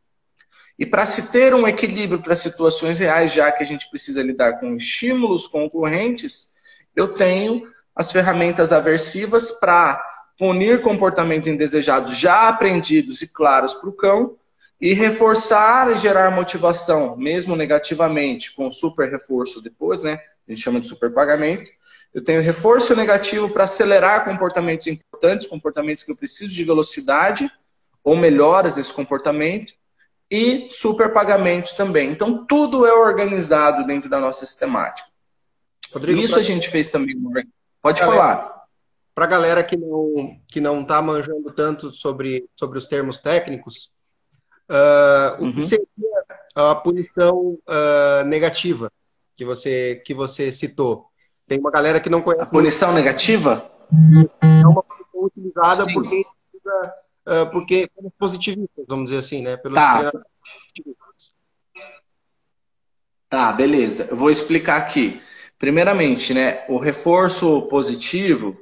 [0.79, 4.61] E para se ter um equilíbrio para situações reais, já que a gente precisa lidar
[4.61, 6.55] com estímulos concorrentes,
[6.95, 10.03] eu tenho as ferramentas aversivas para
[10.39, 14.37] punir comportamentos indesejados já aprendidos e claros para o cão
[14.81, 20.21] e reforçar e gerar motivação, mesmo negativamente, com super reforço depois, né?
[20.47, 21.71] A gente chama de super pagamento.
[22.13, 27.51] Eu tenho reforço negativo para acelerar comportamentos importantes, comportamentos que eu preciso de velocidade
[28.03, 29.73] ou melhoras desse comportamento
[30.31, 32.11] e super pagamentos também.
[32.11, 35.09] Então, tudo é organizado dentro da nossa sistemática.
[35.93, 37.17] Rodrigo, Isso a gente fez também.
[37.81, 38.54] Pode falar.
[39.15, 43.91] Para a galera que não que não está manjando tanto sobre, sobre os termos técnicos,
[44.69, 45.51] uh, uhum.
[45.51, 45.67] o que uhum.
[45.67, 46.25] seria
[46.55, 48.91] a punição uh, negativa
[49.37, 51.07] que você que você citou?
[51.47, 52.45] Tem uma galera que não conhece.
[52.45, 53.05] A punição muito.
[53.05, 53.71] negativa?
[54.41, 55.93] é uma punição utilizada Sim.
[55.93, 59.57] por quem uh, porque pelos positivistas, vamos dizer assim, né?
[59.57, 60.13] Pelos tá.
[63.29, 64.09] Tá, beleza.
[64.11, 65.21] Eu vou explicar aqui.
[65.59, 68.57] Primeiramente, né, o reforço positivo,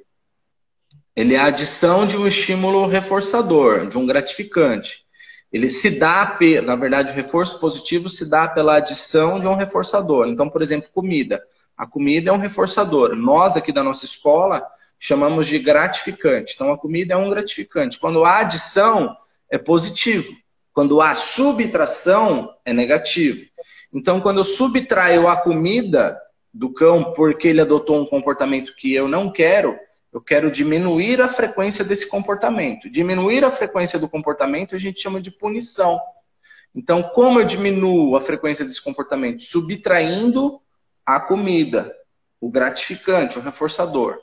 [1.15, 5.05] ele é a adição de um estímulo reforçador, de um gratificante.
[5.53, 10.27] Ele se dá, na verdade, o reforço positivo se dá pela adição de um reforçador.
[10.27, 11.43] Então, por exemplo, comida.
[11.77, 13.15] A comida é um reforçador.
[13.15, 14.67] Nós aqui da nossa escola
[14.99, 16.55] chamamos de gratificante.
[16.55, 17.99] Então, a comida é um gratificante.
[17.99, 19.15] Quando há adição,
[19.51, 20.33] é positivo.
[20.73, 23.45] Quando há subtração, é negativo.
[23.93, 26.19] Então, quando eu subtraio a comida
[26.55, 29.79] do cão porque ele adotou um comportamento que eu não quero,
[30.13, 32.91] eu quero diminuir a frequência desse comportamento.
[32.91, 35.99] Diminuir a frequência do comportamento a gente chama de punição.
[36.75, 39.43] Então, como eu diminuo a frequência desse comportamento?
[39.43, 40.61] Subtraindo
[41.05, 41.95] a comida,
[42.41, 44.19] o gratificante, o reforçador.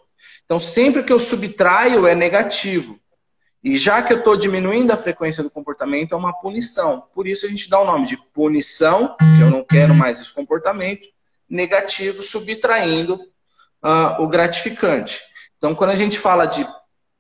[0.46, 3.00] Então, sempre que eu subtraio é negativo.
[3.64, 7.04] E já que eu estou diminuindo a frequência do comportamento, é uma punição.
[7.14, 10.34] Por isso a gente dá o nome de punição, que eu não quero mais esse
[10.34, 11.08] comportamento,
[11.50, 13.16] negativo, subtraindo
[13.84, 15.20] uh, o gratificante.
[15.60, 16.66] Então, quando a gente fala de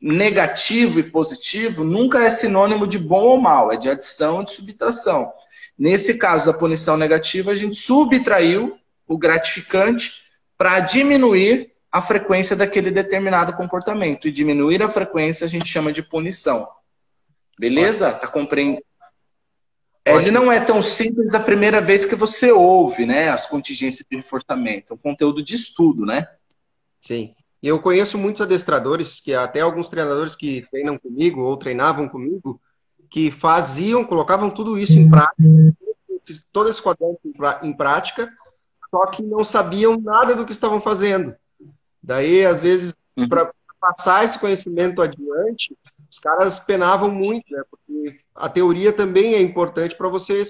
[0.02, 4.52] negativo e positivo, nunca é sinônimo de bom ou mal, é de adição e de
[4.52, 5.32] subtração.
[5.78, 10.24] Nesse caso da punição negativa, a gente subtraiu o gratificante
[10.57, 14.28] para diminuir a frequência daquele determinado comportamento.
[14.28, 16.68] E diminuir a frequência a gente chama de punição.
[17.57, 18.11] Beleza?
[18.14, 18.84] Tá compreendendo?
[20.06, 23.30] Ele não é tão simples a primeira vez que você ouve, né?
[23.30, 24.94] As contingências de reforçamento.
[24.94, 26.28] É um conteúdo de estudo, né?
[26.99, 27.36] Sim.
[27.61, 32.61] E eu conheço muitos adestradores, que até alguns treinadores que treinam comigo ou treinavam comigo,
[33.10, 35.44] que faziam, colocavam tudo isso em prática,
[36.52, 37.19] todo esse quadrante
[37.64, 38.31] em prática,
[38.90, 41.36] só que não sabiam nada do que estavam fazendo.
[42.02, 43.27] Daí, às vezes, uhum.
[43.27, 45.76] para passar esse conhecimento adiante,
[46.10, 47.61] os caras penavam muito, né?
[47.69, 50.44] Porque a teoria também é importante para você,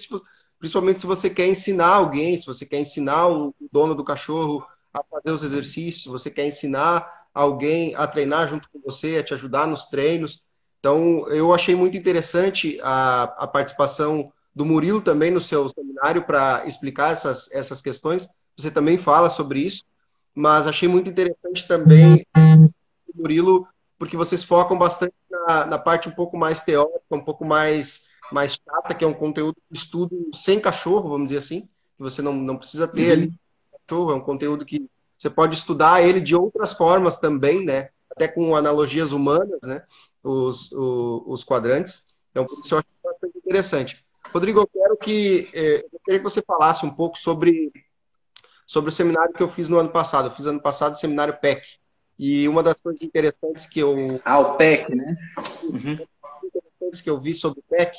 [0.57, 5.03] principalmente se você quer ensinar alguém, se você quer ensinar o dono do cachorro a
[5.03, 9.67] fazer os exercícios, você quer ensinar alguém a treinar junto com você, a te ajudar
[9.67, 10.41] nos treinos.
[10.79, 16.63] Então, eu achei muito interessante a, a participação do Murilo também no seu seminário para
[16.65, 18.27] explicar essas, essas questões.
[18.57, 19.83] Você também fala sobre isso
[20.39, 22.71] mas achei muito interessante também o
[23.13, 23.67] Murilo,
[23.97, 28.53] porque vocês focam bastante na, na, parte um pouco mais teórica, um pouco mais, mais
[28.53, 31.61] chata, que é um conteúdo de estudo sem cachorro, vamos dizer assim,
[31.97, 33.11] que você não, não precisa ter uhum.
[33.11, 33.33] ali
[33.95, 37.89] é um conteúdo que você pode estudar ele de outras formas também, né?
[38.09, 39.83] Até com analogias humanas, né?
[40.23, 42.05] Os, os, os quadrantes.
[42.31, 44.05] Então, por isso eu acho bastante interessante.
[44.33, 47.71] Rodrigo, eu quero que, eh, eu queria que você falasse um pouco sobre
[48.69, 50.27] sobre o seminário que eu fiz no ano passado.
[50.27, 51.63] Eu fiz ano passado o seminário PEC.
[52.19, 53.95] E uma das coisas interessantes que eu.
[54.23, 55.15] Ah, o PEC, né?
[55.63, 55.97] Uhum.
[56.43, 57.97] interessantes que eu vi sobre o PEC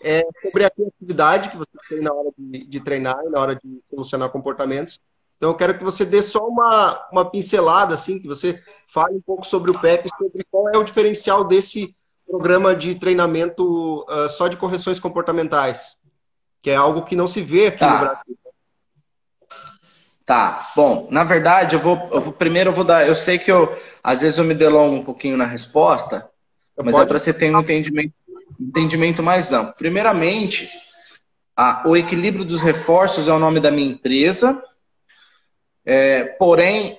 [0.00, 3.56] é sobre a criatividade que você tem na hora de, de treinar e na hora
[3.56, 5.00] de solucionar comportamentos.
[5.36, 9.20] Então, eu quero que você dê só uma, uma pincelada, assim, que você fale um
[9.20, 11.94] pouco sobre o PEC, sobre qual é o diferencial desse
[12.26, 15.96] programa de treinamento uh, só de correções comportamentais,
[16.62, 17.92] que é algo que não se vê aqui tá.
[17.92, 18.38] no Brasil.
[20.24, 23.06] Tá, bom, na verdade, eu vou, eu vou primeiro eu vou dar.
[23.06, 23.72] Eu sei que eu
[24.02, 26.28] às vezes eu me delongo um pouquinho na resposta,
[26.76, 27.04] mas é pode...
[27.04, 28.12] é para você ter um entendimento,
[28.58, 29.74] entendimento mais amplo.
[29.78, 30.68] Primeiramente,
[31.56, 34.60] a, o equilíbrio dos reforços é o nome da minha empresa,
[35.86, 36.98] é, porém,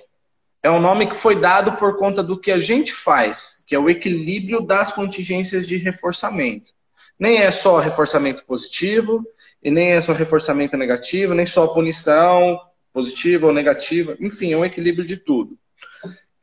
[0.62, 3.78] é um nome que foi dado por conta do que a gente faz, que é
[3.78, 6.72] o equilíbrio das contingências de reforçamento.
[7.18, 9.24] Nem é só reforçamento positivo,
[9.62, 12.58] e nem é só reforçamento negativo, nem só punição,
[12.92, 15.58] positiva ou negativa, enfim, é um equilíbrio de tudo.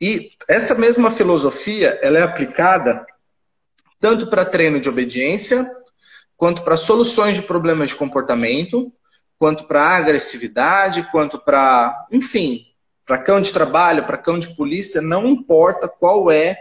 [0.00, 3.04] E essa mesma filosofia, ela é aplicada
[3.98, 5.66] tanto para treino de obediência,
[6.36, 8.92] quanto para soluções de problemas de comportamento,
[9.38, 12.66] quanto para agressividade, quanto para, enfim,
[13.04, 16.58] para cão de trabalho, para cão de polícia, não importa qual é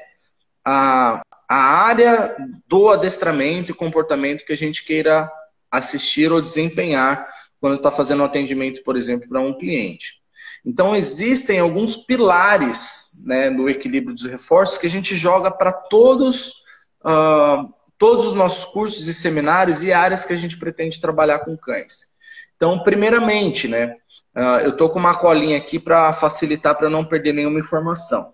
[0.63, 2.35] a, a área
[2.67, 5.31] do adestramento e comportamento que a gente queira
[5.71, 7.27] assistir ou desempenhar
[7.59, 10.21] quando está fazendo um atendimento, por exemplo, para um cliente.
[10.65, 16.63] Então, existem alguns pilares né, no equilíbrio dos reforços que a gente joga para todos,
[17.03, 21.55] uh, todos os nossos cursos e seminários e áreas que a gente pretende trabalhar com
[21.55, 22.14] cães.
[22.55, 23.95] Então, primeiramente, né,
[24.35, 28.33] uh, eu estou com uma colinha aqui para facilitar, para não perder nenhuma informação.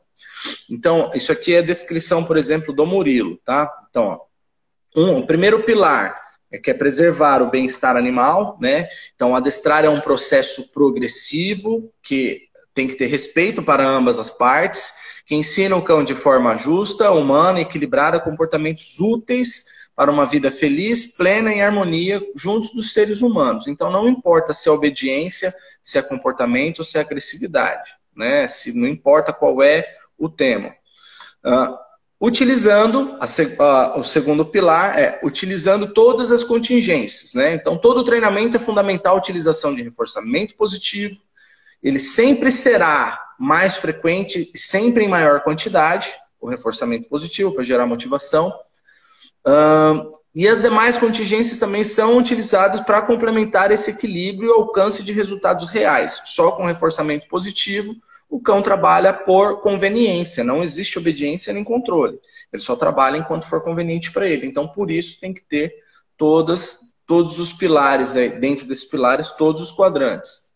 [0.69, 3.71] Então, isso aqui é a descrição, por exemplo, do Murilo, tá?
[3.89, 4.19] Então, ó,
[4.95, 6.19] um, o primeiro pilar
[6.51, 8.87] é que é preservar o bem-estar animal, né?
[9.15, 12.41] Então, adestrar é um processo progressivo que
[12.73, 14.93] tem que ter respeito para ambas as partes,
[15.25, 19.65] que ensina o cão de forma justa, humana, equilibrada, comportamentos úteis
[20.01, 23.67] para uma vida feliz, plena em harmonia juntos dos seres humanos.
[23.67, 25.53] Então não importa se é obediência,
[25.83, 28.47] se é comportamento, se é agressividade, né?
[28.47, 29.87] Se não importa qual é
[30.17, 30.69] o tema.
[31.45, 31.77] Uh,
[32.19, 37.53] utilizando a, o segundo pilar é utilizando todas as contingências, né?
[37.53, 41.21] Então todo treinamento é fundamental a utilização de reforçamento positivo.
[41.83, 48.51] Ele sempre será mais frequente, sempre em maior quantidade, o reforçamento positivo para gerar motivação.
[50.33, 55.69] E as demais contingências também são utilizadas para complementar esse equilíbrio e alcance de resultados
[55.69, 56.21] reais.
[56.25, 57.93] Só com reforçamento positivo,
[58.29, 62.17] o cão trabalha por conveniência, não existe obediência nem controle.
[62.51, 64.47] Ele só trabalha enquanto for conveniente para ele.
[64.47, 65.73] Então, por isso, tem que ter
[66.17, 70.51] todas, todos os pilares, dentro desses pilares, todos os quadrantes.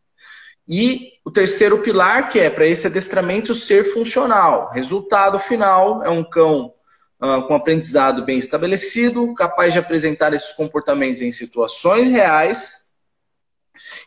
[0.65, 4.71] E o terceiro pilar, que é para esse adestramento ser funcional.
[4.73, 6.73] Resultado final é um cão
[7.21, 12.91] uh, com aprendizado bem estabelecido, capaz de apresentar esses comportamentos em situações reais,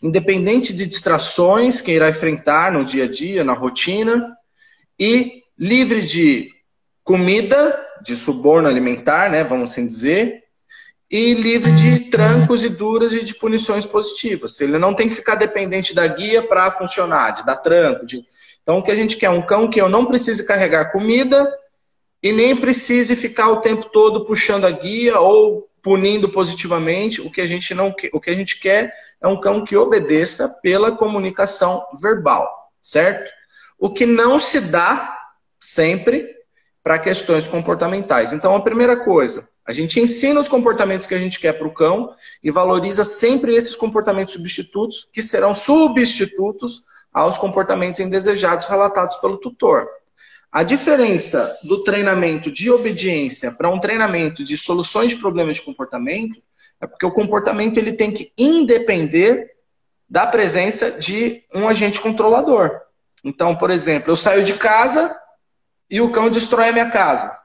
[0.03, 4.37] independente de distrações que irá enfrentar no dia a dia, na rotina,
[4.99, 6.51] e livre de
[7.05, 10.45] comida, de suborno alimentar, né, vamos assim dizer,
[11.11, 14.61] e livre de trancos e duras e de punições positivas.
[14.61, 18.05] Ele não tem que ficar dependente da guia para funcionar, de dar tranco.
[18.05, 18.23] De...
[18.63, 21.51] Então, o que a gente quer é um cão que eu não precise carregar comida
[22.23, 27.21] e nem precise ficar o tempo todo puxando a guia ou punindo positivamente.
[27.21, 30.49] O que a gente não o que a gente quer é um cão que obedeça
[30.63, 33.31] pela comunicação verbal, certo?
[33.79, 35.17] O que não se dá
[35.61, 36.37] sempre
[36.83, 38.33] para questões comportamentais.
[38.33, 41.75] Então, a primeira coisa, a gente ensina os comportamentos que a gente quer para o
[41.75, 42.11] cão
[42.43, 49.89] e valoriza sempre esses comportamentos substitutos, que serão substitutos aos comportamentos indesejados relatados pelo tutor.
[50.51, 56.43] A diferença do treinamento de obediência para um treinamento de soluções de problemas de comportamento
[56.81, 59.51] é porque o comportamento ele tem que independer
[60.09, 62.81] da presença de um agente controlador.
[63.23, 65.15] Então, por exemplo, eu saio de casa
[65.91, 67.39] e o cão destrói a minha casa.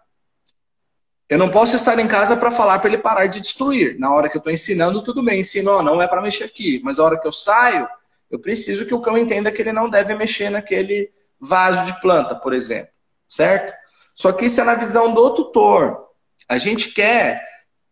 [1.28, 4.00] Eu não posso estar em casa para falar para ele parar de destruir.
[4.00, 6.80] Na hora que eu estou ensinando, tudo bem, ensino, não é para mexer aqui.
[6.84, 7.86] Mas a hora que eu saio,
[8.32, 12.36] eu preciso que o cão entenda que ele não deve mexer naquele vaso de planta,
[12.36, 12.93] por exemplo
[13.36, 13.74] certo?
[14.16, 16.08] Só que isso é na visão do tutor.
[16.48, 17.44] A gente quer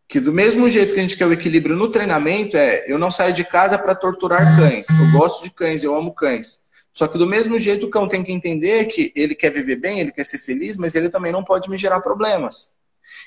[0.08, 3.10] que do mesmo jeito que a gente quer o equilíbrio no treinamento, é eu não
[3.10, 4.88] saio de casa para torturar cães.
[4.90, 6.70] Eu gosto de cães, eu amo cães.
[6.94, 10.02] Só que do mesmo jeito o cão tem que entender que ele quer viver bem,
[10.02, 12.78] ele quer ser feliz, mas ele também não pode me gerar problemas.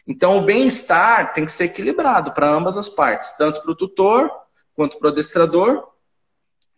[0.07, 4.31] Então o bem-estar tem que ser equilibrado para ambas as partes, tanto para o tutor
[4.75, 5.89] quanto para o adestrador,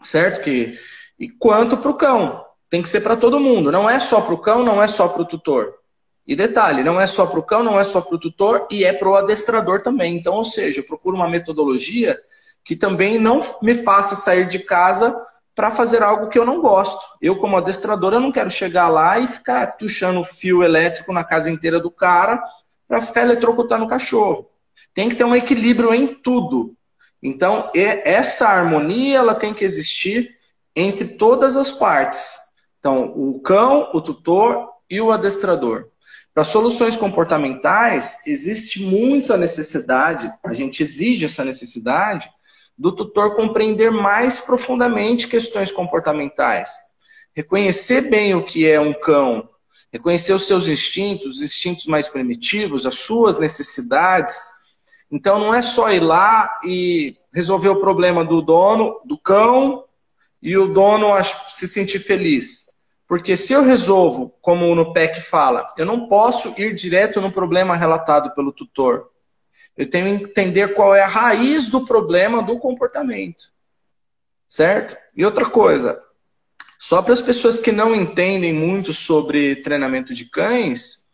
[0.04, 0.40] certo?
[0.40, 0.78] Que,
[1.18, 2.45] e quanto para o cão.
[2.68, 3.70] Tem que ser para todo mundo.
[3.70, 5.74] Não é só para o cão, não é só para o tutor.
[6.26, 8.84] E detalhe, não é só para o cão, não é só para o tutor e
[8.84, 10.16] é para o adestrador também.
[10.16, 12.18] Então, ou seja, eu procuro uma metodologia
[12.64, 15.24] que também não me faça sair de casa
[15.54, 17.00] para fazer algo que eu não gosto.
[17.22, 21.48] Eu, como adestrador, eu não quero chegar lá e ficar tuchando fio elétrico na casa
[21.48, 22.42] inteira do cara
[22.88, 24.50] para ficar eletrocutando o cachorro.
[24.92, 26.74] Tem que ter um equilíbrio em tudo.
[27.22, 30.36] Então, essa harmonia ela tem que existir
[30.74, 32.45] entre todas as partes.
[32.86, 35.88] Então, o cão, o tutor e o adestrador.
[36.32, 42.30] Para soluções comportamentais, existe muita necessidade, a gente exige essa necessidade,
[42.78, 46.76] do tutor compreender mais profundamente questões comportamentais.
[47.34, 49.48] Reconhecer bem o que é um cão,
[49.92, 54.48] reconhecer os seus instintos, os instintos mais primitivos, as suas necessidades.
[55.10, 59.82] Então, não é só ir lá e resolver o problema do dono, do cão,
[60.40, 61.08] e o dono
[61.52, 62.75] se sentir feliz.
[63.08, 67.76] Porque se eu resolvo, como no PEC fala, eu não posso ir direto no problema
[67.76, 69.10] relatado pelo tutor.
[69.76, 73.44] Eu tenho que entender qual é a raiz do problema do comportamento.
[74.48, 74.96] Certo?
[75.14, 76.02] E outra coisa,
[76.78, 81.06] só para as pessoas que não entendem muito sobre treinamento de cães,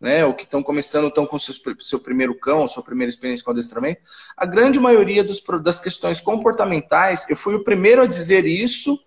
[0.00, 3.50] né, ou que estão começando, estão com seus, seu primeiro cão, sua primeira experiência com
[3.50, 4.02] adestramento,
[4.36, 9.02] a grande maioria dos, das questões comportamentais, eu fui o primeiro a dizer isso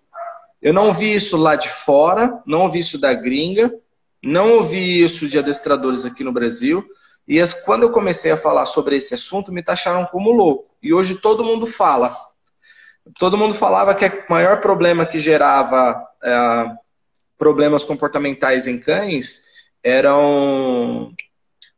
[0.60, 3.72] eu não vi isso lá de fora, não ouvi isso da gringa,
[4.22, 6.84] não ouvi isso de adestradores aqui no Brasil.
[7.26, 10.74] E as, quando eu comecei a falar sobre esse assunto, me taxaram como louco.
[10.82, 12.14] E hoje todo mundo fala.
[13.18, 16.64] Todo mundo falava que o maior problema que gerava é,
[17.36, 19.46] problemas comportamentais em cães
[19.82, 21.12] eram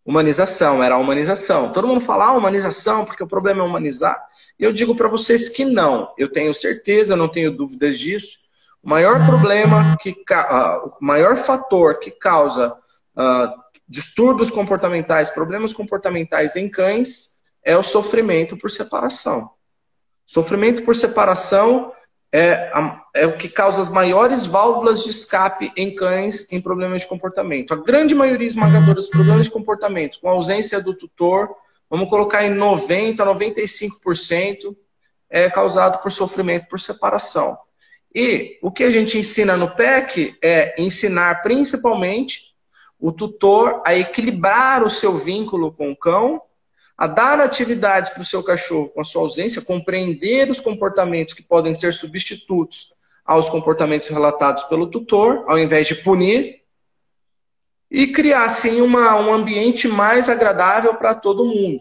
[0.05, 1.73] humanização, era a humanização.
[1.73, 4.21] Todo mundo fala ah, humanização, porque o problema é humanizar.
[4.59, 6.13] E eu digo para vocês que não.
[6.17, 8.39] Eu tenho certeza, eu não tenho dúvidas disso.
[8.83, 12.73] O maior problema, que, uh, o maior fator que causa
[13.17, 19.51] uh, distúrbios comportamentais, problemas comportamentais em cães é o sofrimento por separação.
[20.27, 21.93] Sofrimento por separação
[22.33, 22.71] é,
[23.15, 27.75] é, o que causa as maiores válvulas de escape em cães em problemas de comportamento.
[27.75, 31.49] A grande maioria esmagadora dos problemas de comportamento, com ausência do tutor,
[31.89, 34.77] vamos colocar em 90% a 95%,
[35.29, 37.59] é causado por sofrimento por separação.
[38.15, 42.55] E o que a gente ensina no PEC é ensinar principalmente
[42.99, 46.43] o tutor a equilibrar o seu vínculo com o cão
[47.01, 51.43] a dar atividades para o seu cachorro com a sua ausência, compreender os comportamentos que
[51.43, 52.93] podem ser substitutos
[53.25, 56.61] aos comportamentos relatados pelo tutor, ao invés de punir,
[57.91, 61.81] e criar, assim, uma, um ambiente mais agradável para todo mundo.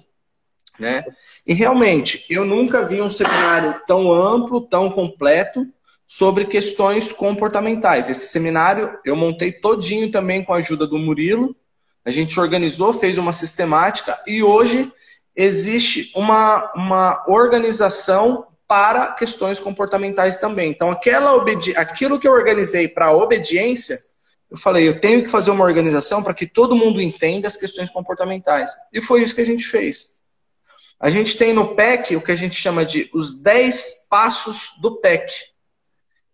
[0.80, 1.04] Né?
[1.46, 5.68] E realmente, eu nunca vi um seminário tão amplo, tão completo,
[6.10, 8.10] sobre questões comportamentais.
[8.10, 11.56] Esse seminário eu montei todinho também com a ajuda do Murilo.
[12.04, 14.92] A gente organizou, fez uma sistemática e hoje
[15.36, 20.72] existe uma, uma organização para questões comportamentais também.
[20.72, 21.32] Então, aquela
[21.76, 24.00] aquilo que eu organizei para obediência,
[24.50, 27.92] eu falei, eu tenho que fazer uma organização para que todo mundo entenda as questões
[27.92, 28.72] comportamentais.
[28.92, 30.22] E foi isso que a gente fez.
[31.00, 35.00] A gente tem no PEC o que a gente chama de os 10 passos do
[35.00, 35.32] PEC.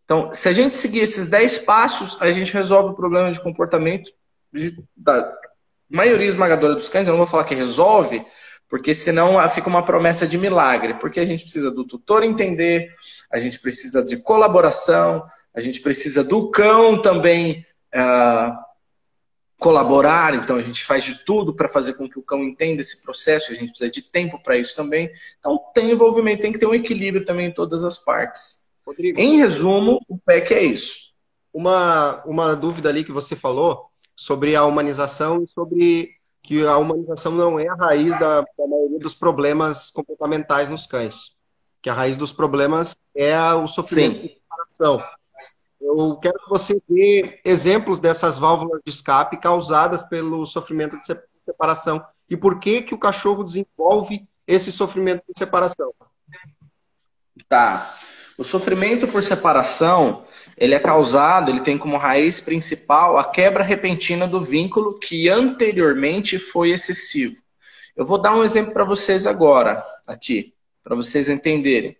[0.05, 4.11] Então, se a gente seguir esses 10 passos, a gente resolve o problema de comportamento
[4.53, 5.33] de, da
[5.89, 7.07] maioria esmagadora dos cães.
[7.07, 8.23] Eu não vou falar que resolve,
[8.69, 12.93] porque senão fica uma promessa de milagre, porque a gente precisa do tutor entender,
[13.31, 17.65] a gente precisa de colaboração, a gente precisa do cão também
[17.95, 18.55] uh,
[19.57, 23.01] colaborar, então a gente faz de tudo para fazer com que o cão entenda esse
[23.03, 25.09] processo, a gente precisa de tempo para isso também.
[25.39, 28.64] Então tem envolvimento, tem que ter um equilíbrio também em todas as partes.
[28.85, 31.13] Rodrigo, em resumo, o PEC é isso.
[31.53, 37.31] Uma, uma dúvida ali que você falou sobre a humanização e sobre que a humanização
[37.31, 41.35] não é a raiz da, da maioria dos problemas comportamentais nos cães.
[41.81, 44.21] Que a raiz dos problemas é o sofrimento Sim.
[44.27, 45.03] de separação.
[45.81, 51.05] Eu quero que você dê exemplos dessas válvulas de escape causadas pelo sofrimento de
[51.45, 55.93] separação e por que que o cachorro desenvolve esse sofrimento de separação.
[57.47, 57.83] Tá.
[58.37, 60.23] O sofrimento por separação
[60.57, 66.39] ele é causado, ele tem como raiz principal a quebra repentina do vínculo que anteriormente
[66.39, 67.35] foi excessivo.
[67.95, 70.53] Eu vou dar um exemplo para vocês agora, aqui,
[70.83, 71.95] para vocês entenderem.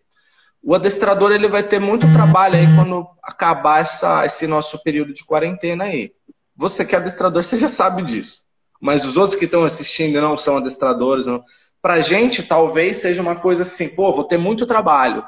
[0.62, 5.24] O adestrador ele vai ter muito trabalho aí quando acabar essa, esse nosso período de
[5.24, 6.12] quarentena aí.
[6.56, 8.44] Você que é adestrador, você já sabe disso.
[8.82, 11.26] Mas os outros que estão assistindo não são adestradores.
[11.26, 11.44] Não.
[11.82, 15.24] Pra gente, talvez seja uma coisa assim, pô, vou ter muito trabalho.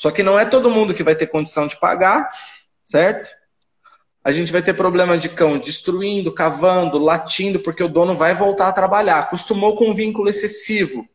[0.00, 2.26] Só que não é todo mundo que vai ter condição de pagar,
[2.82, 3.28] certo?
[4.24, 8.68] A gente vai ter problema de cão destruindo, cavando, latindo, porque o dono vai voltar
[8.68, 9.18] a trabalhar.
[9.18, 11.06] Acostumou com um vínculo excessivo,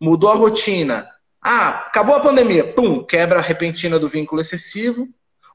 [0.00, 1.08] mudou a rotina.
[1.42, 5.08] Ah, acabou a pandemia, pum, quebra repentina do vínculo excessivo.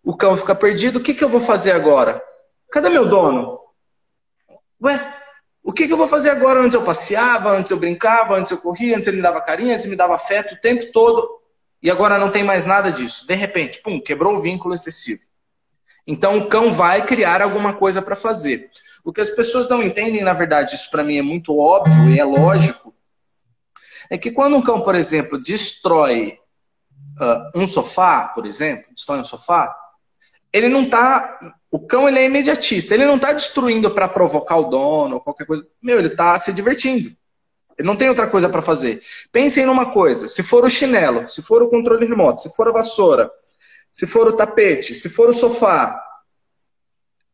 [0.03, 0.99] O cão fica perdido.
[0.99, 2.21] O que, que eu vou fazer agora?
[2.69, 3.59] Cadê meu dono?
[4.83, 4.99] Ué,
[5.63, 6.59] o que, que eu vou fazer agora?
[6.59, 9.85] Antes eu passeava, antes eu brincava, antes eu corria, antes ele me dava carinho, antes
[9.85, 11.42] ele me dava afeto o tempo todo
[11.83, 13.27] e agora não tem mais nada disso.
[13.27, 15.21] De repente, pum, quebrou o vínculo excessivo.
[16.07, 18.71] Então o cão vai criar alguma coisa para fazer.
[19.03, 22.17] O que as pessoas não entendem, na verdade, isso para mim é muito óbvio e
[22.17, 22.95] é lógico,
[24.09, 26.39] é que quando um cão, por exemplo, destrói
[27.19, 29.75] uh, um sofá, por exemplo, destrói um sofá,
[30.53, 31.39] ele não está.
[31.69, 35.45] O cão ele é imediatista, ele não está destruindo para provocar o dono ou qualquer
[35.45, 35.67] coisa.
[35.81, 37.13] Meu, ele está se divertindo.
[37.79, 39.01] Não tem outra coisa para fazer.
[39.31, 42.71] Pensem numa coisa: se for o chinelo, se for o controle remoto, se for a
[42.71, 43.31] vassoura,
[43.91, 45.99] se for o tapete, se for o sofá,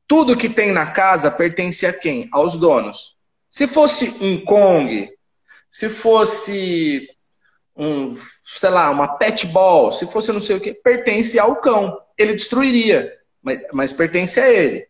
[0.08, 2.28] tudo que tem na casa pertence a quem?
[2.32, 3.18] Aos donos.
[3.50, 5.10] Se fosse um Kong,
[5.70, 7.08] se fosse
[7.76, 11.98] um, sei lá, uma pet ball, se fosse não sei o que, pertence ao cão.
[12.18, 14.88] Ele destruiria, mas, mas pertence a ele.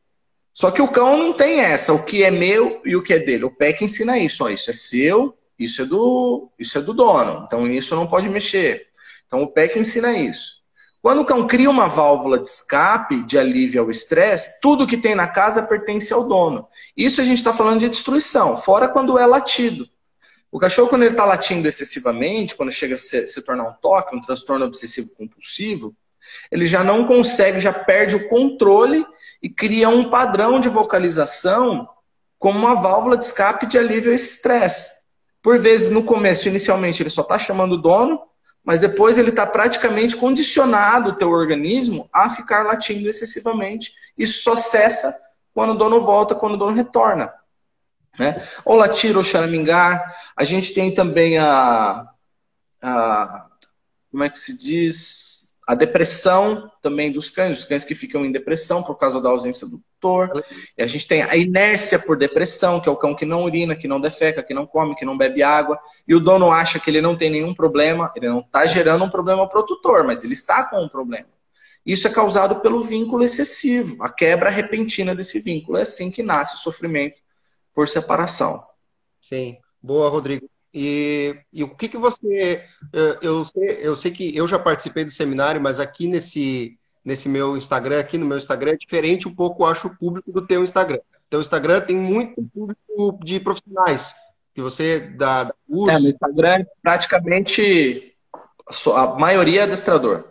[0.54, 3.20] Só que o cão não tem essa, o que é meu e o que é
[3.20, 3.46] dele.
[3.46, 7.44] O PEC ensina isso, ó, isso é seu, isso é do, isso é do dono.
[7.46, 8.88] Então isso não pode mexer.
[9.28, 10.60] Então o PEC ensina isso.
[11.02, 15.16] Quando o cão cria uma válvula de escape, de alívio ao estresse, tudo que tem
[15.16, 16.68] na casa pertence ao dono.
[16.96, 19.88] Isso a gente está falando de destruição, fora quando é latido.
[20.52, 24.16] O cachorro, quando ele está latindo excessivamente, quando chega a se, se tornar um toque,
[24.16, 25.96] um transtorno obsessivo compulsivo,
[26.52, 29.06] ele já não consegue, já perde o controle
[29.42, 31.88] e cria um padrão de vocalização
[32.38, 34.99] como uma válvula de escape de alívio a esse estresse.
[35.42, 38.22] Por vezes, no começo, inicialmente, ele só está chamando o dono,
[38.64, 43.94] mas depois ele está praticamente condicionado o teu organismo a ficar latindo excessivamente.
[44.18, 45.14] Isso só cessa
[45.54, 47.34] quando o dono volta, quando o dono retorna.
[48.18, 48.46] Né?
[48.66, 50.16] Ou latir ou charamingar.
[50.36, 52.06] A gente tem também a,
[52.82, 53.46] a
[54.12, 55.56] como é que se diz?
[55.68, 59.68] A depressão também dos cães, os cães que ficam em depressão por causa da ausência
[59.68, 60.32] do tutor.
[60.78, 63.76] E a gente tem a inércia por depressão, que é o cão que não urina,
[63.76, 65.78] que não defeca, que não come, que não bebe água.
[66.08, 69.10] E o dono acha que ele não tem nenhum problema, ele não está gerando um
[69.10, 71.28] problema para o tutor, mas ele está com um problema.
[71.86, 75.78] Isso é causado pelo vínculo excessivo, a quebra repentina desse vínculo.
[75.78, 77.22] É assim que nasce o sofrimento
[77.74, 78.62] por separação.
[79.22, 79.58] Sim.
[79.82, 80.50] Boa, Rodrigo.
[80.74, 82.64] E, e o que, que você.
[82.94, 86.78] Eh, eu sei, eu sei que eu já participei do seminário, mas aqui nesse,
[87.10, 90.46] nesse meu Instagram, aqui no meu Instagram, é diferente um pouco, acho, o público do
[90.46, 91.00] teu Instagram.
[91.28, 94.14] Teu Instagram tem muito público de profissionais,
[94.54, 95.96] que você dá, curso.
[95.96, 98.16] É, no Instagram é praticamente
[98.96, 100.24] a maioria é adestrador.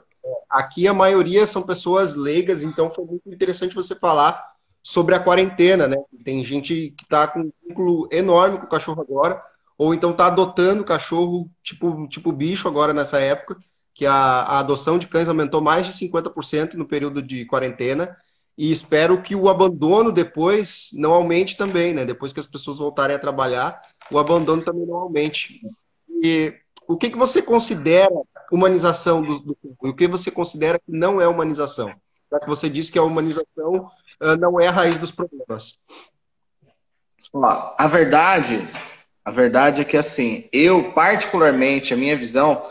[0.49, 4.41] Aqui a maioria são pessoas leigas, então foi muito interessante você falar
[4.81, 5.97] sobre a quarentena, né?
[6.25, 9.43] Tem gente que está com um vínculo enorme com o cachorro agora,
[9.77, 13.57] ou então está adotando cachorro tipo, tipo bicho agora nessa época,
[13.99, 18.17] que a, a adoção de cães aumentou mais de 50% no período de quarentena,
[18.57, 22.05] e espero que o abandono depois não aumente também, né?
[22.05, 25.61] Depois que as pessoas voltarem a trabalhar, o abandono também não aumente.
[26.23, 26.55] E
[26.87, 28.15] o que, que você considera
[28.53, 31.93] humanização do, do e o que você considera que não é humanização?
[32.31, 35.77] Já que você disse que a humanização uh, não é a raiz dos problemas.
[37.35, 38.65] Ó, a verdade
[39.29, 42.65] a verdade é que, assim, eu, particularmente, a minha visão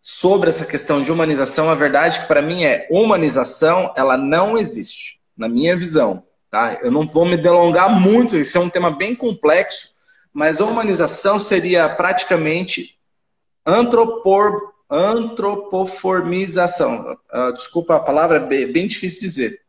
[0.00, 5.20] sobre essa questão de humanização, a verdade que para mim é humanização, ela não existe,
[5.36, 6.24] na minha visão.
[6.50, 6.78] Tá?
[6.82, 9.90] Eu não vou me delongar muito, isso é um tema bem complexo,
[10.32, 12.98] mas humanização seria praticamente
[13.64, 17.16] antropor, antropoformização.
[17.32, 19.60] Uh, desculpa a palavra, é bem difícil de dizer.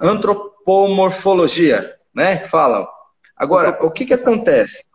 [0.00, 2.38] Antropomorfologia, né?
[2.38, 2.88] Fala.
[3.36, 4.86] Agora, o que, que acontece?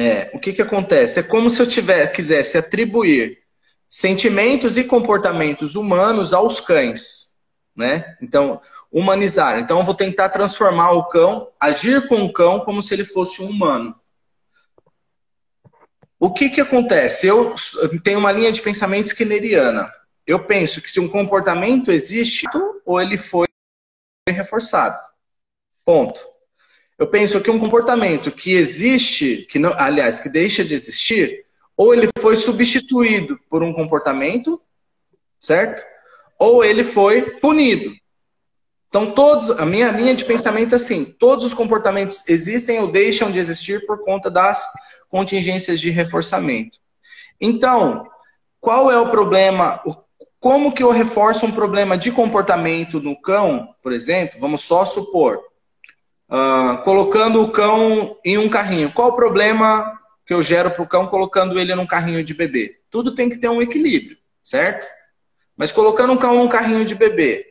[0.00, 1.20] É, o que, que acontece?
[1.20, 3.38] É como se eu tiver, quisesse atribuir
[3.86, 7.36] sentimentos e comportamentos humanos aos cães.
[7.76, 8.16] Né?
[8.22, 9.58] Então, humanizar.
[9.58, 13.42] Então, eu vou tentar transformar o cão, agir com o cão como se ele fosse
[13.42, 13.94] um humano.
[16.18, 17.26] O que, que acontece?
[17.26, 17.54] Eu
[18.02, 19.92] tenho uma linha de pensamento skinneriana.
[20.26, 22.46] Eu penso que se um comportamento existe,
[22.86, 23.46] ou ele foi
[24.28, 24.98] reforçado.
[25.84, 26.20] Ponto.
[27.00, 31.94] Eu penso que um comportamento que existe, que não, aliás, que deixa de existir, ou
[31.94, 34.60] ele foi substituído por um comportamento,
[35.40, 35.82] certo?
[36.38, 37.90] Ou ele foi punido.
[38.90, 43.32] Então, todos, a minha linha de pensamento é assim: todos os comportamentos existem ou deixam
[43.32, 44.62] de existir por conta das
[45.08, 46.78] contingências de reforçamento.
[47.40, 48.06] Então,
[48.60, 49.82] qual é o problema?
[50.38, 54.38] Como que eu reforço um problema de comportamento no cão, por exemplo?
[54.38, 55.49] Vamos só supor
[56.30, 58.92] Uh, colocando o cão em um carrinho.
[58.92, 62.78] Qual o problema que eu gero para o cão colocando ele num carrinho de bebê?
[62.88, 64.86] Tudo tem que ter um equilíbrio, certo?
[65.56, 67.50] Mas colocando um cão num carrinho de bebê,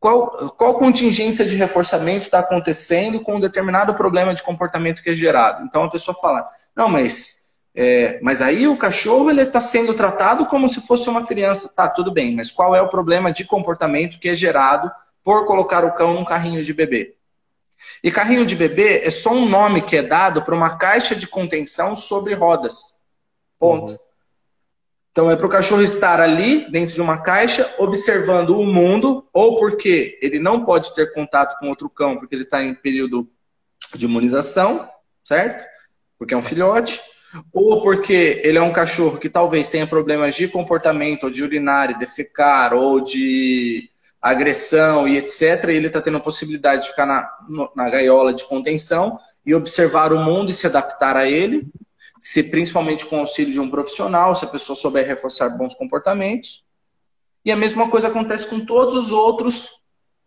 [0.00, 5.14] qual, qual contingência de reforçamento está acontecendo com um determinado problema de comportamento que é
[5.14, 5.62] gerado?
[5.66, 10.46] Então a pessoa fala, não, mas, é, mas aí o cachorro ele está sendo tratado
[10.46, 11.70] como se fosse uma criança.
[11.76, 14.90] Tá, tudo bem, mas qual é o problema de comportamento que é gerado
[15.22, 17.14] por colocar o cão num carrinho de bebê?
[18.02, 21.26] E carrinho de bebê é só um nome que é dado para uma caixa de
[21.26, 23.06] contenção sobre rodas.
[23.58, 23.92] Ponto.
[23.92, 23.98] Uhum.
[25.12, 29.56] Então é para o cachorro estar ali, dentro de uma caixa, observando o mundo, ou
[29.56, 33.28] porque ele não pode ter contato com outro cão, porque ele está em período
[33.94, 34.88] de imunização,
[35.24, 35.64] certo?
[36.16, 37.00] Porque é um filhote.
[37.52, 41.90] Ou porque ele é um cachorro que talvez tenha problemas de comportamento, ou de urinar
[41.90, 43.89] e defecar, ou de
[44.20, 47.30] agressão e etc., ele está tendo a possibilidade de ficar na,
[47.74, 51.66] na gaiola de contenção e observar o mundo e se adaptar a ele,
[52.20, 56.62] se principalmente com o auxílio de um profissional, se a pessoa souber reforçar bons comportamentos.
[57.42, 59.80] E a mesma coisa acontece com todos os outros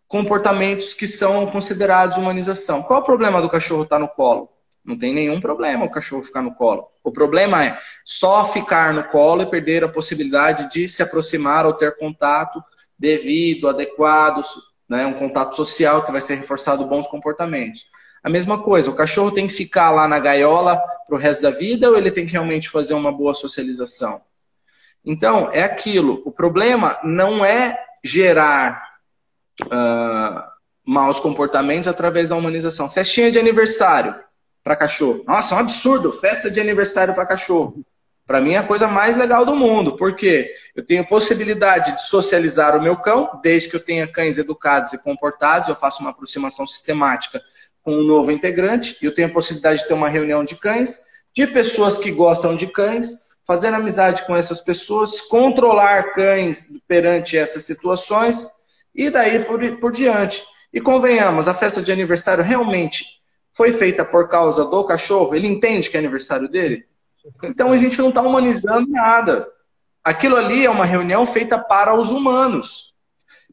[0.08, 2.82] comportamentos que são considerados humanização.
[2.82, 4.50] Qual o problema do cachorro estar tá no colo?
[4.84, 6.88] Não tem nenhum problema o cachorro ficar no colo.
[7.02, 11.72] O problema é só ficar no colo e perder a possibilidade de se aproximar ou
[11.72, 12.62] ter contato
[13.04, 14.42] devido, adequado,
[14.88, 17.86] né, um contato social que vai ser reforçado bons comportamentos.
[18.22, 21.50] A mesma coisa, o cachorro tem que ficar lá na gaiola para o resto da
[21.50, 24.22] vida ou ele tem que realmente fazer uma boa socialização?
[25.04, 26.22] Então, é aquilo.
[26.24, 28.94] O problema não é gerar
[29.64, 30.42] uh,
[30.82, 32.88] maus comportamentos através da humanização.
[32.88, 34.14] Festinha de aniversário
[34.62, 35.22] para cachorro.
[35.26, 36.10] Nossa, é um absurdo.
[36.10, 37.84] Festa de aniversário para cachorro.
[38.26, 42.76] Para mim é a coisa mais legal do mundo, porque eu tenho possibilidade de socializar
[42.76, 46.66] o meu cão, desde que eu tenha cães educados e comportados, eu faço uma aproximação
[46.66, 47.42] sistemática
[47.82, 51.00] com um novo integrante, e eu tenho a possibilidade de ter uma reunião de cães,
[51.34, 57.64] de pessoas que gostam de cães, fazer amizade com essas pessoas, controlar cães perante essas
[57.64, 58.48] situações,
[58.94, 60.42] e daí por, por diante.
[60.72, 63.04] E convenhamos, a festa de aniversário realmente
[63.52, 65.34] foi feita por causa do cachorro?
[65.34, 66.86] Ele entende que é aniversário dele?
[67.42, 69.48] Então a gente não está humanizando nada.
[70.02, 72.94] Aquilo ali é uma reunião feita para os humanos.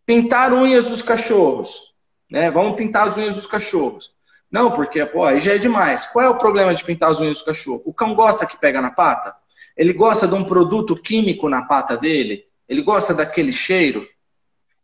[0.06, 1.96] Pintar unhas dos cachorros.
[2.30, 2.52] Né?
[2.52, 4.14] Vamos pintar as unhas dos cachorros.
[4.52, 6.06] Não, porque pô, aí já é demais.
[6.08, 7.84] Qual é o problema de pintar as unhas dos cachorros?
[7.86, 9.34] O cão gosta que pega na pata?
[9.78, 12.46] Ele gosta de um produto químico na pata dele?
[12.68, 14.06] Ele gosta daquele cheiro?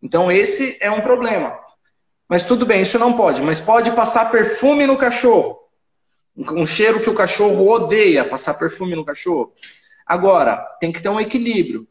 [0.01, 1.59] Então esse é um problema.
[2.29, 3.41] Mas tudo bem, isso não pode.
[3.41, 5.66] Mas pode passar perfume no cachorro
[6.37, 9.53] um cheiro que o cachorro odeia, passar perfume no cachorro.
[10.05, 11.87] Agora, tem que ter um equilíbrio.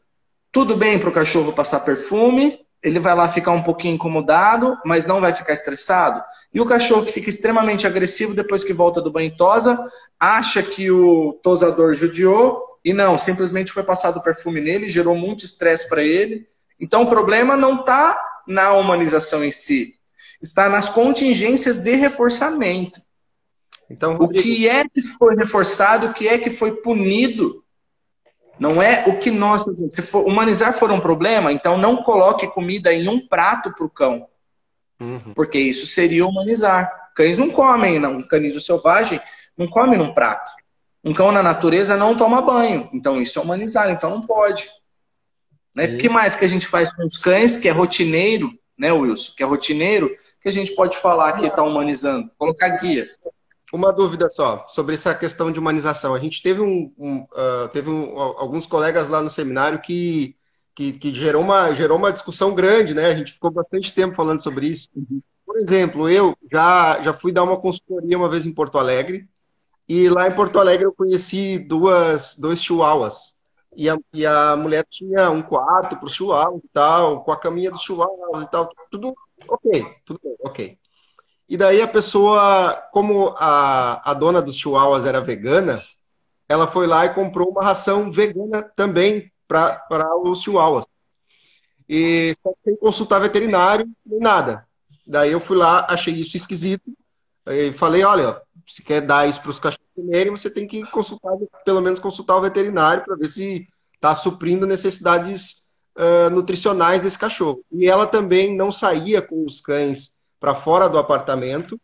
[0.51, 5.05] Tudo bem para o cachorro passar perfume, ele vai lá ficar um pouquinho incomodado, mas
[5.05, 6.23] não vai ficar estressado.
[6.53, 9.77] E o cachorro que fica extremamente agressivo depois que volta do banho tosa,
[10.19, 15.89] acha que o tosador judiou e não, simplesmente foi passado perfume nele, gerou muito estresse
[15.89, 16.47] para ele.
[16.79, 18.17] Então o problema não está
[18.47, 19.95] na humanização em si,
[20.41, 23.01] está nas contingências de reforçamento.
[23.89, 24.39] Então, Rodrigo...
[24.39, 27.63] o que é que foi reforçado, o que é que foi punido,
[28.59, 29.65] não é o que nós.
[29.91, 33.89] Se for, humanizar for um problema, então não coloque comida em um prato para o
[33.89, 34.27] cão.
[34.99, 35.33] Uhum.
[35.35, 36.91] Porque isso seria humanizar.
[37.15, 38.17] Cães não comem, não.
[38.17, 39.21] um canídeo selvagem
[39.55, 40.51] não come num prato.
[41.03, 42.89] Um cão na natureza não toma banho.
[42.93, 44.67] Então isso é humanizar, então não pode.
[45.73, 45.85] Né?
[45.85, 49.33] O que mais que a gente faz com os cães, que é rotineiro, né, Wilson?
[49.37, 50.09] Que é rotineiro,
[50.41, 52.29] que a gente pode falar que está humanizando?
[52.37, 53.07] Colocar guia.
[53.73, 56.15] Uma dúvida só sobre essa questão de humanização.
[56.15, 60.35] A gente teve, um, um uh, teve um, alguns colegas lá no seminário que,
[60.73, 63.07] que, que, gerou, uma, gerou uma discussão grande, né?
[63.07, 64.89] A gente ficou bastante tempo falando sobre isso.
[65.45, 69.27] Por exemplo, eu já, já fui dar uma consultoria uma vez em Porto Alegre,
[69.87, 73.35] e lá em Porto Alegre eu conheci duas, dois chihuahuas.
[73.75, 77.37] E a, e a mulher tinha um quarto para os chihuahuas e tal, com a
[77.37, 79.13] caminha dos chihuahuas e tal, tudo
[79.47, 80.77] ok, tudo ok.
[81.49, 85.81] E daí a pessoa, como a, a dona dos chihuahuas era vegana,
[86.47, 89.81] ela foi lá e comprou uma ração vegana também para
[90.23, 90.85] os chihuahuas.
[91.87, 94.67] E sem consultar veterinário, nem nada.
[95.05, 96.91] Daí eu fui lá, achei isso esquisito.
[97.45, 101.31] E falei, olha, se quer dar isso para os cachorros comerem, você tem que consultar,
[101.63, 105.63] pelo menos consultar o veterinário para ver se está suprindo necessidades
[105.95, 107.63] uh, nutricionais desse cachorro.
[107.71, 111.79] E ela também não saía com os cães para fora do apartamento,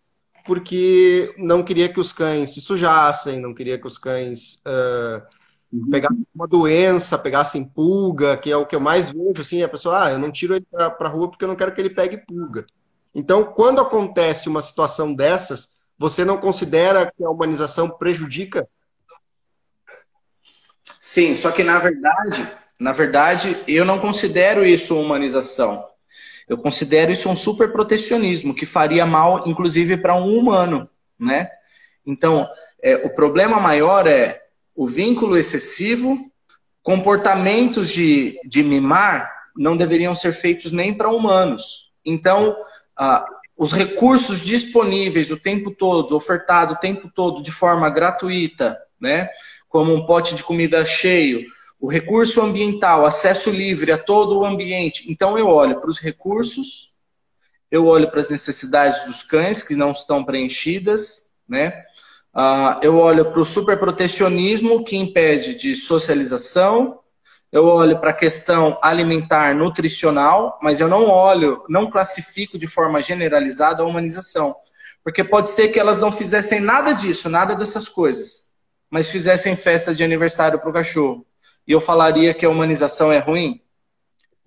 [0.46, 5.22] porque não queria que os cães se sujassem, não queria que os cães uh,
[5.90, 10.06] pegassem uma doença, pegassem pulga, que é o que eu mais vejo, assim, a pessoa,
[10.06, 12.18] ah, eu não tiro ele para a rua porque eu não quero que ele pegue
[12.18, 12.66] pulga.
[13.16, 18.68] Então, quando acontece uma situação dessas, você não considera que a humanização prejudica?
[21.00, 25.88] Sim, só que na verdade, na verdade, eu não considero isso humanização.
[26.48, 30.90] Eu considero isso um super protecionismo que faria mal, inclusive, para um humano,
[31.20, 31.49] né?
[32.06, 32.48] Então,
[32.82, 34.41] é, o problema maior é
[34.76, 36.18] o vínculo excessivo,
[36.82, 41.94] comportamentos de, de mimar não deveriam ser feitos nem para humanos.
[42.03, 42.56] Então,
[42.98, 43.26] ah,
[43.56, 49.30] os recursos disponíveis o tempo todo, ofertado o tempo todo de forma gratuita, né?
[49.70, 51.45] Como um pote de comida cheio,
[51.84, 55.03] o recurso ambiental, acesso livre a todo o ambiente.
[55.11, 56.93] Então eu olho para os recursos,
[57.69, 61.84] eu olho para as necessidades dos cães que não estão preenchidas, né?
[62.34, 67.01] Uh, eu olho para o superprotecionismo que impede de socialização,
[67.51, 73.01] eu olho para a questão alimentar nutricional, mas eu não olho, não classifico de forma
[73.01, 74.55] generalizada a humanização.
[75.03, 78.53] Porque pode ser que elas não fizessem nada disso, nada dessas coisas,
[78.89, 81.27] mas fizessem festa de aniversário para o cachorro
[81.68, 83.61] e eu falaria que a humanização é ruim?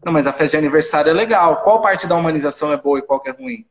[0.05, 1.62] Não, mas a festa de aniversário é legal.
[1.62, 3.66] Qual parte da humanização é boa e qual que é ruim?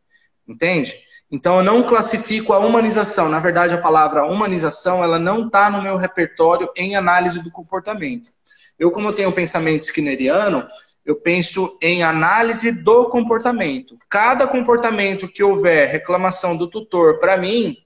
[0.48, 0.96] Entende?
[1.32, 3.30] Então eu não classifico a humanização.
[3.30, 8.32] Na verdade, a palavra humanização ela não está no meu repertório em análise do comportamento.
[8.78, 10.68] Eu, como eu tenho um pensamento skinneriano,
[11.06, 13.98] eu penso em análise do comportamento.
[14.10, 17.78] Cada comportamento que houver reclamação do tutor para mim,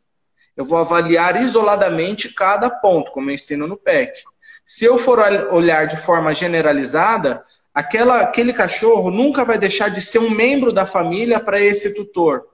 [0.56, 4.24] eu vou avaliar isoladamente cada ponto, como eu ensino no PEC.
[4.70, 5.18] Se eu for
[5.52, 7.44] olhar de forma generalizada,
[7.74, 12.46] aquela, aquele cachorro nunca vai deixar de ser um membro da família para esse tutor.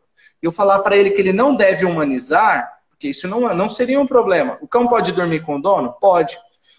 [0.41, 4.07] Eu falar para ele que ele não deve humanizar, porque isso não, não seria um
[4.07, 4.57] problema.
[4.61, 5.91] O cão pode dormir com o dono?
[5.99, 6.37] Pode.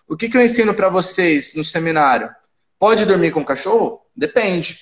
[0.09, 2.31] O que, que eu ensino para vocês no seminário?
[2.79, 4.01] Pode dormir com o cachorro?
[4.17, 4.79] Depende.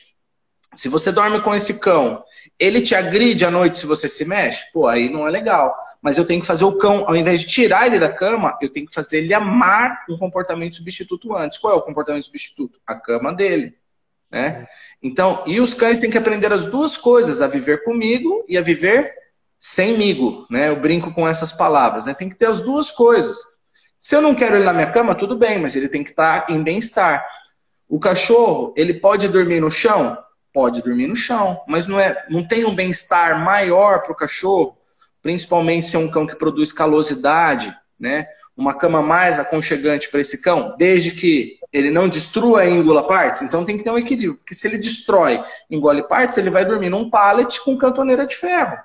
[0.75, 2.23] Se você dorme com esse cão,
[2.59, 4.63] ele te agride à noite se você se mexe?
[4.73, 5.75] Pô, aí não é legal.
[6.03, 8.69] Mas eu tenho que fazer o cão, ao invés de tirar ele da cama, eu
[8.69, 11.59] tenho que fazer ele amar um comportamento substituto antes.
[11.59, 12.81] Qual é o comportamento substituto?
[12.87, 13.75] A cama dele.
[14.31, 14.67] Né?
[15.03, 18.63] Então, e os cães têm que aprender as duas coisas, a viver comigo e a
[18.63, 19.15] viver
[19.59, 20.69] semigo, né?
[20.69, 22.13] Eu brinco com essas palavras, né?
[22.13, 23.39] Tem que ter as duas coisas.
[23.99, 26.47] Se eu não quero ele na minha cama, tudo bem, mas ele tem que estar
[26.51, 27.25] em bem-estar.
[27.89, 30.19] O cachorro, ele pode dormir no chão?
[30.55, 34.79] Pode dormir no chão, mas não, é, não tem um bem-estar maior para o cachorro,
[35.21, 38.29] principalmente se é um cão que produz calosidade, né?
[38.57, 43.43] Uma cama mais aconchegante para esse cão, desde que ele não destrua e engula partes.
[43.43, 46.89] Então tem que ter um equilíbrio, porque se ele destrói, engole partes, ele vai dormir
[46.89, 48.79] num pallet com cantoneira de ferro.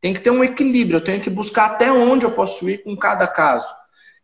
[0.00, 2.96] Tem que ter um equilíbrio, eu tenho que buscar até onde eu posso ir com
[2.96, 3.66] cada caso.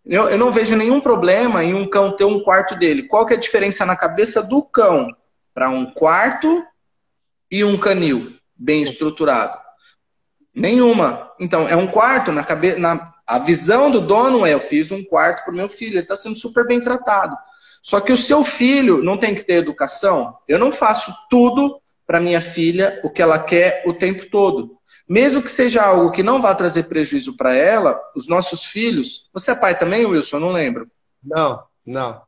[0.05, 3.03] Eu, eu não vejo nenhum problema em um cão ter um quarto dele.
[3.03, 5.11] Qual que é a diferença na cabeça do cão
[5.53, 6.63] para um quarto
[7.51, 9.59] e um canil bem estruturado?
[10.55, 11.31] Nenhuma.
[11.39, 12.79] Então, é um quarto na cabeça.
[12.79, 16.01] Na, a visão do dono é: eu fiz um quarto para o meu filho, ele
[16.01, 17.37] está sendo super bem tratado.
[17.83, 20.37] Só que o seu filho não tem que ter educação.
[20.49, 24.77] Eu não faço tudo para minha filha o que ela quer o tempo todo.
[25.09, 29.31] Mesmo que seja algo que não vá trazer prejuízo para ela, os nossos filhos.
[29.33, 30.37] Você é pai também, Wilson?
[30.37, 30.91] Eu não lembro.
[31.23, 32.23] Não, não.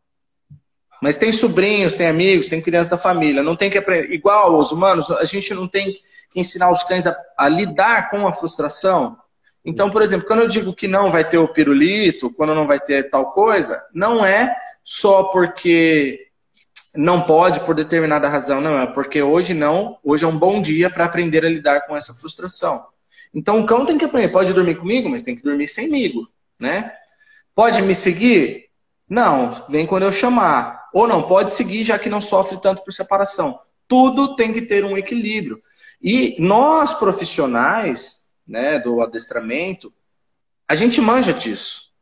[1.00, 3.42] Mas tem sobrinhos, tem amigos, tem crianças da família.
[3.42, 4.12] Não tem que aprender.
[4.12, 5.92] Igual aos humanos, a gente não tem
[6.30, 9.16] que ensinar os cães a, a lidar com a frustração.
[9.64, 12.80] Então, por exemplo, quando eu digo que não vai ter o pirulito, quando não vai
[12.80, 16.28] ter tal coisa, não é só porque
[16.96, 20.88] não pode por determinada razão, não, é porque hoje não, hoje é um bom dia
[20.88, 22.86] para aprender a lidar com essa frustração.
[23.34, 26.26] Então o cão tem que aprender, pode dormir comigo, mas tem que dormir semigo,
[26.58, 26.92] né?
[27.54, 28.70] Pode me seguir?
[29.08, 30.77] Não, vem quando eu chamar.
[30.92, 33.58] Ou não, pode seguir já que não sofre tanto por separação.
[33.86, 35.62] Tudo tem que ter um equilíbrio.
[36.00, 39.92] E nós profissionais, né, do adestramento,
[40.68, 41.92] a gente manja disso.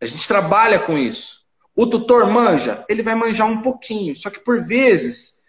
[0.00, 1.46] A gente trabalha com isso.
[1.74, 2.84] O tutor manja?
[2.88, 4.14] Ele vai manjar um pouquinho.
[4.16, 5.44] Só que por vezes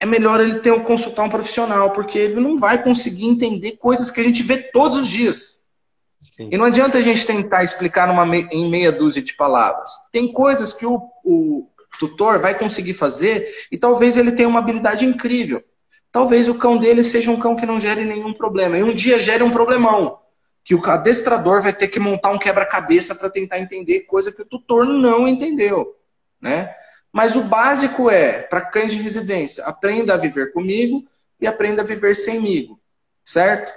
[0.00, 4.20] é melhor ele ter consultar um profissional, porque ele não vai conseguir entender coisas que
[4.20, 5.67] a gente vê todos os dias.
[6.38, 6.50] Sim.
[6.52, 9.90] E não adianta a gente tentar explicar numa, em meia dúzia de palavras.
[10.12, 15.04] Tem coisas que o, o tutor vai conseguir fazer e talvez ele tenha uma habilidade
[15.04, 15.62] incrível.
[16.12, 18.78] Talvez o cão dele seja um cão que não gere nenhum problema.
[18.78, 20.20] E um dia gere um problemão
[20.62, 24.46] que o adestrador vai ter que montar um quebra-cabeça para tentar entender coisa que o
[24.46, 25.96] tutor não entendeu,
[26.40, 26.72] né?
[27.12, 31.04] Mas o básico é, para cães de residência, aprenda a viver comigo
[31.40, 32.78] e aprenda a viver semigo,
[33.24, 33.72] certo?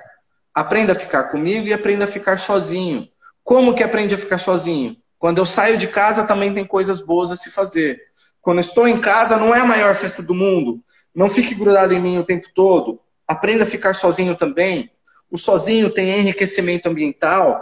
[0.54, 3.08] Aprenda a ficar comigo e aprenda a ficar sozinho.
[3.44, 4.98] Como que aprende a ficar sozinho?
[5.18, 8.02] Quando eu saio de casa também tem coisas boas a se fazer.
[8.42, 10.84] Quando estou em casa não é a maior festa do mundo.
[11.14, 13.00] Não fique grudado em mim o tempo todo.
[13.28, 14.92] Aprenda a ficar sozinho também.
[15.30, 17.62] O sozinho tem enriquecimento ambiental.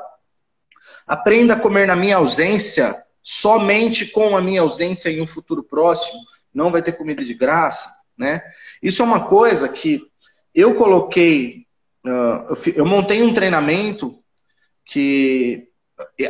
[1.05, 6.19] Aprenda a comer na minha ausência, somente com a minha ausência em um futuro próximo.
[6.53, 8.41] Não vai ter comida de graça, né?
[8.81, 10.01] Isso é uma coisa que
[10.53, 11.58] eu coloquei,
[12.03, 14.17] eu montei um treinamento
[14.85, 15.67] que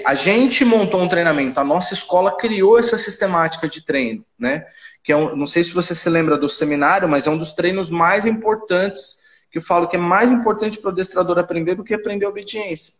[0.05, 4.65] a gente montou um treinamento, a nossa escola criou essa sistemática de treino, né?
[5.03, 7.53] Que é um, não sei se você se lembra do seminário, mas é um dos
[7.53, 9.19] treinos mais importantes
[9.51, 12.93] que eu falo que é mais importante para o adestrador aprender do que aprender obediência,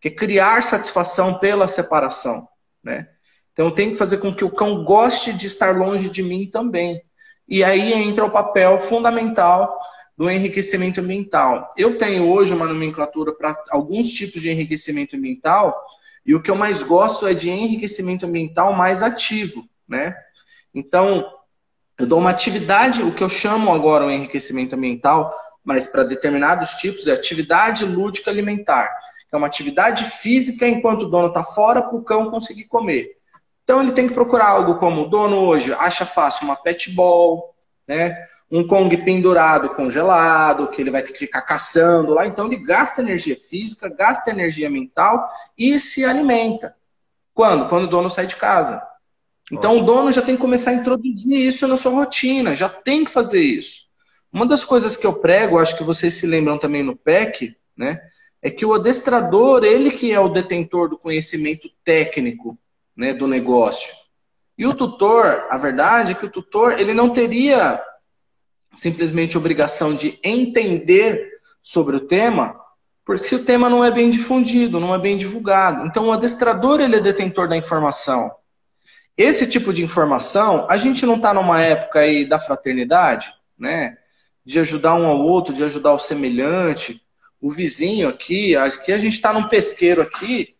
[0.00, 2.48] que é criar satisfação pela separação,
[2.82, 3.08] né?
[3.52, 6.50] Então eu tenho que fazer com que o cão goste de estar longe de mim
[6.50, 7.02] também.
[7.48, 9.80] E aí entra o papel fundamental
[10.16, 11.70] do enriquecimento ambiental.
[11.76, 15.78] Eu tenho hoje uma nomenclatura para alguns tipos de enriquecimento ambiental,
[16.24, 20.16] e o que eu mais gosto é de enriquecimento ambiental mais ativo, né?
[20.74, 21.24] Então,
[21.98, 25.34] eu dou uma atividade, o que eu chamo agora o enriquecimento ambiental,
[25.64, 28.90] mas para determinados tipos é atividade lúdica alimentar.
[29.32, 33.16] É uma atividade física enquanto o dono está fora para o cão conseguir comer.
[33.64, 37.54] Então ele tem que procurar algo como o dono hoje acha fácil uma pet ball,
[37.86, 38.16] né?
[38.50, 42.26] Um Kong pendurado congelado, que ele vai ter que ficar caçando lá.
[42.26, 45.28] Então ele gasta energia física, gasta energia mental
[45.58, 46.76] e se alimenta.
[47.34, 47.68] Quando?
[47.68, 48.80] Quando o dono sai de casa.
[49.50, 49.82] Então Ótimo.
[49.82, 53.10] o dono já tem que começar a introduzir isso na sua rotina, já tem que
[53.10, 53.86] fazer isso.
[54.32, 58.00] Uma das coisas que eu prego, acho que vocês se lembram também no PEC, né?
[58.42, 62.58] É que o adestrador, ele que é o detentor do conhecimento técnico
[62.96, 63.94] né, do negócio.
[64.58, 67.82] E o tutor, a verdade é que o tutor, ele não teria
[68.76, 72.54] simplesmente obrigação de entender sobre o tema,
[73.04, 75.86] porque se o tema não é bem difundido, não é bem divulgado.
[75.86, 78.30] Então o adestrador, ele é detentor da informação.
[79.16, 83.96] esse tipo de informação, a gente não está numa época aí da fraternidade, né?
[84.44, 87.02] De ajudar um ao outro, de ajudar o semelhante,
[87.40, 88.54] o vizinho aqui.
[88.56, 90.54] Aqui a gente está num pesqueiro aqui.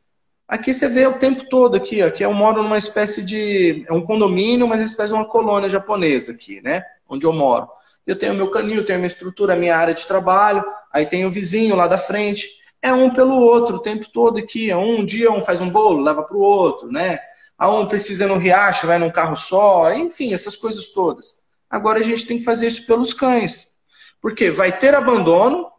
[0.49, 2.01] Aqui você vê o tempo todo aqui.
[2.01, 3.85] Aqui eu moro numa espécie de.
[3.89, 6.83] É um condomínio, mas uma espécie de uma colônia japonesa aqui, né?
[7.09, 7.69] Onde eu moro.
[8.07, 10.65] Eu tenho meu canil, tenho minha estrutura, minha área de trabalho.
[10.93, 12.49] Aí tem o vizinho lá da frente.
[12.81, 14.73] É um pelo outro o tempo todo aqui.
[14.73, 17.19] Um dia um faz um bolo, leva para o outro, né?
[17.59, 21.41] a um precisa no riacho, vai num carro só, enfim, essas coisas todas.
[21.71, 23.77] Agora a gente tem que fazer isso pelos cães.
[24.21, 25.71] Porque vai ter abandono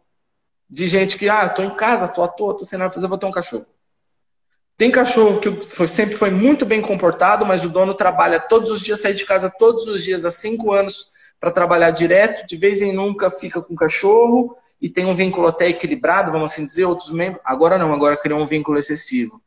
[0.68, 3.18] de gente que, ah, tô em casa, tô à toa, tô sem nada fazer, vou
[3.18, 3.66] ter um cachorro.
[4.76, 8.80] Tem cachorro que foi, sempre foi muito bem comportado, mas o dono trabalha todos os
[8.80, 12.82] dias, sai de casa todos os dias há cinco anos para trabalhar direto, de vez
[12.82, 16.84] em nunca fica com o cachorro e tem um vínculo até equilibrado, vamos assim dizer,
[16.84, 17.42] outros membros.
[17.44, 19.40] Agora não, agora criou um vínculo excessivo.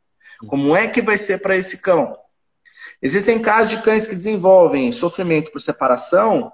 [0.46, 2.16] Como é que vai ser para esse cão?
[3.00, 6.52] Existem casos de cães que desenvolvem sofrimento por separação,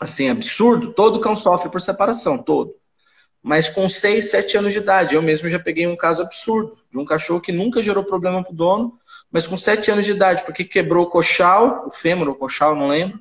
[0.00, 0.92] assim, absurdo.
[0.92, 2.74] Todo cão sofre por separação, todo.
[3.42, 5.14] Mas com 6, 7 anos de idade.
[5.14, 8.54] Eu mesmo já peguei um caso absurdo de um cachorro que nunca gerou problema pro
[8.54, 8.98] dono,
[9.30, 12.88] mas com 7 anos de idade, porque quebrou o coxal, o fêmur, o coxal, não
[12.88, 13.20] lembro,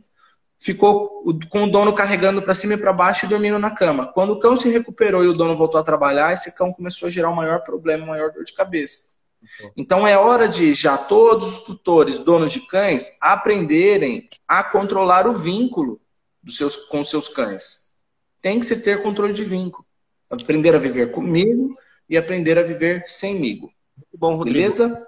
[0.60, 4.12] ficou com o dono carregando para cima e para baixo e dormindo na cama.
[4.14, 7.10] Quando o cão se recuperou e o dono voltou a trabalhar, esse cão começou a
[7.10, 9.18] gerar um maior problema, uma maior dor de cabeça.
[9.76, 15.34] Então é hora de já todos os tutores, donos de cães, aprenderem a controlar o
[15.34, 16.02] vínculo
[16.42, 17.94] dos seus, com seus cães.
[18.42, 19.86] Tem que se ter controle de vínculo.
[20.30, 21.78] Aprender a viver comigo
[22.10, 23.72] e aprender a viver semigo.
[23.96, 24.58] Muito bom, Rodrigo.
[24.58, 25.08] Beleza?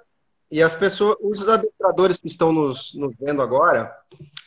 [0.51, 3.95] E as pessoas, os adestradores que estão nos, nos vendo agora,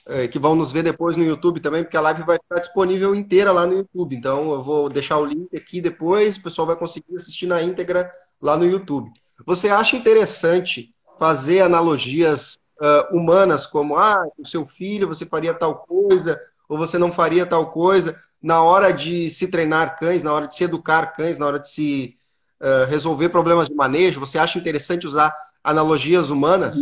[0.06, 3.14] é, que vão nos ver depois no YouTube também, porque a live vai estar disponível
[3.14, 4.16] inteira lá no YouTube.
[4.16, 8.10] Então eu vou deixar o link aqui depois, o pessoal vai conseguir assistir na íntegra
[8.40, 9.10] lá no YouTube.
[9.46, 15.76] Você acha interessante fazer analogias uh, humanas, como, ah, o seu filho, você faria tal
[15.76, 20.48] coisa, ou você não faria tal coisa, na hora de se treinar cães, na hora
[20.48, 22.16] de se educar cães, na hora de se
[22.60, 24.18] uh, resolver problemas de manejo?
[24.18, 26.76] Você acha interessante usar analogias humanas?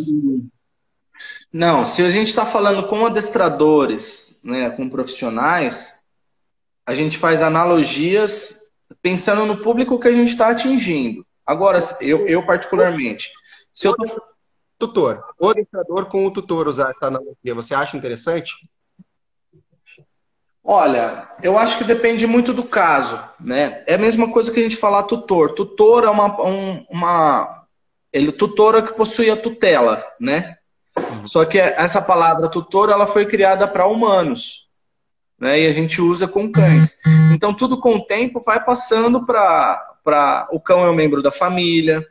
[1.53, 6.05] Não, se a gente está falando com adestradores, né, com profissionais,
[6.87, 8.73] a gente faz analogias
[9.03, 11.27] pensando no público que a gente está atingindo.
[11.47, 13.31] Agora, eu, eu particularmente,
[13.73, 14.05] se eu tô...
[14.79, 18.55] Tutor, o adestrador com o tutor usar essa analogia, você acha interessante?
[20.65, 23.85] Olha, eu acho que depende muito do caso, né?
[23.87, 25.55] É a mesma coisa que a gente falar tutor.
[25.55, 27.67] Tutor é uma, um, uma
[28.13, 30.57] ele tutor é que possui a tutela, né?
[31.01, 31.27] Uhum.
[31.27, 34.69] Só que essa palavra tutor ela foi criada para humanos,
[35.39, 35.61] né?
[35.61, 36.99] E a gente usa com cães.
[37.33, 41.31] Então tudo com o tempo vai passando para para o cão é um membro da
[41.31, 42.07] família,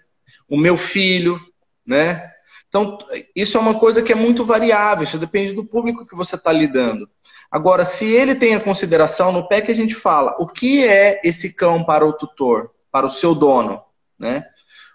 [0.48, 1.40] o meu filho,
[1.86, 2.32] né?
[2.68, 3.00] Então,
[3.36, 6.52] isso é uma coisa que é muito variável, isso depende do público que você está
[6.52, 7.10] lidando.
[7.50, 11.20] Agora, se ele tem a consideração, no pé que a gente fala, o que é
[11.24, 13.82] esse cão para o tutor, para o seu dono,
[14.20, 14.46] né?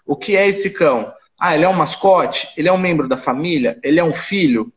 [0.05, 1.13] O que é esse cão?
[1.47, 2.49] Ah, ele é um mascote?
[2.57, 3.79] Ele é um membro da família?
[3.83, 4.73] Ele é um filho?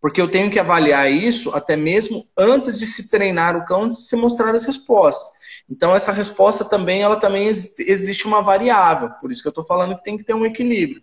[0.00, 4.00] Porque eu tenho que avaliar isso até mesmo antes de se treinar o cão, de
[4.00, 5.32] se mostrar as respostas.
[5.68, 9.96] Então essa resposta também, ela também existe uma variável, por isso que eu estou falando
[9.96, 11.02] que tem que ter um equilíbrio.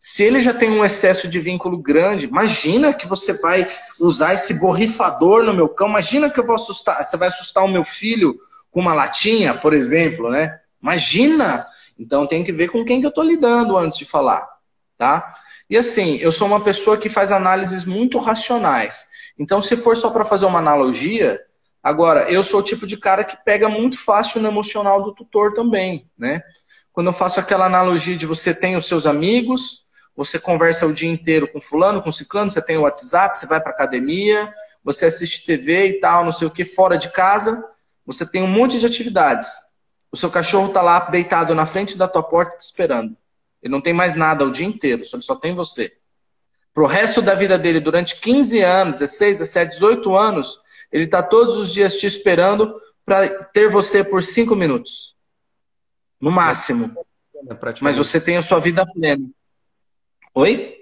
[0.00, 3.68] Se ele já tem um excesso de vínculo grande, imagina que você vai
[4.00, 7.70] usar esse borrifador no meu cão, imagina que eu vou assustar, você vai assustar o
[7.70, 8.36] meu filho
[8.72, 10.58] com uma latinha, por exemplo, né?
[10.82, 11.64] Imagina!
[11.96, 14.55] Então tem que ver com quem que eu estou lidando antes de falar,
[14.96, 15.34] tá?
[15.68, 19.06] E assim, eu sou uma pessoa que faz análises muito racionais.
[19.38, 21.40] Então, se for só para fazer uma analogia,
[21.86, 25.54] Agora, eu sou o tipo de cara que pega muito fácil no emocional do tutor
[25.54, 26.42] também, né?
[26.92, 29.86] Quando eu faço aquela analogia de você tem os seus amigos,
[30.16, 33.60] você conversa o dia inteiro com fulano, com ciclano, você tem o WhatsApp, você vai
[33.60, 34.52] para academia,
[34.82, 37.64] você assiste TV e tal, não sei o que, fora de casa,
[38.04, 39.48] você tem um monte de atividades.
[40.10, 43.16] O seu cachorro está lá deitado na frente da tua porta te esperando.
[43.66, 45.98] Ele não tem mais nada o dia inteiro, ele só tem você.
[46.72, 50.60] Pro resto da vida dele, durante 15 anos, 16, 17, 18 anos,
[50.92, 55.16] ele está todos os dias te esperando para ter você por cinco minutos.
[56.20, 56.94] No máximo.
[57.80, 59.28] Mas você tem a sua vida plena.
[60.32, 60.76] Oi?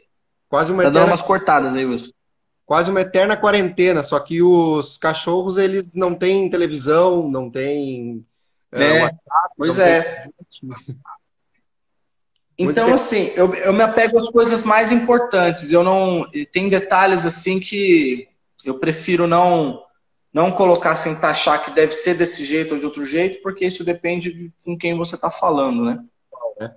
[0.46, 1.00] Quase uma tá eterna...
[1.06, 2.10] dando umas cortadas aí, Wilson.
[2.66, 8.26] Quase uma eterna quarentena, só que os cachorros, eles não têm televisão, não têm
[8.72, 9.54] é, é WhatsApp.
[9.56, 10.02] Pois é.
[10.02, 10.96] Tem...
[12.58, 15.72] Então, assim, eu, eu me apego às coisas mais importantes.
[15.72, 16.26] Eu não.
[16.52, 18.28] Tem detalhes assim que
[18.64, 19.82] eu prefiro não
[20.32, 23.84] não colocar sem taxar que deve ser desse jeito ou de outro jeito, porque isso
[23.84, 26.04] depende de com quem você está falando, né?
[26.60, 26.72] É.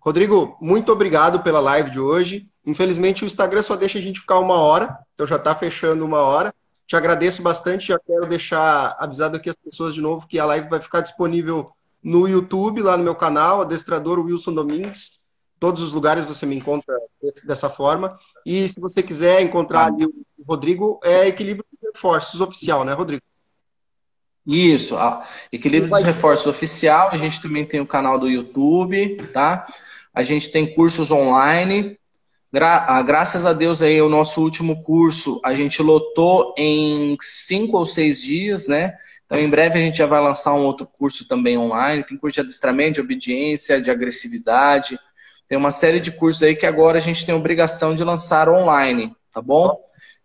[0.00, 2.48] Rodrigo, muito obrigado pela live de hoje.
[2.64, 6.18] Infelizmente, o Instagram só deixa a gente ficar uma hora, então já está fechando uma
[6.18, 6.54] hora.
[6.86, 10.68] Te agradeço bastante, já quero deixar avisado aqui as pessoas de novo que a live
[10.68, 15.19] vai ficar disponível no YouTube, lá no meu canal, Adestrador Wilson Domingues.
[15.60, 16.96] Todos os lugares você me encontra
[17.44, 18.18] dessa forma.
[18.46, 20.14] E se você quiser encontrar ali o
[20.44, 23.22] Rodrigo, é Equilíbrio de Reforços Oficial, né, Rodrigo?
[24.46, 24.96] Isso,
[25.52, 27.10] Equilíbrio dos Reforços Oficial.
[27.12, 29.66] A gente também tem o canal do YouTube, tá?
[30.14, 31.98] A gente tem cursos online.
[32.52, 37.76] Gra ah, graças a Deus aí, o nosso último curso, a gente lotou em cinco
[37.76, 38.94] ou seis dias, né?
[39.26, 42.02] Então, em breve a gente já vai lançar um outro curso também online.
[42.02, 44.98] Tem curso de adestramento, de obediência, de agressividade.
[45.50, 49.12] Tem uma série de cursos aí que agora a gente tem obrigação de lançar online,
[49.32, 49.76] tá bom?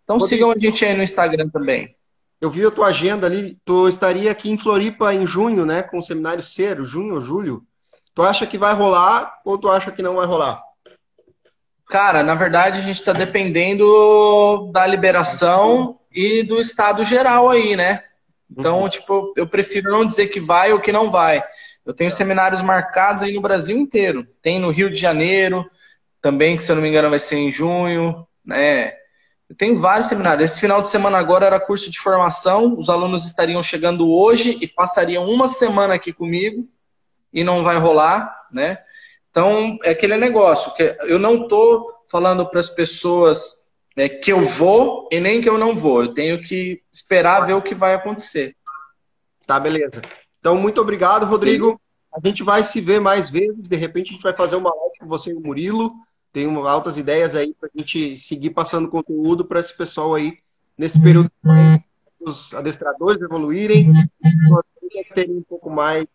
[0.04, 1.96] Então sigam a gente aí no Instagram também.
[2.40, 5.98] Eu vi a tua agenda ali, tu estaria aqui em Floripa em junho, né, com
[5.98, 7.64] o seminário Cero, junho ou julho.
[8.14, 10.62] Tu acha que vai rolar ou tu acha que não vai rolar?
[11.88, 18.04] Cara, na verdade a gente está dependendo da liberação e do estado geral aí, né?
[18.48, 18.88] Então, uhum.
[18.88, 21.42] tipo, eu prefiro não dizer que vai ou que não vai.
[21.86, 24.26] Eu tenho seminários marcados aí no Brasil inteiro.
[24.42, 25.64] Tem no Rio de Janeiro,
[26.20, 28.92] também, que se eu não me engano vai ser em junho, né?
[29.48, 30.50] Eu tenho vários seminários.
[30.50, 32.76] Esse final de semana agora era curso de formação.
[32.76, 36.68] Os alunos estariam chegando hoje e passariam uma semana aqui comigo
[37.32, 38.78] e não vai rolar, né?
[39.30, 44.40] Então, é aquele negócio que eu não estou falando para as pessoas é, que eu
[44.40, 46.02] vou e nem que eu não vou.
[46.02, 48.56] Eu tenho que esperar ver o que vai acontecer.
[49.46, 50.02] Tá, beleza.
[50.46, 51.76] Então, muito obrigado, Rodrigo.
[52.14, 53.68] A gente vai se ver mais vezes.
[53.68, 55.92] De repente, a gente vai fazer uma live com você e o Murilo.
[56.32, 60.38] Tem uma, altas ideias aí para a gente seguir passando conteúdo para esse pessoal aí,
[60.78, 61.32] nesse período,
[62.20, 66.06] os adestradores evoluírem, os terem um pouco mais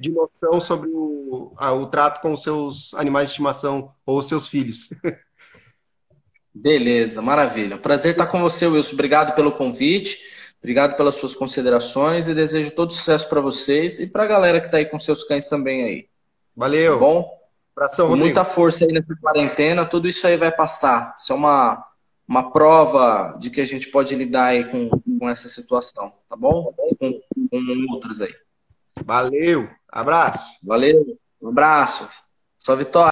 [0.00, 4.46] de noção sobre o, a, o trato com os seus animais de estimação ou seus
[4.46, 4.88] filhos.
[6.54, 7.76] Beleza, maravilha.
[7.76, 8.92] Prazer estar com você, Wilson.
[8.92, 10.16] Obrigado pelo convite,
[10.60, 14.66] obrigado pelas suas considerações e desejo todo sucesso para vocês e para a galera que
[14.66, 16.06] está aí com seus cães também aí.
[16.54, 16.94] Valeu.
[16.94, 17.40] Tá bom?
[17.74, 21.14] Abração, com muita força aí nessa quarentena, tudo isso aí vai passar.
[21.16, 21.82] Isso é uma,
[22.28, 26.74] uma prova de que a gente pode lidar aí com, com essa situação, tá bom?
[26.98, 27.20] Com,
[27.50, 28.34] com outros aí.
[29.02, 30.58] Valeu, abraço.
[30.62, 32.06] Valeu, um abraço.
[32.58, 33.08] Só vitória.